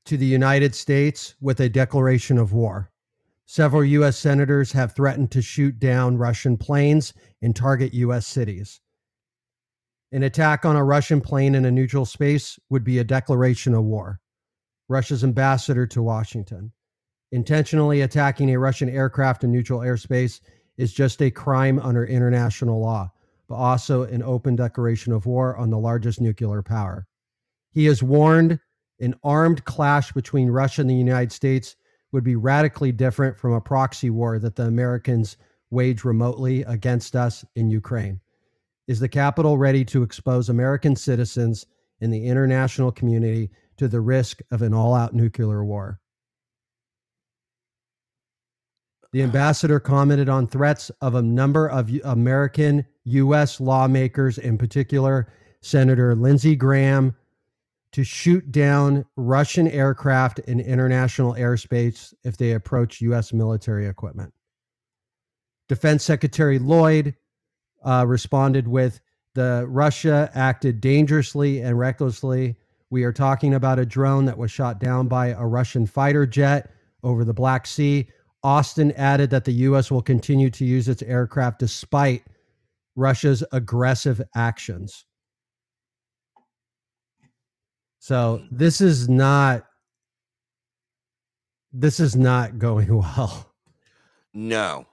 [0.07, 2.91] to the United States with a declaration of war.
[3.47, 4.19] Several U.S.
[4.19, 7.13] senators have threatened to shoot down Russian planes
[7.43, 8.27] and target U.S.
[8.27, 8.81] cities.
[10.15, 13.83] An attack on a Russian plane in a neutral space would be a declaration of
[13.83, 14.21] war.
[14.89, 16.71] Russia's ambassador to Washington.
[17.33, 20.41] Intentionally attacking a Russian aircraft in neutral airspace
[20.77, 23.11] is just a crime under international law,
[23.49, 27.09] but also an open declaration of war on the largest nuclear power.
[27.73, 28.61] He has warned
[29.01, 31.75] an armed clash between Russia and the United States
[32.13, 35.39] would be radically different from a proxy war that the Americans
[35.71, 38.21] wage remotely against us in Ukraine.
[38.87, 41.67] Is the capital ready to expose American citizens
[42.01, 46.01] and the international community to the risk of an all out nuclear war?
[49.13, 53.61] The ambassador commented on threats of a number of American U.S.
[53.61, 55.33] lawmakers, in particular,
[55.63, 57.15] Senator Lindsey Graham,
[57.93, 63.33] to shoot down Russian aircraft in international airspace if they approach U.S.
[63.33, 64.35] military equipment.
[65.69, 67.15] Defense Secretary Lloyd
[67.85, 69.01] uh, responded with
[69.35, 72.57] the Russia acted dangerously and recklessly.
[72.91, 76.71] We are talking about a drone that was shot down by a Russian fighter jet
[77.03, 78.09] over the Black Sea.
[78.45, 79.91] Austin added that the U.S.
[79.91, 82.25] will continue to use its aircraft despite
[82.97, 85.07] Russia's aggressive actions.
[88.01, 89.67] So this is not
[91.73, 93.53] this is not going well.
[94.35, 94.87] No.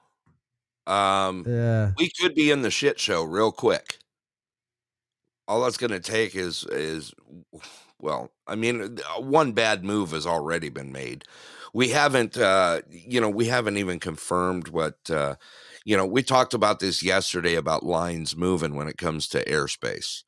[0.91, 1.91] Um, Yeah.
[1.97, 3.99] we could be in the shit show real quick.
[5.47, 7.13] all that's going to take is is
[7.99, 11.23] well, I mean, uh, one bad move has already been made.
[11.73, 15.35] We haven't, uh, you know, we haven't even confirmed what, uh,
[15.85, 20.23] you know, we talked about this yesterday about lines moving when it comes to airspace.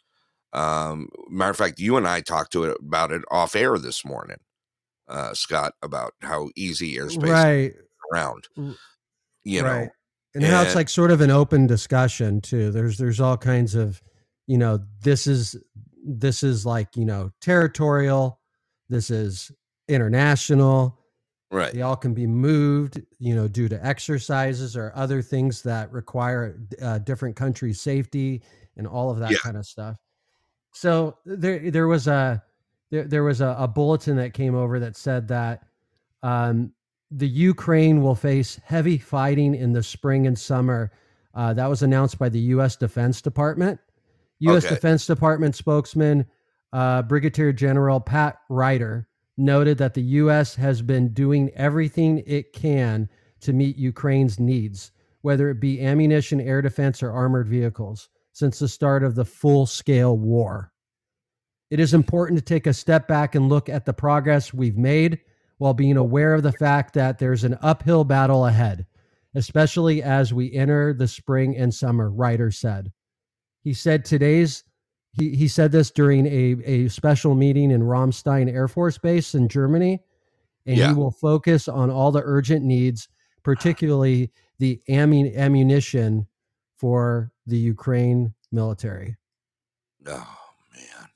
[0.53, 4.05] Um, matter of fact, you and I talked to it about it off air this
[4.05, 4.39] morning,
[5.07, 7.73] uh, Scott, about how easy airspace right
[8.13, 8.47] around.
[9.43, 9.89] You right.
[10.35, 14.01] And how it's like sort of an open discussion too there's there's all kinds of
[14.47, 15.55] you know this is
[16.05, 18.39] this is like you know territorial
[18.89, 19.51] this is
[19.87, 20.99] international
[21.51, 21.73] right?
[21.73, 26.59] they all can be moved you know due to exercises or other things that require
[26.81, 28.41] uh, different countries safety
[28.77, 29.37] and all of that Yeah.
[29.43, 29.97] kind of stuff
[30.73, 32.43] so there there was a
[32.91, 35.63] there, there was a, a bulletin that came over that said that
[36.23, 36.73] um,
[37.15, 40.91] the Ukraine will face heavy fighting in the spring and summer.
[41.35, 42.75] Uh, that was announced by the U.S.
[42.75, 43.79] Defense Department.
[44.39, 44.65] U.S.
[44.65, 44.75] Okay.
[44.75, 46.25] Defense Department spokesman
[46.71, 49.07] uh, Brigadier General Pat Ryder
[49.37, 50.55] noted that the U.S.
[50.55, 53.07] has been doing everything it can
[53.41, 54.91] to meet Ukraine's needs,
[55.21, 59.65] whether it be ammunition, air defense, or armored vehicles, since the start of the full
[59.65, 60.71] scale war.
[61.69, 65.19] It is important to take a step back and look at the progress we've made
[65.57, 68.85] while being aware of the fact that there's an uphill battle ahead,
[69.35, 72.91] especially as we enter the spring and summer, Ryder said.
[73.63, 74.63] He said today's
[75.15, 79.47] he, he said this during a, a special meeting in Ramstein Air Force Base in
[79.47, 79.99] Germany,
[80.65, 80.87] and Yeah.
[80.87, 83.07] he will focus on all the urgent needs,
[83.43, 86.25] particularly the ammu- ammunition
[86.77, 89.15] for the Ukraine military.
[90.07, 90.37] Oh
[90.73, 91.09] man,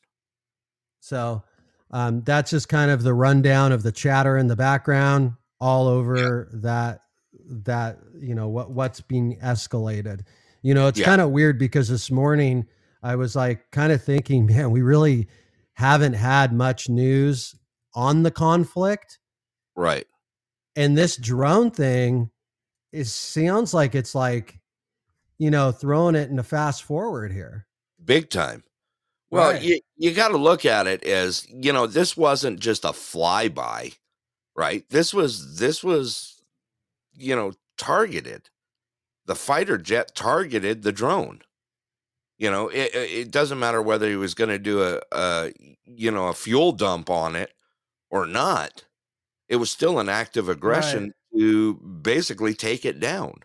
[0.99, 1.43] So
[1.91, 6.49] um, that's just kind of the rundown of the chatter in the background all over
[6.53, 7.01] that
[7.49, 10.21] that you know what what's being escalated.
[10.61, 11.05] You know, it's Yeah.
[11.05, 12.67] kind of weird because this morning
[13.03, 15.27] I was like kind of thinking, man, we really
[15.73, 17.55] haven't had much news
[17.93, 19.19] on the conflict,
[19.75, 20.05] right?
[20.75, 22.29] and this drone thing
[22.91, 24.59] is sounds like it's like
[25.37, 27.65] you know throwing it in a fast forward here.
[28.03, 28.63] Big time.
[29.29, 29.61] Well, Right.
[29.61, 33.95] you you got to look at it as you know this wasn't just a flyby,
[34.55, 34.85] right?
[34.89, 36.41] This was this was
[37.13, 38.49] you know targeted.
[39.25, 41.41] The fighter jet targeted the drone.
[42.37, 45.51] You know, it it doesn't matter whether he was going to do a, a
[45.85, 47.53] you know a fuel dump on it
[48.09, 48.85] or not.
[49.49, 53.41] It was still an act of aggression to basically take it down.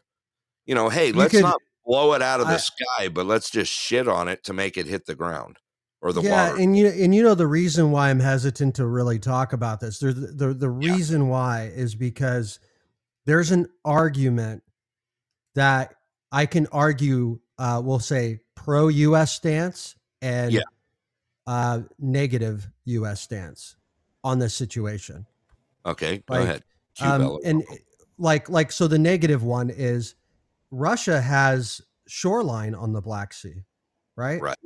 [0.66, 3.50] You know, hey, let's could- not blow it out of the I- sky, but let's
[3.50, 5.58] just shit on it to make it hit the ground
[6.02, 6.60] or the yeah, water.
[6.60, 10.00] and you and you know the reason why I'm hesitant to really talk about this.
[10.00, 12.58] The the, the reason why is because
[13.24, 14.62] there's an argument
[15.54, 15.94] that
[16.30, 17.38] I can argue.
[17.56, 19.32] Uh, we'll say pro U.S.
[19.32, 20.62] stance and Yeah.
[21.46, 23.20] uh, negative U.S.
[23.20, 23.76] stance
[24.24, 25.26] on this situation.
[25.86, 26.62] okay, go like, ahead.
[27.00, 27.62] Um, and
[28.18, 30.16] like like so the negative one is
[30.72, 33.62] Russia has shoreline on the Black Sea,
[34.16, 34.40] right?
[34.40, 34.58] right,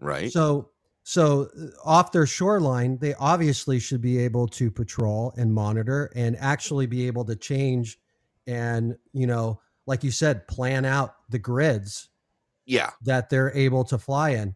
[0.00, 0.30] right.
[0.32, 0.71] So
[1.04, 6.36] so uh, off their shoreline, they obviously should be able to patrol and monitor and
[6.38, 7.98] actually be able to change
[8.46, 12.08] and you know, like you said, plan out the grids
[12.66, 14.54] yeah, that they're able to fly in.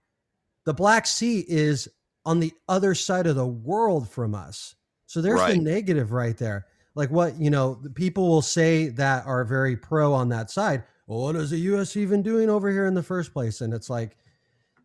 [0.65, 1.89] The Black Sea is
[2.25, 4.75] on the other side of the world from us.
[5.07, 6.67] So there's the negative right there.
[6.97, 10.83] Like what, you know, the people will say that are very pro on that side.
[11.07, 13.61] Well, what is the US even doing over here in the first place?
[13.61, 14.17] And it's like,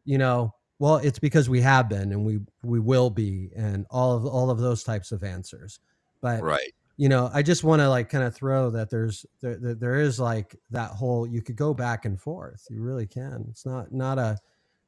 [0.06, 4.18] you know, well, it's because we have been and we we will be and all
[4.18, 5.80] of all of those types of answers.
[6.22, 6.74] But right.
[6.98, 9.96] you know i just want to like kind of throw that there's there, there, there
[10.00, 13.92] is like that whole you could go back and forth you really can it's not
[13.92, 14.38] not a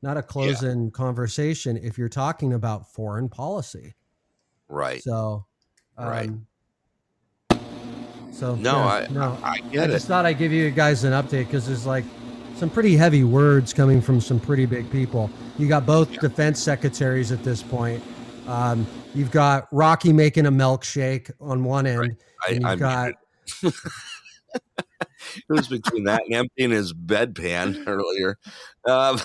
[0.03, 3.95] not a close-in conversation if you're talking about foreign policy
[4.68, 5.02] Right.
[5.02, 5.45] so
[5.98, 6.30] Right.
[6.30, 6.45] um
[8.32, 10.07] so No, yeah, I- no I i get just it.
[10.10, 12.06] thought i'd give you guys an update because there's like
[12.64, 17.30] some pretty heavy words coming from some pretty big people you got both defense secretaries
[17.30, 18.02] at this point
[18.48, 22.15] um, you've got rocky making a milkshake on one end
[22.48, 23.14] I, and you've I'm got
[25.35, 28.38] it was between that and emptying his bedpan earlier.
[28.85, 29.19] Um,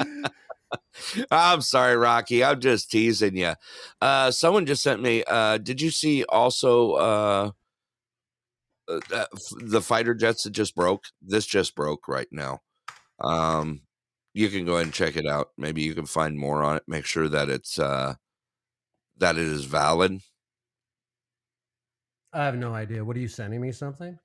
[1.30, 2.42] I'm sorry, Rocky.
[2.42, 3.52] I'm just teasing you.
[4.00, 5.24] Uh, someone just sent me.
[5.26, 7.50] Uh, did you see also uh,
[9.12, 9.26] uh,
[9.60, 11.04] the fighter jets that just broke?
[11.20, 12.60] This just broke right now.
[13.20, 13.82] Um,
[14.34, 15.48] you can go ahead and check it out.
[15.58, 16.84] Maybe you can find more on it.
[16.86, 18.14] Make sure that it's uh,
[19.18, 20.20] that it is valid.
[22.34, 23.04] I have no idea.
[23.04, 23.72] What are you sending me?
[23.72, 24.18] Something?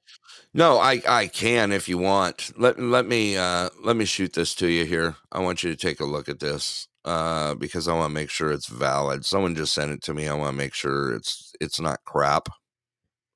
[0.54, 2.54] No, I I can if you want.
[2.58, 5.18] Let let me uh let me shoot this to you here.
[5.32, 8.30] I want you to take a look at this uh because I want to make
[8.30, 9.26] sure it's valid.
[9.26, 10.30] Someone just sent it to me.
[10.30, 12.48] I want to make sure it's it's not crap.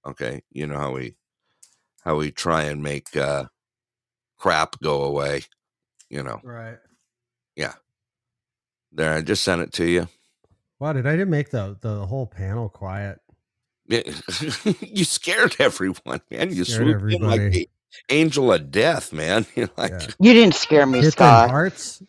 [0.08, 1.16] Okay, you know how we
[2.04, 3.46] how we try and make uh
[4.38, 5.44] crap go away,
[6.10, 6.40] you know.
[6.44, 6.78] Right.
[7.56, 7.74] Yeah.
[8.92, 10.08] There, I just sent it to you.
[10.80, 13.20] Why did I didn't make the the whole panel quiet?
[13.88, 14.02] Yeah,
[14.82, 16.54] you scared everyone, man.
[16.54, 17.70] You Scared swooped in like the
[18.10, 19.46] angel of death, man.
[19.56, 20.08] You're like, Yeah.
[20.20, 21.50] You didn't scare me, Hit Scott.
[21.50, 22.02] hearts.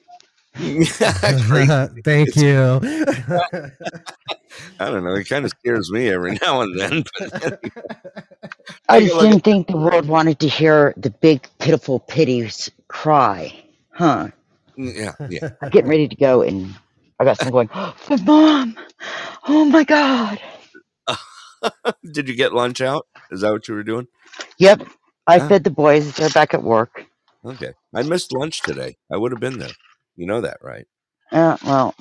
[0.56, 1.68] Great.
[2.04, 2.80] Thank you.
[4.80, 5.14] I don't know.
[5.14, 7.04] It kind of scares me every now and then.
[7.18, 7.60] But
[8.88, 13.52] I just didn't think the world wanted to hear the big, pitiful pities cry.
[13.92, 14.28] Huh.
[14.76, 15.50] yeah, yeah.
[15.62, 16.74] I'm getting ready to go, and
[17.20, 18.76] I got someone going, for mom.
[19.48, 20.40] Oh my God.
[22.12, 23.06] Did you get lunch out?
[23.30, 24.06] Is that what you were doing?
[24.58, 24.82] Yep.
[25.26, 25.48] I Ah.
[25.48, 26.16] fed the boys.
[26.16, 27.06] They're back at work.
[27.44, 27.72] Okay.
[27.94, 28.96] I missed lunch today.
[29.12, 29.70] I would have been there.
[30.16, 30.86] You know that, right?
[31.30, 31.94] Uh, well,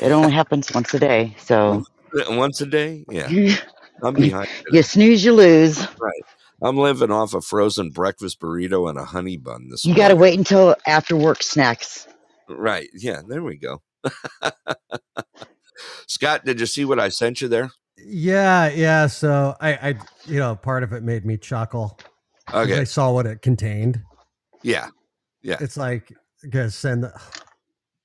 [0.00, 1.34] it only happens once a day.
[1.44, 1.84] So
[2.28, 3.04] Once a day?
[3.10, 3.28] Yeah.
[3.28, 3.54] you
[4.02, 4.48] I'm behind.
[4.66, 4.82] today.
[4.82, 5.78] snooze, you lose.
[5.78, 6.22] Right.
[6.62, 10.16] I'm living off a frozen breakfast burrito and a honey bun this You got to
[10.16, 12.06] wait until after work snacks.
[12.48, 12.88] Right.
[12.94, 13.22] Yeah.
[13.26, 13.80] There we go.
[16.06, 17.70] Scott, did you see what I sent you there?
[18.02, 19.06] yeah, yeah.
[19.06, 19.94] So I, I,
[20.26, 21.98] you know, part of it made me chuckle.
[22.52, 22.80] Okay.
[22.80, 24.02] I saw what it contained.
[24.62, 24.88] Yeah.
[25.42, 25.56] Yeah.
[25.60, 26.12] It's like,
[26.48, 27.04] gonna send.
[27.04, 27.12] The,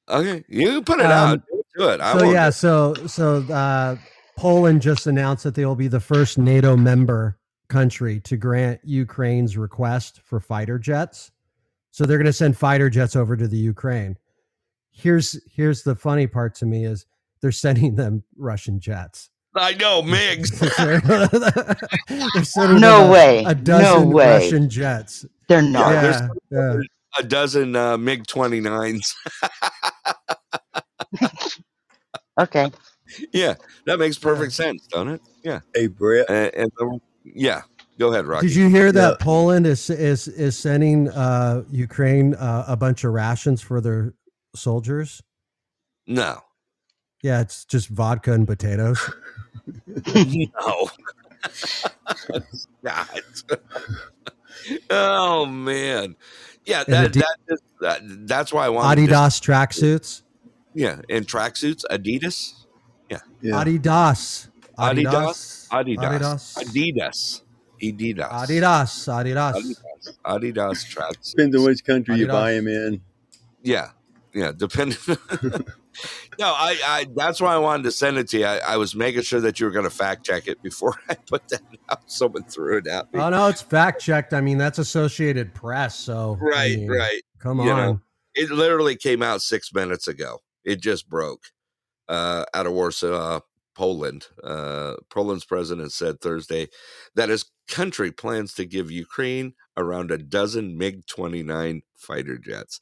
[0.07, 0.43] Okay.
[0.47, 1.33] You put it out.
[1.39, 1.43] Um,
[1.77, 1.99] Do it.
[1.99, 3.95] I so won't- yeah, so so uh,
[4.37, 7.39] Poland just announced that they will be the first NATO member
[7.69, 11.31] country to grant Ukraine's request for fighter jets.
[11.89, 14.17] So they're going to send fighter jets over to the Ukraine.
[14.91, 17.05] Here's here's the funny part to me is
[17.41, 19.29] they're sending them Russian jets.
[19.55, 20.49] I know, Migs.
[20.77, 23.39] they're, they're sending No them a- way.
[23.45, 24.27] a No dozen way.
[24.43, 25.25] Russian jets.
[25.47, 25.91] They're not.
[25.93, 26.21] Yeah, there's
[26.51, 26.81] Yeah, yeah.
[27.19, 29.13] A dozen uh, MiG 29s.
[32.37, 32.69] Okay.
[33.31, 33.53] yeah.
[33.85, 35.21] That makes perfect sense, doesn't it?
[35.43, 35.61] Yeah.
[35.73, 36.29] Hey, Brett.
[36.29, 37.61] And, and the- yeah.
[37.97, 38.47] Go ahead, Rocky.
[38.47, 39.23] Did you hear that Yeah.
[39.23, 44.13] Poland is is is sending uh, Ukraine uh, a bunch of rations for their
[44.53, 45.21] soldiers?
[46.07, 46.41] No.
[47.23, 48.99] Yeah, it's just vodka and potatoes.
[50.13, 50.89] no.
[52.83, 53.07] God.
[54.89, 56.17] oh man.
[56.65, 60.21] Yeah, that, Adi- that, is- that that's why I wanted to- Adidas tracksuits.
[60.73, 62.53] yeah, and tracksuits, Adidas.
[63.09, 63.19] Yeah.
[63.63, 64.47] Adidas.
[64.77, 65.67] Adidas.
[65.69, 65.69] Adidas.
[65.69, 66.53] Adidas.
[66.57, 67.41] Adidas.
[67.81, 68.29] Adidas.
[68.31, 68.31] Adidas.
[68.41, 69.07] Adidas.
[69.07, 69.53] Adidas.
[69.53, 70.17] Adidas.
[70.25, 71.31] Adidas tracks.
[71.31, 73.01] Depends on which country you buy them in.
[73.61, 73.89] Yeah,
[74.33, 74.51] yeah.
[74.55, 74.97] Depending.
[76.39, 77.07] no, I, I.
[77.15, 78.45] That's why I wanted to send it to you.
[78.45, 81.15] I, I was making sure that you were going to fact check it before I
[81.15, 82.09] put that out.
[82.09, 83.19] Someone threw it at me.
[83.19, 84.33] Oh no, it's fact checked.
[84.33, 85.97] I mean, that's Associated Press.
[85.97, 87.21] So I right, mean, right.
[87.39, 87.77] Come You on.
[87.77, 88.01] know,
[88.33, 90.39] It literally came out six minutes ago.
[90.63, 91.43] It just broke
[92.09, 93.41] uh, out of Warsaw,
[93.75, 94.27] Poland.
[94.43, 96.67] Uh, Poland's president said Thursday
[97.15, 102.79] that his country plans to give Ukraine around a dozen MiG 29 fighter jets.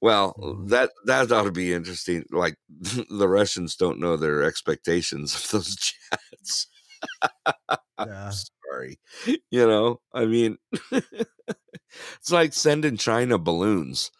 [0.00, 0.68] Well, Mhm.
[0.68, 2.24] that that ought to be interesting.
[2.30, 2.56] Like
[3.10, 5.76] the Russians don't know their expectations of those
[6.20, 6.66] jets.
[7.98, 8.30] Yeah.
[8.30, 8.98] Sorry,
[9.50, 10.00] you know.
[10.12, 10.58] I mean,
[10.92, 14.10] it's like sending China balloons.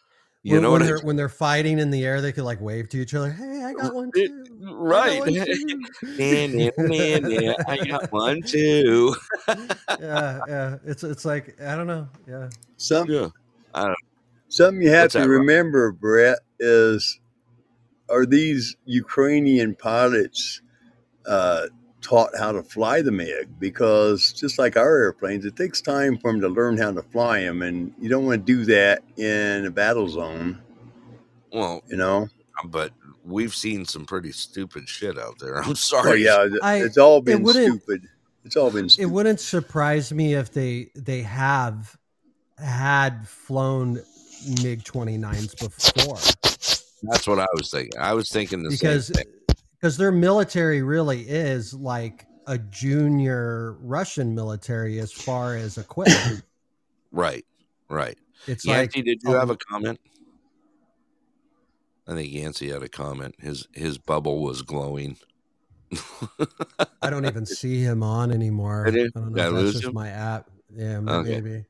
[0.41, 2.59] You when, know when what they're when they're fighting in the air, they could like
[2.61, 3.31] wave to each other.
[3.31, 4.45] Hey, I got one too.
[4.61, 5.19] I got right.
[5.19, 5.81] one too."
[6.17, 9.15] Man, man, man, man, I got one too.
[9.47, 10.77] yeah, yeah.
[10.85, 12.07] It's it's like I don't know.
[12.27, 12.49] Yeah.
[12.77, 13.27] Some, Yeah.
[14.49, 15.39] Something you have What's to that, Rob?
[15.41, 17.19] remember, Brett, is
[18.09, 20.61] are these Ukrainian pilots
[21.25, 21.67] uh,
[22.01, 23.49] taught how to fly the MiG?
[23.59, 27.41] Because just like our airplanes, it takes time for them to learn how to fly
[27.41, 30.61] them, and you don't want to do that in a battle zone.
[31.51, 32.27] Well, You know?
[32.65, 32.91] but
[33.23, 35.57] we've seen some pretty stupid shit out there.
[35.61, 36.23] I'm Oh sorry.
[36.23, 38.07] yeah, I- it's all been wouldn't- stupid.
[38.45, 41.97] It's all been It wouldn't surprise me if they they have
[42.57, 44.01] had flown
[44.63, 46.17] MiG 29s before
[47.03, 47.99] That's what I was thinking.
[47.99, 49.55] I was thinking the because same thing.
[49.79, 56.43] because their military really is like a junior Russian military as far as equipment.
[57.13, 57.45] Right,
[57.89, 58.17] right.
[58.47, 59.97] It's Yancey, like did you a- have a comment?
[62.05, 63.35] I think Yancey had a comment.
[63.39, 65.17] His his bubble was glowing.
[67.01, 68.85] I don't even see him on anymore.
[68.87, 69.09] I you?
[69.11, 69.51] don't Did I know.
[69.55, 69.93] lose That's just him?
[69.93, 70.49] my app.
[70.75, 71.39] Yeah, Okay.
[71.41, 71.65] maybe.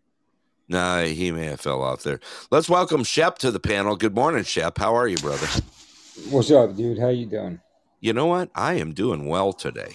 [0.69, 2.19] Nah, he may have fell off there.
[2.51, 3.95] Let's welcome Shep to the panel.
[3.95, 4.77] Good morning, Shep.
[4.77, 5.47] How are you, brother?
[6.29, 6.99] What's up, dude?
[6.99, 7.61] How you doing?
[8.01, 8.49] You know what?
[8.53, 9.93] I am doing well today.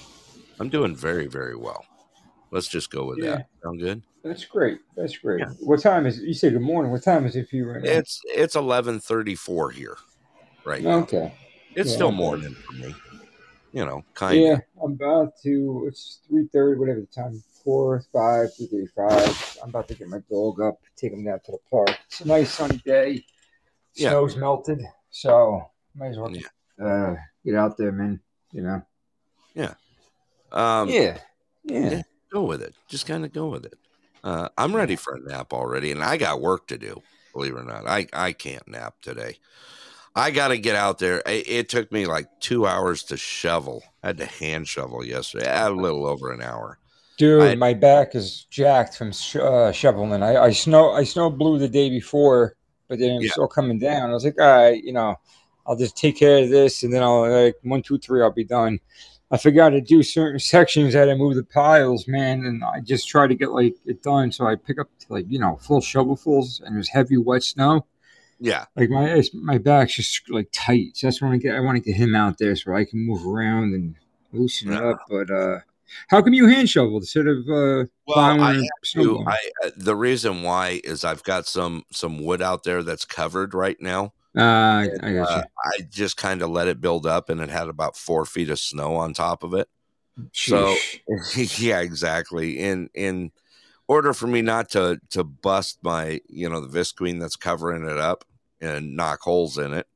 [0.59, 1.85] I'm doing very, very well.
[2.51, 3.36] Let's just go with Yeah.
[3.36, 3.47] that.
[3.62, 4.03] Sound good?
[4.24, 4.78] That's great.
[4.97, 5.40] That's great.
[5.40, 5.51] Yeah.
[5.61, 6.24] What time is it?
[6.24, 6.90] You say good morning.
[6.93, 7.90] What time is it for you right now?
[7.90, 9.97] It's it's eleven thirty four here,
[10.65, 10.99] right now.
[11.01, 11.35] okay.
[11.74, 12.94] It's Yeah, still morning for me.
[13.73, 14.59] You know, kind Yeah.
[14.82, 15.86] I'm about to.
[15.89, 17.43] It's three thirty, whatever the time.
[17.64, 19.59] Four, five, three thirty-five.
[19.62, 21.97] I'm about to get my dog up, take him down to the park.
[22.06, 23.24] It's a nice sunny day.
[23.94, 24.10] Yeah.
[24.10, 24.80] Snow's melted,
[25.10, 26.84] so might as well Yeah.
[26.84, 28.20] uh, get out there, man.
[28.52, 28.82] You know.
[30.52, 31.18] Um, yeah.
[31.64, 31.90] Yeah.
[31.90, 32.74] yeah, go with it.
[32.89, 33.78] Just kind of go with it.
[34.22, 37.02] Uh, I'm ready for a nap already, and I got work to do.
[37.32, 39.39] Believe it or not, I I can't nap today.
[40.14, 41.22] I got to get out there.
[41.24, 43.82] It, it took me like two hours to shovel.
[44.02, 45.47] I had to hand shovel yesterday.
[45.51, 46.78] A little over an hour.
[47.23, 50.23] Dude, I- my back is jacked from sh- uh, shoveling.
[50.23, 52.57] I, I snow I snow blew the day before,
[52.89, 53.31] but then it was Yeah.
[53.32, 54.11] still coming down.
[54.11, 55.15] I was like, all right, you know,
[55.66, 58.43] I'll just take care of this, and then I'll like one, two, three, I'll be
[58.44, 58.81] done.
[59.31, 60.97] I forgot to do certain sections.
[60.97, 64.03] I had to move the piles, man, and I just tried to get like it
[64.03, 64.32] done.
[64.32, 67.86] So I pick up like you know full shovelfuls, and there's heavy wet snow.
[68.40, 70.97] Yeah, Like my my back's just like tight.
[70.97, 72.99] So that's when I get I want to get him out there so I can
[72.99, 73.94] move around and
[74.32, 74.89] loosen it Yeah.
[74.90, 75.03] up.
[75.09, 75.59] But uh
[76.09, 78.62] how come you hand shoveled instead of uh Well, I have
[78.94, 79.24] to.
[79.27, 83.55] I uh, the reason why is I've got some some wood out there that's covered
[83.55, 84.12] right now.
[84.36, 85.31] Uh, I got.
[85.31, 88.51] Uh, I just kind of let it build up, and it had about four feet
[88.51, 89.69] of snow on top of it.
[90.32, 90.77] So
[91.36, 92.59] yeah, exactly.
[92.59, 93.32] In in
[93.89, 97.98] order for me not to to bust my you know the visqueen that's covering it
[97.98, 98.24] up
[98.60, 99.86] and knock holes in it,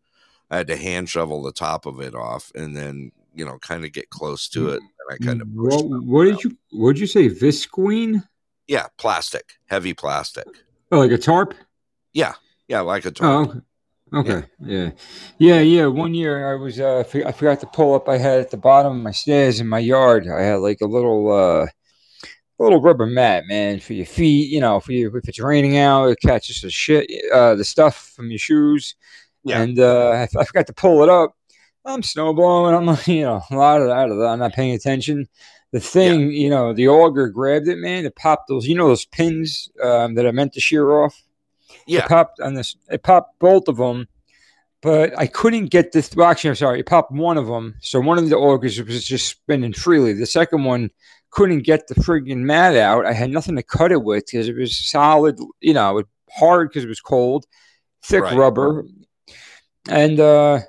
[0.51, 3.85] I had to hand shovel the top of it off, and then you know kind
[3.85, 7.01] of get close to it, and I kind of what, what did you what did
[7.01, 7.29] you say?
[7.29, 8.23] Visqueen?
[8.69, 10.45] yeah plastic, heavy plastic.
[10.91, 11.55] Oh, like a tarp?
[12.13, 12.35] Yeah,
[12.69, 13.49] yeah, like a Oh, tarp.
[13.51, 13.61] okay.
[14.15, 14.47] Okay.
[14.61, 14.91] Yeah.
[15.39, 15.61] Yeah.
[15.61, 15.87] Yeah.
[15.87, 18.09] One year I was, uh, I forgot to pull up.
[18.09, 20.87] I had at the bottom of my stairs in my yard, I had like a
[20.87, 25.29] little, uh, a little rubber mat, man, for your feet, you know, for you, if
[25.29, 28.95] it's raining out, it catches the shit, uh, the stuff from your shoes.
[29.45, 29.61] Yeah.
[29.63, 31.35] And, uh, I forgot to pull it up.
[31.87, 32.77] I'm snowblowing.
[32.77, 35.29] I'm like, you know, a lot of that, I'm not paying attention.
[35.73, 38.05] The thing, you know, the auger grabbed it, man.
[38.07, 41.23] It popped those, you know, those pins um, that I meant to shear off.
[41.87, 42.01] Yeah.
[42.05, 42.77] It popped on this.
[42.91, 44.09] It popped both of them,
[44.81, 46.15] but I couldn't get this.
[46.15, 46.81] Well, actually, I'm sorry.
[46.81, 47.75] It popped one of them.
[47.81, 50.13] So one of the augers was just spinning freely.
[50.13, 50.91] The second one
[51.31, 53.05] couldn't get the friggin' mat out.
[53.05, 55.39] I had nothing to cut it with because it was solid.
[55.61, 57.45] You know, it hard because it was cold,
[58.03, 58.37] thick Right.
[58.37, 58.85] rubber,
[59.91, 60.61] and uh,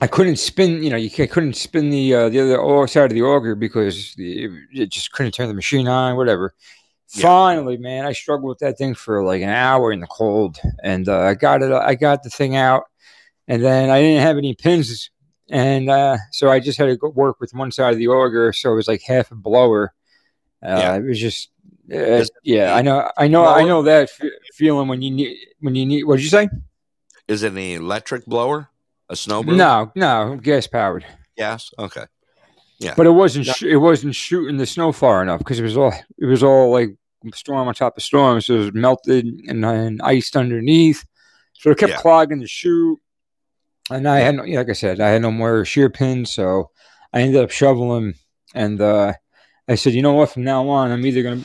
[0.00, 0.82] I couldn't spin.
[0.82, 4.50] You know, you couldn't spin the uh, the other side of the auger because it,
[4.72, 6.16] it just couldn't turn the machine on.
[6.16, 6.54] Whatever.
[7.14, 7.22] Yeah.
[7.22, 11.08] Finally, man, I struggled with that thing for like an hour in the cold, and
[11.08, 11.72] uh, I got it.
[11.72, 12.84] I got the thing out,
[13.48, 15.10] and then I didn't have any pins,
[15.48, 18.52] and uh, so I just had to go work with one side of the auger.
[18.52, 19.92] So it was like half a blower.
[20.62, 20.96] Uh, Yeah.
[20.96, 21.48] It was just,
[21.92, 22.74] uh, yeah.
[22.74, 26.04] I know, I know, I know that f- feeling when you need when you need.
[26.04, 26.48] What did you say?
[27.26, 28.68] Is it an electric blower?
[29.10, 29.58] A snow broom?
[29.58, 31.04] No, no, gas powered.
[31.36, 31.70] Gas?
[31.78, 32.04] Okay.
[32.78, 32.94] Yeah.
[32.96, 33.44] But it wasn't.
[33.46, 35.92] Sh- it wasn't shooting the snow far enough because it was all.
[36.18, 36.90] It was all like
[37.34, 41.04] storm on top of storm, so it was melted and, and iced underneath.
[41.52, 42.00] So it kept Yeah.
[42.00, 42.98] clogging the chute.
[43.90, 46.70] And I had, no, like I said, I had no more shear pins, so
[47.12, 48.14] I ended up shoveling.
[48.54, 49.12] And uh,
[49.68, 50.30] I said, you know what?
[50.30, 51.42] From now on, I'm either gonna,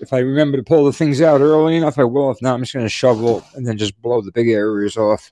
[0.00, 2.30] if I remember to pull the things out early enough, I will.
[2.30, 5.30] If not, I'm just gonna shovel and then just blow the big areas off.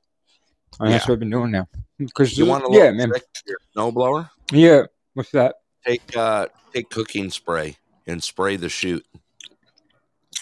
[0.81, 1.69] And that's what I've been doing now.
[1.99, 4.31] Because You want a yeah, little man, trick to your snow blower?
[4.51, 4.83] yeah.
[5.15, 5.57] What's that?
[5.87, 7.77] Take uh take cooking spray
[8.07, 9.05] and spray the chute.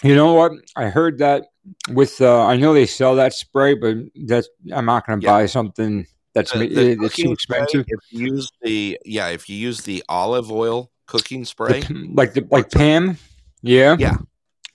[0.01, 0.53] You know what?
[0.77, 1.47] I heard that
[1.89, 5.33] with uh, I know they sell that spray, but that's I'm not going to Yeah.
[5.33, 7.85] buy something that's The, the that's too cooking spray, expensive.
[7.89, 11.83] if you use the yeah, if you use the olive oil cooking spray,
[12.13, 13.17] Like the like Pam,
[13.61, 14.17] yeah, Yeah.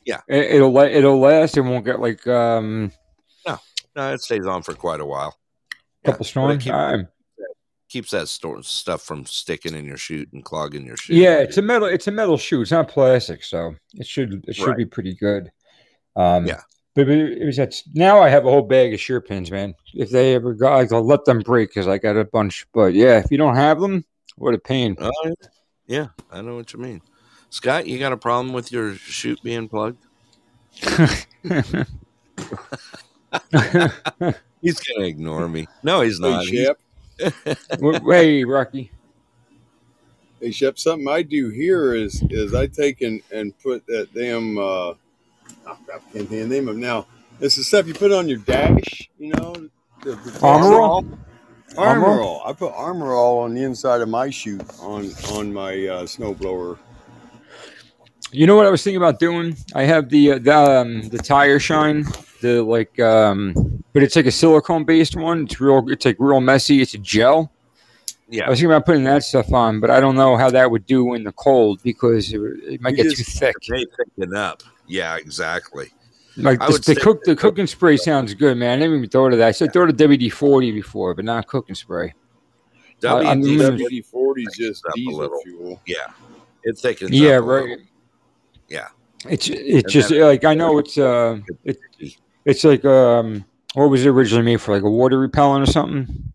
[0.05, 0.21] Yeah.
[0.29, 1.57] It, it'll la- it'll last.
[1.57, 2.93] It won't get like um
[3.47, 3.59] No,
[3.97, 5.35] no, it stays on for quite a while.
[6.05, 6.65] Couple it storms.
[6.65, 7.09] keeps, Um,
[7.89, 11.17] keeps that store stuff from sticking in your chute and clogging your chute.
[11.17, 11.89] yeah, it's a metal.
[11.89, 12.63] It's a metal shoe.
[12.63, 14.77] It's not plastic, so it should it should Right.
[14.77, 15.51] be pretty good.
[16.17, 16.61] Um, Yeah.
[16.97, 19.75] But it was that now I have a whole bag of shear pins, man.
[19.95, 22.67] If they ever go, I'll let them break because I got a bunch.
[22.73, 24.05] But yeah, if you don't have them,
[24.37, 24.95] what a pain.
[25.01, 25.33] Oh, yeah.
[25.89, 27.03] yeah, I know what you mean.
[27.51, 30.05] Scott, you got a problem with your chute being plugged?
[34.63, 35.67] He's gonna ignore me.
[35.83, 36.45] No, he's not.
[36.45, 37.59] He's- Shep.
[37.79, 38.91] W- hey, Rocky.
[40.41, 40.79] Hey, Shep.
[40.79, 44.97] Something I do here is is I take and, and put that damn uh, oh,
[45.65, 47.07] crap, I can't think of the name of now.
[47.41, 49.11] It's the stuff you put on your dash.
[49.19, 49.53] You know,
[50.03, 51.05] the, the Armor all?
[51.77, 52.21] Armor Armor?
[52.23, 52.43] all.
[52.47, 56.79] I put armor all on the inside of my chute on on my uh, snowblower.
[58.35, 59.57] You know what I was thinking about doing?
[59.77, 62.05] I have the uh, the, um, the tire shine,
[62.41, 65.45] the like, um, but it's like a silicone based one.
[65.45, 65.85] It's real.
[65.89, 66.83] It's like real messy.
[66.83, 67.53] It's a gel.
[68.29, 68.47] Yeah.
[68.47, 70.85] I was thinking about putting that stuff on, but I don't know how that would
[70.87, 73.55] do in the cold because it, it might You get too thick.
[73.69, 74.65] It thicken up.
[74.89, 75.91] Yeah, exactly.
[76.37, 78.73] Like I the, the cook, the cooking spray sounds good, man.
[78.73, 79.47] I never even thought of that.
[79.47, 82.15] I said thought of WD forty before, but not cooking spray.
[83.01, 85.81] WD gonna- WD forty is just diesel fuel.
[85.87, 85.99] Yeah,
[86.65, 87.13] it thickens.
[87.13, 87.69] Yeah, up a little.
[87.69, 87.79] right.
[88.69, 88.89] Yeah,
[89.29, 91.79] It's it's just like I know it's uh it,
[92.45, 96.33] it's like um what was it originally made for like a water repellent or something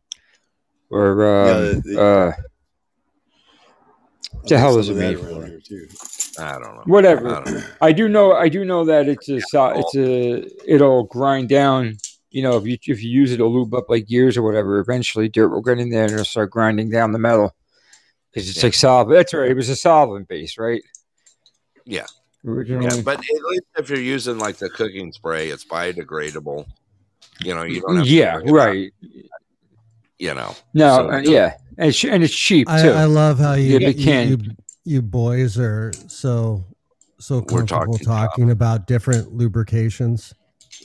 [0.90, 2.42] or um, Yeah, the- uh
[4.48, 5.46] the hell is it made for?
[6.42, 6.84] I don't know.
[6.86, 7.28] Whatever.
[7.36, 7.64] I don't know.
[7.82, 9.38] I do know I do know that it's a
[9.76, 11.98] it's a it'll grind down.
[12.32, 14.80] You know, if you if you use it, it'll lube up like gears or whatever.
[14.80, 17.54] Eventually, dirt will get in there and it'll start grinding down the metal
[18.32, 18.66] because it's Yeah.
[18.68, 19.18] like solvent.
[19.18, 19.50] That's right.
[19.52, 20.82] It was a solvent base, right?
[21.86, 22.06] Yeah.
[22.46, 22.86] Originally.
[22.86, 26.66] Yeah, but at least if you're using like the cooking spray, it's biodegradable.
[27.42, 28.94] You know, you don't have to yeah, worry about, right.
[30.18, 30.56] you know.
[30.74, 32.74] No, So- uh, yeah, and it's, and it's cheap too.
[32.74, 34.38] I love how you, Yeah, you, can- you
[34.86, 36.66] you boys are so
[37.20, 40.34] so We're comfortable talking talking, about different lubrications.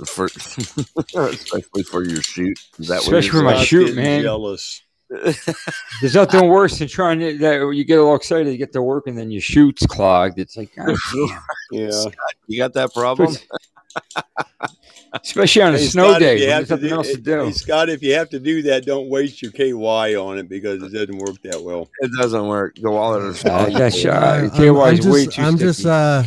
[0.07, 2.59] For especially for your shoot.
[2.79, 4.23] Is that Especially for what my you're Scott's shoot, man.
[4.23, 4.83] Jealous.
[5.23, 5.57] Saying?
[6.01, 9.07] There's nothing worse than trying to that you get all excited to get to work
[9.07, 10.39] and then your shoot's clogged.
[10.39, 11.39] It's like, God damn.
[11.73, 12.05] Yeah.
[12.47, 13.35] you got that problem?
[15.23, 16.39] especially on a Hey, snow Scott, day.
[16.43, 17.45] you have There's nothing do- else to do.
[17.45, 20.83] Hey, Scott, if you have to do that, don't waste your KY on it because
[20.83, 21.89] it doesn't work that well.
[22.01, 22.77] It doesn't work.
[22.77, 24.65] The wallet is Uh, that's, uh, I'm- KY
[24.99, 26.23] is I'm way just, too I'm just uh,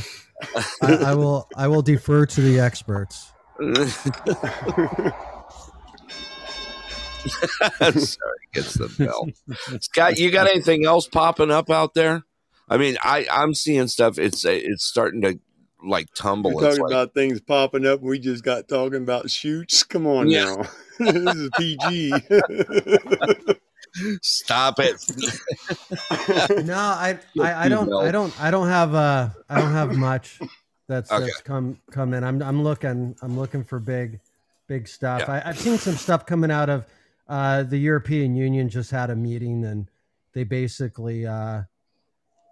[0.82, 3.32] I, I will I will defer to the experts.
[7.30, 9.28] Sorry, gets the bell.
[9.82, 12.24] Scott, you got anything else popping up out there?
[12.70, 14.18] I mean, I I'm seeing stuff.
[14.20, 15.40] It's it's starting to
[15.84, 16.54] like tumble.
[16.56, 18.02] We're It's talking like, about things popping up.
[18.02, 19.84] We just got talking about shoots.
[19.84, 20.56] Come on Yeah.
[20.56, 20.64] now.
[21.12, 22.14] this is PG.
[24.22, 24.96] stop it.
[26.66, 28.00] No, I, I, I do don't well.
[28.02, 30.40] I don't I don't have uh I don't have much
[30.88, 31.26] that's Okay.
[31.26, 32.24] that's come come in.
[32.24, 34.20] I'm I'm looking I'm looking for big
[34.68, 35.24] big stuff.
[35.28, 35.42] Yeah.
[35.46, 36.86] I, I've seen some stuff coming out of
[37.30, 39.90] uh the European Union just had a meeting and
[40.34, 41.64] they basically uh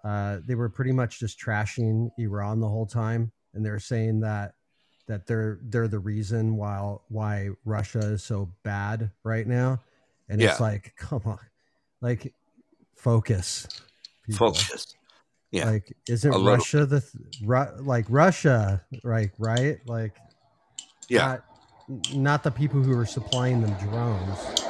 [0.04, 4.54] uh they were pretty much just trashing Iran the whole time and they're saying that
[5.08, 9.80] that they're they're the reason why why Russia is so bad right now.
[10.28, 11.38] And it's like, come on.
[12.02, 12.34] Like
[12.96, 13.68] focus.
[14.24, 14.52] people.
[14.54, 14.96] Focus.
[15.52, 15.70] Yeah.
[15.70, 16.52] Like, isn't A little.
[16.58, 17.04] Russia the
[17.44, 19.30] Ru- like Russia, right?
[19.38, 19.78] Right?
[19.86, 20.16] Like,
[21.08, 21.38] Yeah.
[21.88, 24.65] not, not the people who are supplying them drones.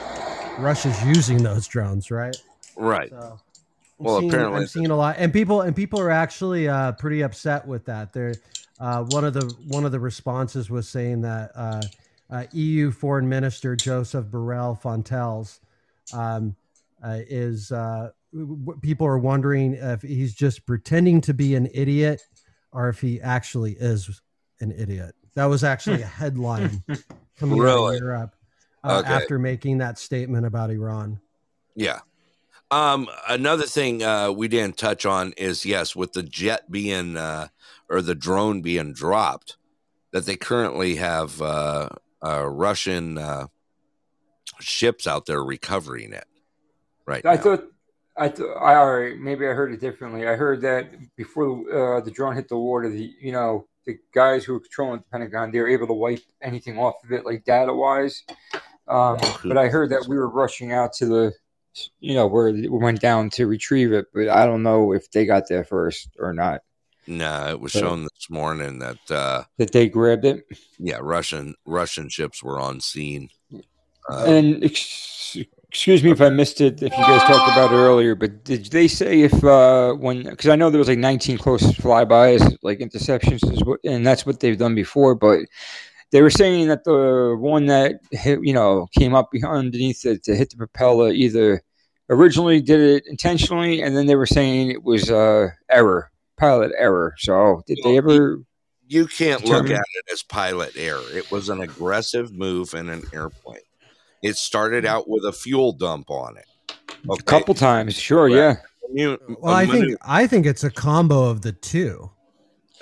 [0.59, 2.35] Russia's using those drones, right?
[2.75, 3.09] Right.
[3.09, 3.39] So,
[3.97, 7.21] Well, seeing, apparently I'm seeing a lot, and people and people are actually uh, pretty
[7.21, 8.13] upset with that.
[8.13, 8.35] They're
[8.79, 11.81] uh, one of the one of the responses was saying that uh,
[12.29, 15.59] uh, EU Foreign Minister Joseph Borrell Fontelles
[16.13, 16.55] um,
[17.03, 21.69] uh, is uh, w- w- people are wondering if he's just pretending to be an
[21.73, 22.21] idiot
[22.71, 24.21] or if he actually is
[24.59, 25.15] an idiot.
[25.35, 26.83] That was actually a headline
[27.37, 28.35] coming out of Europe
[28.85, 29.13] uh, Okay.
[29.13, 31.19] after making that statement about Iran.
[31.75, 31.99] Yeah.
[32.71, 37.47] Um, another thing uh, we didn't touch on is yes, with the jet being uh,
[37.89, 39.57] or the drone being dropped,
[40.11, 41.89] that they currently have uh,
[42.25, 43.47] uh, Russian uh,
[44.59, 46.25] ships out there recovering it.
[47.05, 47.25] Right.
[47.25, 47.41] I now.
[47.41, 47.63] thought,
[48.17, 50.27] I thought, I all right, maybe I heard it differently.
[50.27, 54.43] I heard that before uh, the drone hit the water, the you know the guys
[54.43, 57.45] who were controlling the Pentagon, they were able to wipe anything off of it, like
[57.45, 58.23] data wise.
[58.87, 61.33] Um, but I heard that we were rushing out to the,
[61.99, 64.05] you know, where it went down to retrieve it.
[64.13, 66.61] But I don't know if they got there first or not.
[67.07, 70.43] No, it was So- shown this morning that uh, That they grabbed it.
[70.79, 73.29] yeah, Russian Russian ships were on scene.
[74.09, 75.37] Uh, And ex-
[75.69, 78.67] excuse me if I missed it, if you guys talked about it earlier, but did
[78.67, 82.79] they say if uh, when because I know there was like 19 close flybys, like
[82.79, 85.39] interceptions, is what, and that's what they've done before, but
[86.15, 90.33] they were saying that the one that hit, you know came up underneath it to
[90.33, 91.61] hit the propeller either
[92.09, 97.15] originally did it intentionally, and then they were saying it was uh, error, pilot error.
[97.17, 98.39] So did they ever?
[98.87, 101.03] you can't look at it as pilot error.
[101.11, 103.59] It was an aggressive move in an airplane.
[104.23, 106.45] It started out with a fuel dump on it.
[107.11, 108.35] A couple times, sure, Right.
[108.35, 108.55] yeah.
[108.93, 112.11] You- Well, a I think I think it's a combo of the two.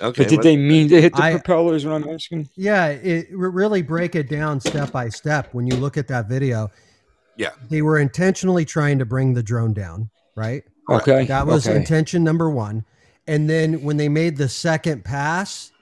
[0.08, 1.84] Okay, But did what- they mean to hit the I- propellers?
[1.84, 2.48] What I'm asking.
[2.56, 6.70] Yeah, it really break it down step by step when you look at that video.
[7.36, 7.50] Yeah.
[7.68, 10.62] They were intentionally trying to bring the drone down, right?
[10.88, 11.24] Okay.
[11.26, 11.76] That was okay.
[11.76, 12.84] intention number 1.
[13.26, 15.72] And then when they made the second pass,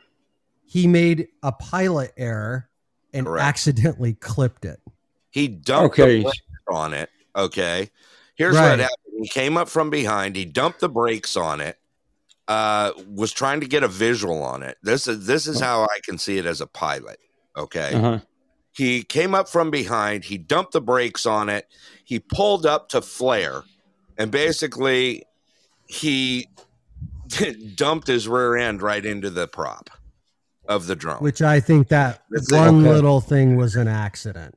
[0.64, 2.68] he made a pilot error
[3.12, 3.44] and Correct.
[3.46, 4.80] accidentally clipped it.
[5.30, 6.22] He dumped Okay.
[6.22, 6.32] the
[6.72, 7.10] on it.
[7.36, 7.90] Okay.
[8.36, 8.70] Here's Right.
[8.70, 8.98] what happened.
[9.22, 10.36] He came up from behind.
[10.36, 11.76] He dumped the brakes on it.
[12.48, 14.76] Uh, was trying to get a visual on it.
[14.82, 17.18] This is this is how I can see it as a pilot.
[17.56, 17.94] Okay.
[17.94, 18.18] Uh-huh.
[18.72, 20.24] He came up from behind.
[20.24, 21.68] He dumped the brakes on it.
[22.04, 23.62] He pulled up to flare,
[24.18, 25.24] and basically,
[25.86, 26.48] he
[27.76, 29.90] dumped his rear end right into the prop
[30.66, 31.18] of the drone.
[31.18, 32.88] Which I think that one Okay.
[32.92, 34.56] little thing was an accident.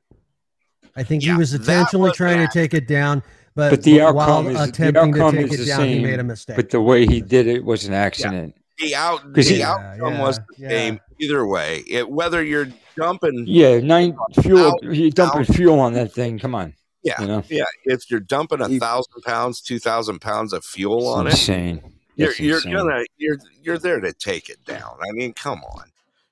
[0.96, 3.22] I think Yeah, he was intentionally was trying an to take it down,
[3.56, 5.80] but, But the while outcome is the attempting to outcome take is it the down,
[5.88, 6.02] he same.
[6.02, 6.56] made a mistake.
[6.56, 8.54] But the way he did it was an accident.
[8.78, 11.82] the out 'Cause the he- outcome Yeah, was the yeah, same either way.
[11.88, 14.66] It whether you're dumping Yeah, nine fuel.
[14.68, 16.38] Out- You dumping fuel on that thing.
[16.38, 16.74] Come on.
[17.02, 17.42] Yeah, You know?
[17.48, 17.64] yeah.
[17.84, 21.80] If you're dumping a thousand pounds, two thousand pounds of fuel It's on it, insane.
[22.16, 24.96] you're That's you're gonna you're you're there to take it down.
[25.00, 25.84] I mean, come on,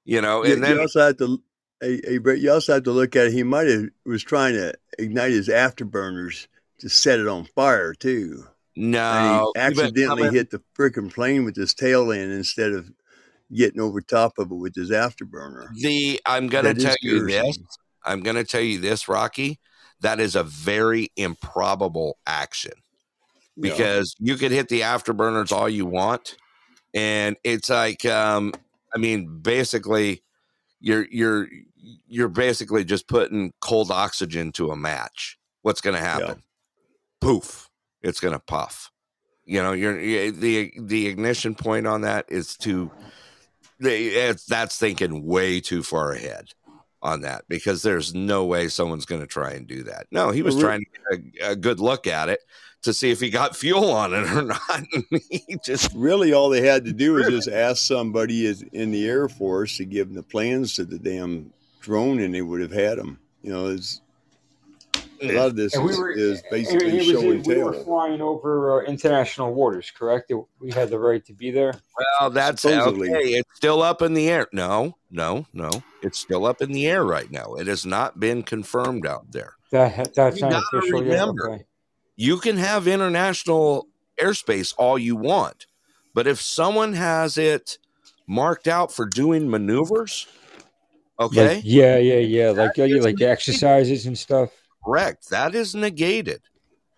[0.05, 0.45] you know.
[0.45, 1.41] You, And then you also have to,
[1.81, 3.27] hey, hey, Brett, you also have to look at.
[3.29, 3.33] it.
[3.33, 6.47] He might have was trying to ignite his afterburners
[6.79, 8.45] to set it on fire too,
[8.77, 12.91] no, and he accidentally hit the freaking plane with his tail end instead of
[13.53, 15.69] getting over top of it with his afterburner.
[15.75, 16.21] the.
[16.27, 17.59] I'm gonna That is tell you this.
[18.05, 19.61] I'm gonna tell you this, Rocky.
[20.01, 22.73] That is a very improbable action.
[23.57, 23.71] Yeah.
[23.71, 26.37] because you could hit the afterburners all you want
[26.93, 28.53] and it's like um
[28.93, 30.25] i mean basically
[30.81, 31.47] you're you're
[32.09, 36.43] you're basically just putting cold oxygen to a match what's going to happen
[37.25, 37.71] poof
[38.03, 38.91] it's going to puff
[39.45, 42.91] you know you're you- the the ignition point on that is too
[43.81, 46.51] it's, that's thinking way too far ahead
[47.03, 50.43] on that because there's no way someone's going to try and do that no he
[50.43, 52.41] was trying to get a, a good look at it
[52.85, 54.85] to see if he got fuel on it or not.
[55.31, 59.29] he just Really, all they had to do was just ask somebody in the Air
[59.29, 62.99] Force to give them the plans to the damn drone, and they would have had
[62.99, 63.19] them.
[63.43, 64.01] You know, it's,
[65.23, 67.63] a lot of this we is, were- is And basically it was- show and we
[67.63, 70.31] were flying over uh, international waters, correct?
[70.61, 71.75] We had the right to be there.
[72.21, 73.11] well, that's Supposedly.
[73.15, 73.29] okay.
[73.35, 74.49] It's still up in the air.
[74.53, 75.71] No, no, no.
[76.03, 77.55] It's still up in the air right now.
[77.55, 79.55] It has not been confirmed out there.
[79.71, 81.13] That that's You not gotta official yet.
[81.13, 81.51] remember.
[81.53, 81.65] Okay.
[82.17, 83.89] You can have international
[84.21, 85.67] airspace all you want,
[86.13, 87.79] but if someone has it
[88.27, 90.27] marked out for doing maneuvers,
[91.19, 92.51] okay, Like, yeah, yeah, yeah.
[92.51, 94.51] Like yeah, like exercises and stuff.
[94.85, 95.31] Correct.
[95.31, 96.41] That is negated.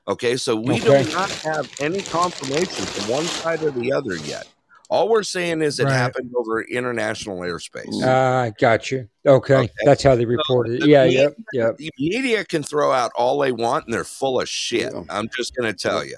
[0.08, 4.46] Okay, so we do not have any confirmation from one side or the other yet.
[4.88, 5.92] All we're saying is it Right.
[5.94, 7.88] happened over international airspace.
[8.04, 9.08] Ah, got you.
[9.26, 9.54] Okay.
[9.56, 9.68] Okay.
[9.84, 10.80] that's how they reported it.
[10.82, 11.76] the Yeah, media- yep.
[11.76, 14.92] the media can throw out all they want and they're full of shit.
[14.92, 15.02] Yeah.
[15.10, 16.16] I'm just going to tell you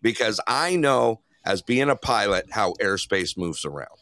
[0.00, 3.98] because I know as being a pilot how airspace moves around.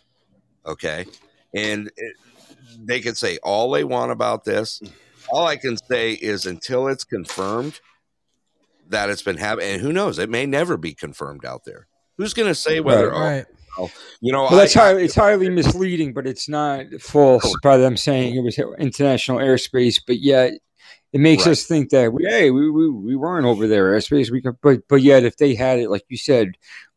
[0.67, 1.07] Okay.
[1.55, 2.17] And it,
[2.85, 4.83] they can say all they want about this.
[5.33, 7.81] All I can say is until it's confirmed
[8.91, 11.87] that it's been happening, and who knows, it may never be confirmed out there.
[12.19, 13.47] Who's going to say whether, Right.
[13.79, 13.93] oh, right.
[14.21, 17.97] you know, Well, that's I- how it's highly misleading, but it's not false by them
[17.97, 19.99] saying it was international airspace.
[20.07, 20.53] But yet,
[21.15, 21.53] it makes Right.
[21.53, 24.31] us think that we, hey, we, we, we weren't over there airspace.
[24.31, 26.49] We could, but but yet, if they had it, like you said,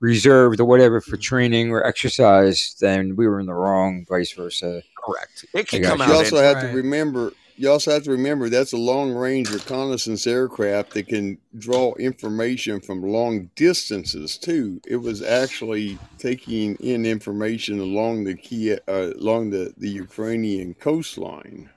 [0.01, 4.05] reserved or whatever for training or exercise, then we were in the wrong.
[4.09, 4.81] Vice versa.
[5.05, 5.45] correct.
[5.53, 6.11] It can come got out.
[6.11, 6.71] You also have Right.
[6.71, 7.31] to remember.
[7.57, 12.81] You also have to remember that's a long range reconnaissance aircraft that can draw information
[12.81, 14.81] from long distances too.
[14.85, 21.69] It was actually taking in information along the key, uh, along the, the Ukrainian coastline.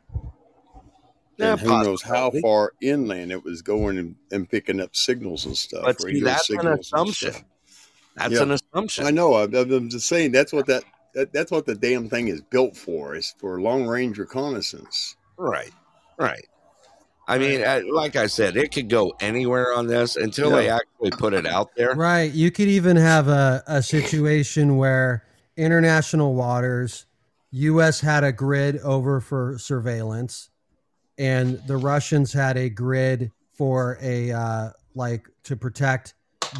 [1.37, 5.47] Yeah, and who knows how far inland it was going and, and picking up signals
[5.47, 5.85] and stuff.
[5.85, 7.35] But see, that's an assumption.
[8.17, 8.43] That's Yeah.
[8.43, 9.07] an assumption.
[9.07, 9.35] I know.
[9.35, 10.83] I'm, I'm just saying that's what that,
[11.15, 13.15] that that's what the damn thing is built for.
[13.15, 15.15] Is for long range reconnaissance.
[15.39, 15.73] Right,
[16.19, 16.45] right.
[17.29, 17.63] I mean,
[17.93, 21.77] like I said, it could go anywhere on this until they actually put it out
[21.77, 21.95] there.
[21.95, 22.33] Right.
[22.33, 25.25] You could even have a, a situation where
[25.55, 27.05] international waters,
[27.51, 28.01] U.S.
[28.01, 30.49] had a grid over for surveillance,
[31.19, 36.15] and the Russians had a grid for a uh, like to protect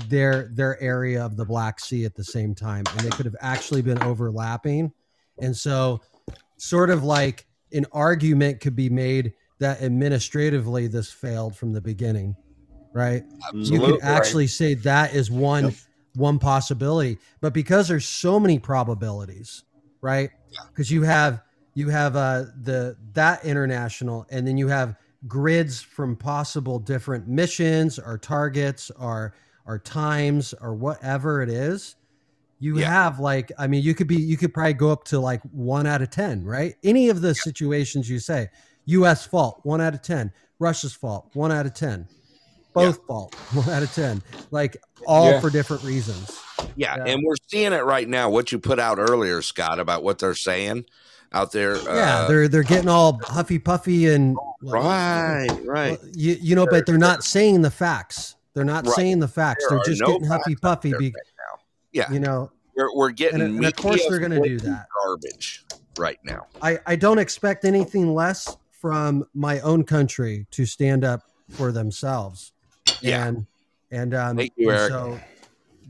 [0.09, 3.37] their their area of the Black Sea at the same time, and they could have
[3.41, 4.93] actually been overlapping,
[5.41, 6.03] and so
[6.59, 12.37] sort of like an argument could be made that administratively this failed from the beginning,
[12.95, 13.23] right?
[13.63, 15.75] you could actually say that is one Yep.
[16.15, 19.63] one possibility but because there's so many probabilities
[20.01, 20.31] right
[20.73, 21.43] because you have
[21.75, 24.97] you have uh the that international and then you have
[25.27, 29.35] grids from possible different missions or targets or
[29.67, 31.97] or times or whatever it is
[32.61, 32.91] you Yeah.
[32.91, 35.87] have like i mean you could be you could probably go up to like one
[35.87, 38.49] out of ten right any of the situations you say
[38.87, 42.07] us fault one out of ten russia's fault one out of ten
[42.75, 44.77] both fault one out of ten like
[45.07, 45.41] all Yeah.
[45.41, 46.39] for different reasons
[46.77, 47.13] Yeah, Yeah.
[47.13, 48.31] and we're seeing it right now.
[48.31, 50.85] What you put out earlier, Scott, about what they're saying
[51.33, 51.77] out there.
[51.77, 55.99] yeah uh, they're they're getting all huffy puffy and right, right.
[56.15, 58.95] you, you know but they're not saying the facts they're not Right.
[58.95, 61.38] saying the facts There they're are just no getting huffy puffy there be, right now.
[61.93, 64.87] Yeah, you know we're, we're getting and, and of course they're going to do that
[65.03, 65.65] garbage
[65.97, 66.47] right now.
[66.63, 72.53] I, I don't expect anything less from my own country to stand up for themselves.
[73.03, 73.27] Yeah.
[73.27, 73.47] And
[73.91, 74.93] and um Thank you, and Eric.
[74.93, 75.19] so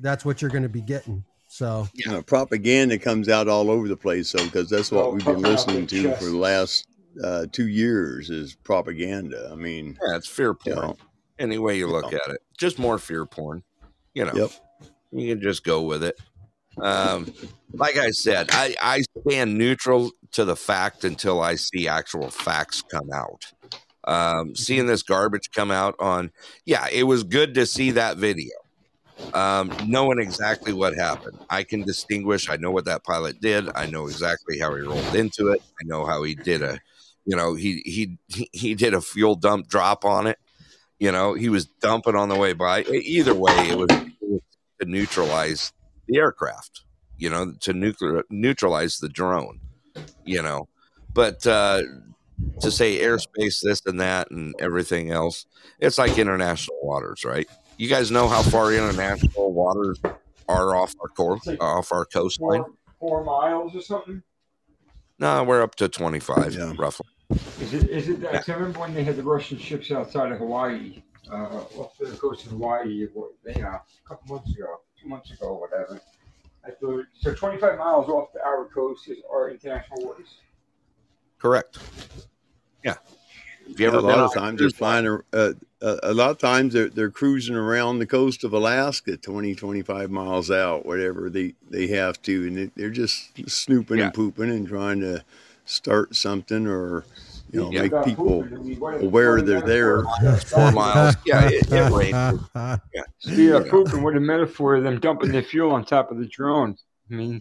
[0.00, 1.24] that's what you're gonna be getting.
[1.48, 5.10] So You know, propaganda comes out all over the place, so because that's what Oh,
[5.10, 6.24] we've been listening to chests.
[6.24, 6.86] for the last
[7.22, 9.48] uh, two years is propaganda.
[9.52, 10.86] I mean, Yeah, it's fear you porn.
[10.86, 10.96] know,
[11.38, 13.62] Any way you look at it, just more fear porn.
[14.14, 14.50] You know, Yep.
[15.12, 16.18] You can just go with it.
[16.82, 17.32] Um,
[17.72, 22.82] like I said, I, I stand neutral to the fact until I see actual facts
[22.82, 23.52] come out.
[24.04, 26.30] Um, seeing this garbage come out on,
[26.64, 28.54] yeah, it was good to see that video.
[29.34, 32.48] Um, knowing exactly what happened, I can distinguish.
[32.48, 33.68] I know what that pilot did.
[33.74, 35.60] I know exactly how he rolled into it.
[35.80, 36.78] I know how he did a,
[37.26, 38.18] you know, he he
[38.52, 40.38] he- did a fuel dump drop on it.
[40.98, 42.84] You know, he was dumping on the way by.
[42.84, 43.88] Either way, it was
[44.80, 45.72] to neutralize
[46.06, 46.82] the aircraft.
[47.16, 49.60] You know, to nuclear neutralize the drone.
[50.24, 50.68] You know,
[51.12, 51.82] but uh,
[52.60, 55.46] to say airspace, this and that, and everything else,
[55.80, 57.48] it's like international waters, right?
[57.76, 60.00] You guys know how far international waters
[60.48, 62.62] are off our core, off our coastline.
[62.62, 64.22] Four, four miles or something.
[65.18, 66.72] No, we're up to twenty five, yeah.
[66.78, 67.06] roughly.
[67.60, 67.90] Is it?
[67.90, 68.24] Is it?
[68.24, 72.46] I remember when they had the Russian ships outside of Hawaii, uh, off the coast
[72.46, 76.00] of Hawaii, what, yeah, a couple months ago, two months ago, whatever.
[76.64, 77.34] I thought so.
[77.34, 80.38] Twenty-five miles off the our coast is our international waters.
[81.38, 81.78] Correct.
[82.84, 82.96] Yeah.
[83.68, 86.30] Have you ever a lot of times cruise they're flying a, a, a a lot
[86.30, 91.28] of times they're they're cruising around the coast of Alaska 20 25 miles out whatever
[91.28, 95.22] they they have to and they, they're just snooping and pooping and trying to
[95.66, 97.04] start something or
[97.50, 97.82] you know Yeah.
[97.82, 100.02] make people pooping, I mean, what- aware they're there
[100.46, 101.16] Four miles.
[101.26, 102.40] Yeah, it, it ranges.
[102.54, 102.76] Yeah.
[103.18, 106.26] Speaking of pooping, what a metaphor of them dumping their fuel on top of the
[106.26, 106.76] drone.
[107.10, 107.40] I mean,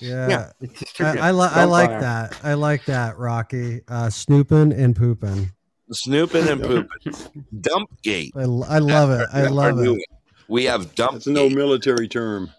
[0.00, 2.00] yeah, it just took I, a I, li- I like on 'em.
[2.00, 2.40] that.
[2.42, 3.82] I like that, Rocky.
[3.88, 5.52] Uh, snooping and pooping.
[5.92, 7.44] Snooping and pooping.
[7.60, 8.32] Dump gate.
[8.36, 9.28] I, l- I love it.
[9.32, 9.90] I love it.
[9.90, 10.00] one.
[10.48, 12.50] We have dump it's an old military term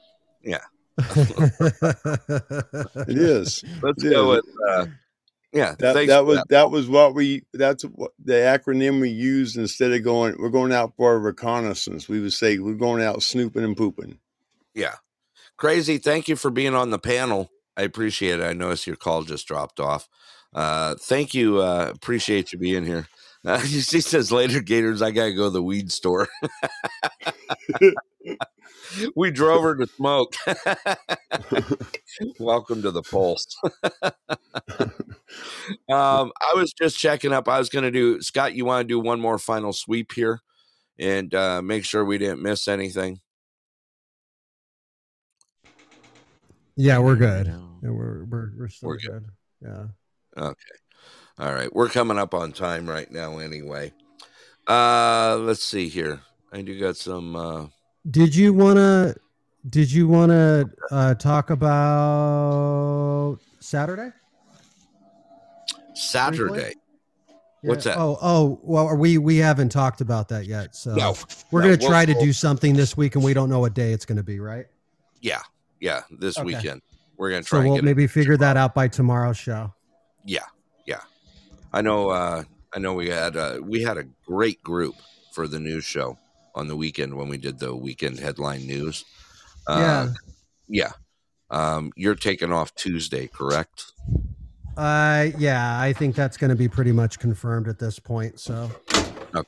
[0.43, 0.59] Yeah.
[0.97, 1.07] it
[3.17, 4.85] is Let's It go with uh,
[5.53, 5.75] yeah.
[5.79, 6.49] that, thanks that was that.
[6.49, 6.71] that.
[6.71, 10.93] was what we that's what the acronym we used instead of going we're going out
[10.97, 14.17] for a reconnaissance we would say we're going out snooping and pooping
[14.73, 14.95] Yeah.
[15.57, 15.97] Crazy.
[15.99, 17.51] Thank you for being on the panel.
[17.77, 18.43] I appreciate it.
[18.43, 20.09] I noticed your call just dropped off.
[20.53, 21.61] Uh, thank you.
[21.61, 23.07] Uh, appreciate you being here.
[23.45, 26.27] Uh, she says later, Gators, I got to go to the weed store.
[29.15, 30.35] we drove her to smoke.
[32.39, 33.55] Welcome to the Pulse.
[35.89, 37.47] Um, I was just checking up.
[37.47, 40.41] I was going to do, Scott, you want to do one more final sweep here
[40.99, 43.19] and uh, make sure we didn't miss anything?
[46.75, 47.47] Yeah, we're good.
[47.47, 49.25] Yeah, we're we're we're still We're good.
[49.61, 49.85] Yeah.
[50.37, 50.55] Okay.
[51.37, 51.73] All right.
[51.73, 53.93] We're coming up on time right now anyway.
[54.67, 56.21] Uh let's see here.
[56.53, 57.67] I do got some uh
[58.09, 59.15] Did you wanna?
[59.69, 64.11] Did you wanna uh, talk about Saturday?
[66.01, 66.75] Saturday.
[67.63, 67.97] What's that?
[67.97, 70.75] Oh, oh, well, we we haven't talked about that yet.
[70.75, 71.15] So No.
[71.51, 73.59] we're No, gonna we'll- try to we'll- do something this week, and we don't know
[73.59, 74.65] what day it's gonna be, right?
[75.21, 75.41] Yeah.
[75.79, 76.45] Yeah, this Okay.
[76.45, 76.81] weekend.
[77.17, 77.57] We're going to try.
[77.59, 79.73] So try we'll get maybe figure that out by tomorrow's show.
[80.25, 80.45] Yeah.
[80.87, 81.01] Yeah.
[81.71, 84.95] I know uh I know we had uh we had a great group
[85.33, 86.17] for the news show
[86.55, 89.05] on the weekend when we did the weekend headline news.
[89.67, 90.09] Uh
[90.67, 90.93] yeah.
[91.51, 93.91] Um you're taking off Tuesday, correct?
[94.77, 98.39] Uh, yeah, I think that's going to be pretty much confirmed at this point.
[98.39, 98.69] So,
[99.35, 99.47] Okay.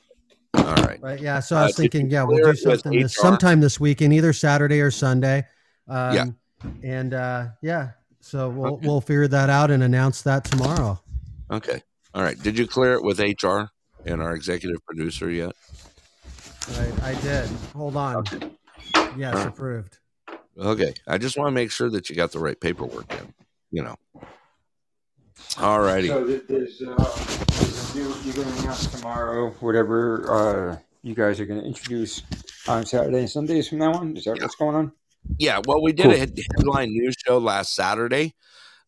[0.56, 1.00] All right.
[1.00, 3.80] but yeah, so I Uh, was did thinking, yeah, we'll do something this, sometime this
[3.80, 5.46] weekend, either Saturday or Sunday.
[5.88, 6.24] Um, Yeah.
[6.82, 7.90] and uh, yeah,
[8.20, 8.86] so we'll Okay.
[8.86, 11.00] we'll figure that out and announce that tomorrow.
[11.50, 11.82] Okay.
[12.14, 12.40] All right.
[12.40, 13.70] Did you clear it with HR
[14.06, 15.52] and our executive producer yet?
[17.02, 17.48] I, I did.
[17.74, 18.24] Hold on.
[19.16, 19.46] Yes, Alright.
[19.48, 19.98] approved.
[20.56, 20.94] Okay.
[21.06, 23.34] I just want to make sure that you got the right paperwork in,
[23.70, 23.96] you know.
[25.58, 26.08] All righty.
[26.08, 30.30] So th- there's, uh, there's new, you're going to announce tomorrow whatever
[30.72, 32.22] uh, you guys are going to introduce
[32.66, 34.16] on Saturday and Sundays from now on.
[34.16, 34.92] Is that what's going on?
[35.38, 36.12] Yeah, well, we did Cool.
[36.14, 36.18] a
[36.58, 38.34] headline news show last Saturday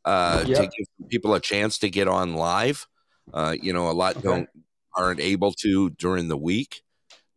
[0.05, 2.87] uh, to give people a chance to get on live.
[3.33, 4.23] Uh, you know, a lot Okay.
[4.29, 4.49] don't
[4.95, 6.83] aren't able to during the week,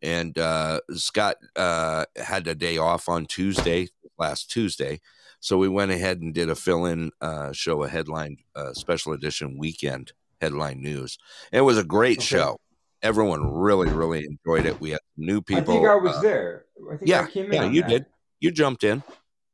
[0.00, 3.88] and uh, Scott uh, had a day off on Tuesday,
[4.18, 5.00] last Tuesday,
[5.40, 9.58] so we went ahead and did a fill-in uh, show, a headline uh, special edition
[9.58, 11.18] weekend headline news.
[11.52, 12.26] It was a great Okay.
[12.38, 12.56] shoit.
[13.02, 14.80] Everyone really, really enjoyed it.
[14.80, 15.72] We had new people.
[15.74, 16.64] I think I was uh, there.
[16.92, 17.88] I think yeah, I came in yeah, you that.
[17.88, 18.06] did.
[18.40, 19.02] You jumped in.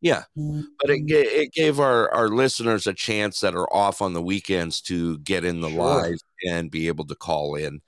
[0.01, 4.23] Yeah, but it it gave our our listeners a chance that are off on the
[4.23, 5.79] weekends to get in the Sure.
[6.03, 6.19] live
[6.49, 7.81] and be able to call in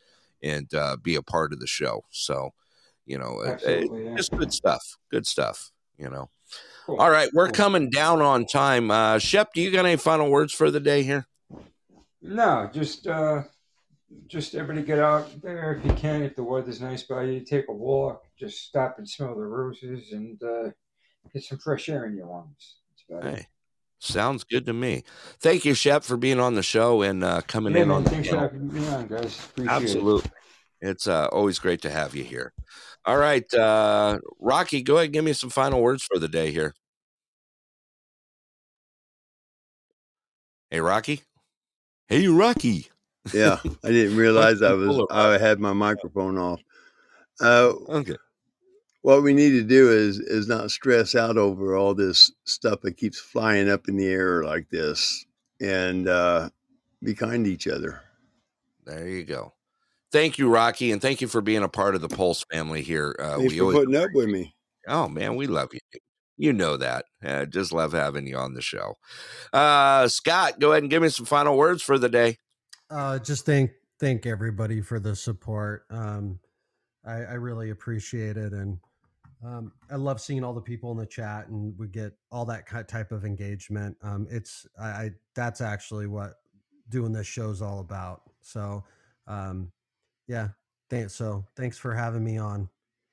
[0.42, 2.04] and uh, be a part of the show.
[2.10, 2.54] So,
[3.04, 4.14] you know, it- it- yeah.
[4.16, 4.96] just good stuff.
[5.10, 5.70] Good stuff.
[5.98, 6.30] You know.
[6.86, 6.96] Cool.
[7.00, 7.54] All right, we're Cool.
[7.54, 8.90] coming down on time.
[8.90, 11.26] Uh, Shep, do you got any final words for the day here?
[12.22, 13.42] No, just uh,
[14.26, 16.22] just everybody get out there if you can.
[16.22, 18.24] If the weather's nice by you, take a walk.
[18.38, 20.70] Just stop and smell the roses and uh,
[21.32, 22.76] get some fresh air in your lungs.
[23.10, 23.22] It.
[23.22, 23.46] Hey,
[23.98, 25.04] sounds good to me.
[25.40, 28.04] Thank you, Shep, for being on the show and uh, coming Yeah, in man, on
[28.04, 29.38] thanks for having me on, guys.
[29.38, 29.82] Appreciate it.
[29.82, 30.30] Absolutely.
[30.80, 32.52] It's uh, always great to have you here.
[33.08, 36.50] All right, uh, Rocky, go ahead and give me some final words for the day
[36.50, 36.74] here.
[40.70, 41.22] Hey, Rocky.
[42.08, 42.90] Hey, Rocky.
[43.32, 46.60] Yeah, I didn't realize I was I had my microphone off.
[47.40, 48.16] Uh, Okay.
[49.00, 52.98] what we need to do is is not stress out over all this stuff that
[52.98, 55.24] keeps flying up in the air like this,
[55.62, 56.50] and uh,
[57.02, 58.02] be kind to each other.
[58.84, 59.54] There you go.
[60.10, 63.14] Thank you, Rocky, and thank you for being a part of the Pulse family here.
[63.18, 64.54] Uh, Thanks we for always putting up with me.
[64.86, 65.80] Oh man, we love you.
[66.38, 67.04] You know that.
[67.22, 68.94] Uh, just love having you on the show.
[69.52, 72.38] Uh, Scott, go ahead and give me some final words for the day.
[72.90, 73.70] Uh, just thank
[74.00, 75.84] thank everybody for the support.
[75.90, 76.38] Um,
[77.04, 78.78] I, I really appreciate it, and
[79.44, 82.88] um, I love seeing all the people in the chat, and we get all that
[82.88, 83.96] type of engagement.
[84.02, 86.36] Um, it's I, I that's actually what
[86.88, 88.22] doing this show's all about.
[88.40, 88.84] So,
[89.26, 89.70] um,
[90.28, 90.48] yeah,
[90.90, 91.14] thanks.
[91.14, 92.68] So thanks for having me on.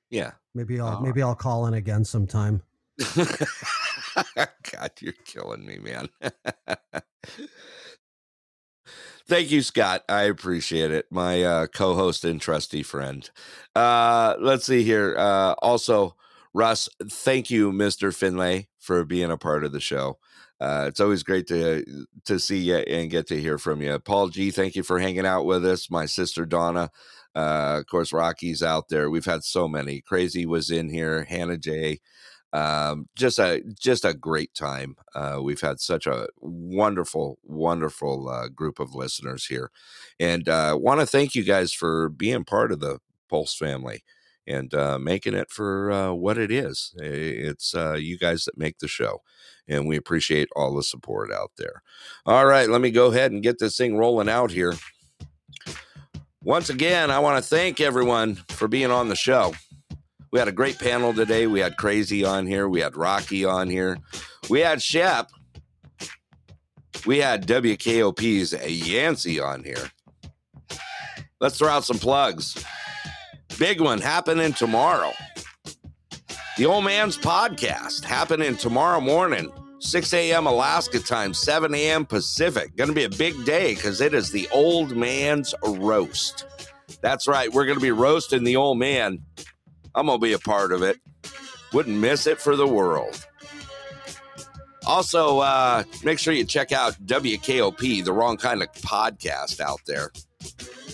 [0.10, 0.32] Yeah.
[0.54, 2.62] Maybe I'll All maybe I'll call in again sometime.
[3.16, 6.10] God, you're killing me, man.
[9.28, 10.04] Thank you, Scott.
[10.08, 11.08] I appreciate it.
[11.12, 13.28] My uh, co-host and trusty friend.
[13.76, 15.16] Uh, let's see here.
[15.18, 16.16] Uh, also,
[16.54, 18.14] Russ, thank you, Mr.
[18.14, 20.20] Finlay, for being a part of the show.
[20.60, 21.84] Uh, it's always great to
[22.26, 23.99] to see you and get to hear from you.
[23.99, 25.90] Paul G, thank you for hanging out with us.
[25.90, 26.91] My sister Donna,
[27.36, 29.10] uh, of course, Rocky's out there.
[29.10, 30.02] We've had so many.
[30.02, 31.26] Crazy was in here.
[31.26, 31.99] Hannah J
[32.56, 34.95] um, just a just a great time.
[35.14, 39.72] Uh, we've had such a wonderful, wonderful uh, group of listeners here,
[40.22, 42.99] and uh, want to thank you guys for being part of the
[43.30, 44.03] Pulse family
[44.48, 46.94] and uh, making it for uh, what it is.
[46.98, 49.22] It's uh, you guys that make the show,
[49.68, 51.82] and we appreciate all the support out there.
[52.26, 54.74] All right, let me go ahead and get this thing rolling out here.
[56.44, 59.54] Once again, I want to thank everyone for being on the show.
[60.32, 61.48] We had a great panel today.
[61.48, 62.68] We had Crazy on here.
[62.68, 63.98] We had Rocky on here.
[64.50, 65.30] We had Shep.
[67.06, 69.90] We had WKOP's Yancey on here.
[71.40, 72.64] Let's throw out some plugs.
[73.57, 75.11] Big one happening tomorrow.
[76.57, 80.45] The Old Man's Podcast happening tomorrow morning, 6 a.m.
[80.45, 82.06] Alaska time, 7 a.m.
[82.06, 82.76] Pacific.
[82.76, 86.45] Going to be a big day because it is the Old Man's Roast.
[87.02, 87.52] That's right.
[87.52, 89.19] We're going to be roasting the old man.
[89.94, 90.98] I'm going to be a part of it.
[91.72, 93.26] Wouldn't miss it for the world.
[94.86, 100.11] Also, uh, make sure you check out WKOP, the wrong kind of podcast out there.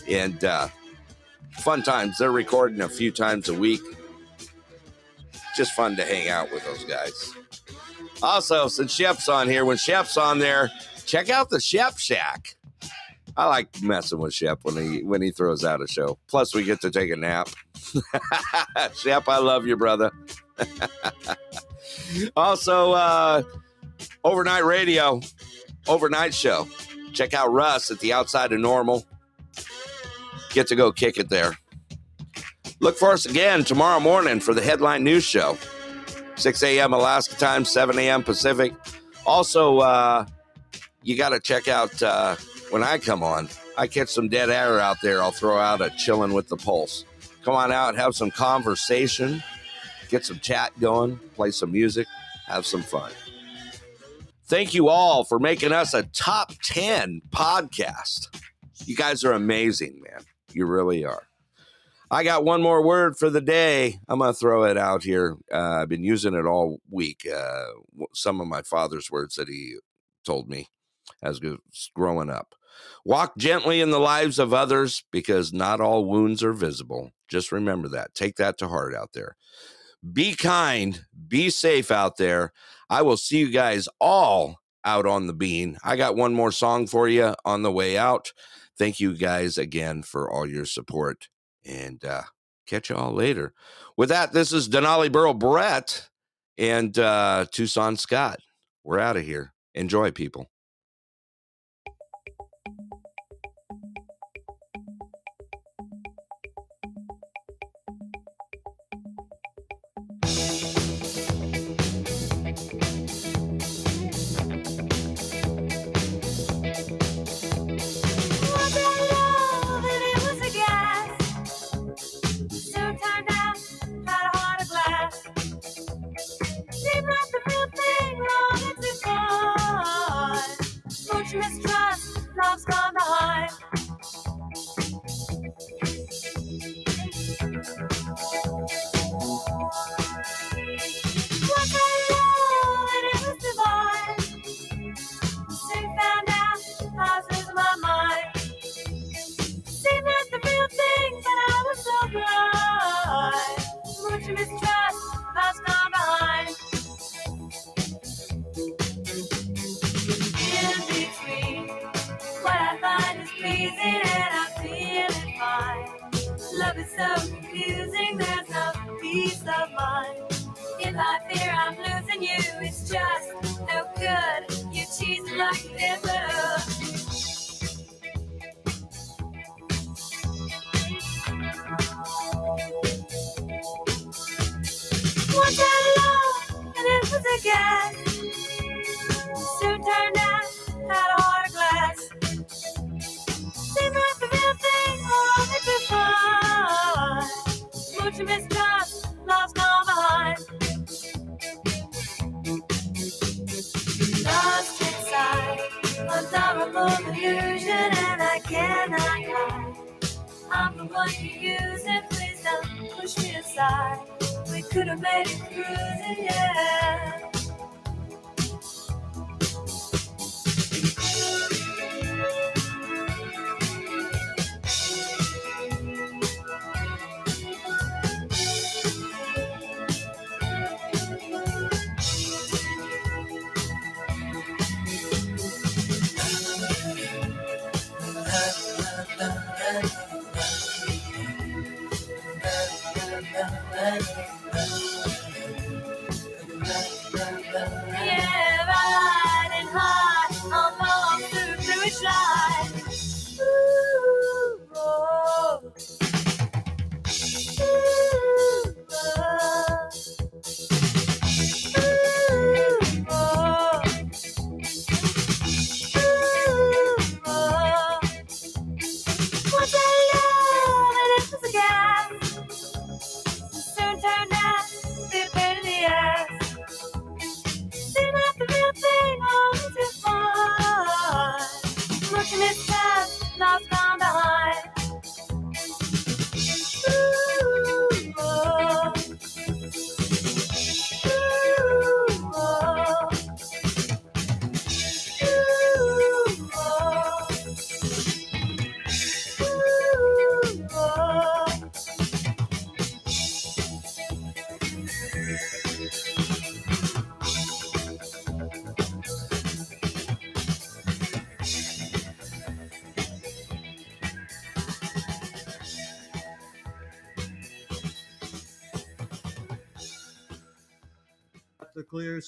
[0.08, 0.70] And uh,
[1.62, 2.18] fun times.
[2.18, 3.82] They're recording a few times a week.
[5.56, 7.34] Just fun to hang out with those guys.
[8.24, 10.70] Also, since Shep's on here, when Shep's on there,
[11.06, 12.56] check out the Shep Shack.
[13.38, 16.18] I like messing with Shep when he when he throws out a show.
[16.28, 17.50] Plus, we get to take a nap.
[18.96, 20.12] Shep, I love you, brother.
[22.36, 23.44] also, uh,
[24.24, 25.22] overnight radio,
[25.88, 26.68] overnight show.
[27.14, 29.06] Check out Russ at the outside of normal.
[30.52, 31.58] Get to go kick it there.
[32.80, 35.58] Look for us again tomorrow morning for the headline news show.
[36.36, 36.94] 6 a.m.
[36.94, 38.24] Alaska time, 7 a.m.
[38.24, 38.74] Pacific.
[39.26, 40.26] Also, uh,
[41.04, 42.36] you got to check out uh,
[42.72, 43.50] when I come on.
[43.78, 45.22] I catch some dead air out there.
[45.22, 47.06] I'll throw out a chilling with the pulse.
[47.44, 49.44] Come on out, have some conversation,
[50.10, 52.08] get some chat going, play some music,
[52.48, 53.12] have some fun.
[54.46, 58.28] Thank you all for making us a top 10 podcast.
[58.86, 60.24] You guys are amazing, man.
[60.54, 61.24] You really are.
[62.10, 64.00] I got one more word for the day.
[64.10, 65.38] I'm going to throw it out here.
[65.52, 67.26] Uh, I've been using it all week.
[67.26, 67.68] Uh,
[68.14, 69.78] some of my father's words that he
[70.26, 70.68] told me
[71.24, 71.40] as
[71.96, 72.54] growing up.
[73.06, 77.12] Walk gently in the lives of others because not all wounds are visible.
[77.30, 78.14] Just remember that.
[78.14, 79.38] Take that to heart out there.
[80.12, 82.52] Be kind, be safe out there.
[82.90, 85.78] I will see you guys all out on the bean.
[85.84, 88.34] I got one more song for you on the way out.
[88.82, 91.28] Thank you guys again for all your support
[91.64, 92.24] and uh,
[92.66, 93.54] catch you all later.
[93.96, 96.10] With that, this is Denali Borough Brett
[96.58, 98.40] and uh, Tucson Scott.
[98.84, 99.54] We're out of here.
[99.76, 100.51] Enjoy, people.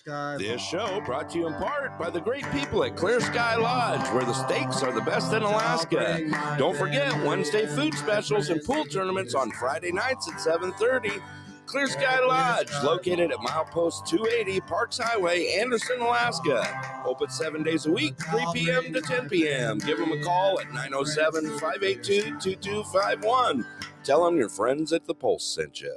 [0.05, 0.35] Sky.
[0.37, 4.05] This show brought to you in part by the great people at Clear Sky Lodge,
[4.13, 6.19] where the steaks are the best in Alaska.
[6.57, 11.21] Don't forget Wednesday food specials and pool tournaments on Friday nights at 7:30.
[11.67, 17.01] Clear Sky Lodge, located at milepost 280 Parks Highway, Anderson, Alaska.
[17.05, 18.91] Open seven days a week, 3 p.m.
[18.91, 19.77] to 10 p.m.
[19.77, 23.65] Give them a call at 907 582 2251.
[24.03, 25.95] Tell them your friends at the Pulse sent you.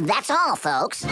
[0.00, 1.04] That's all, folks.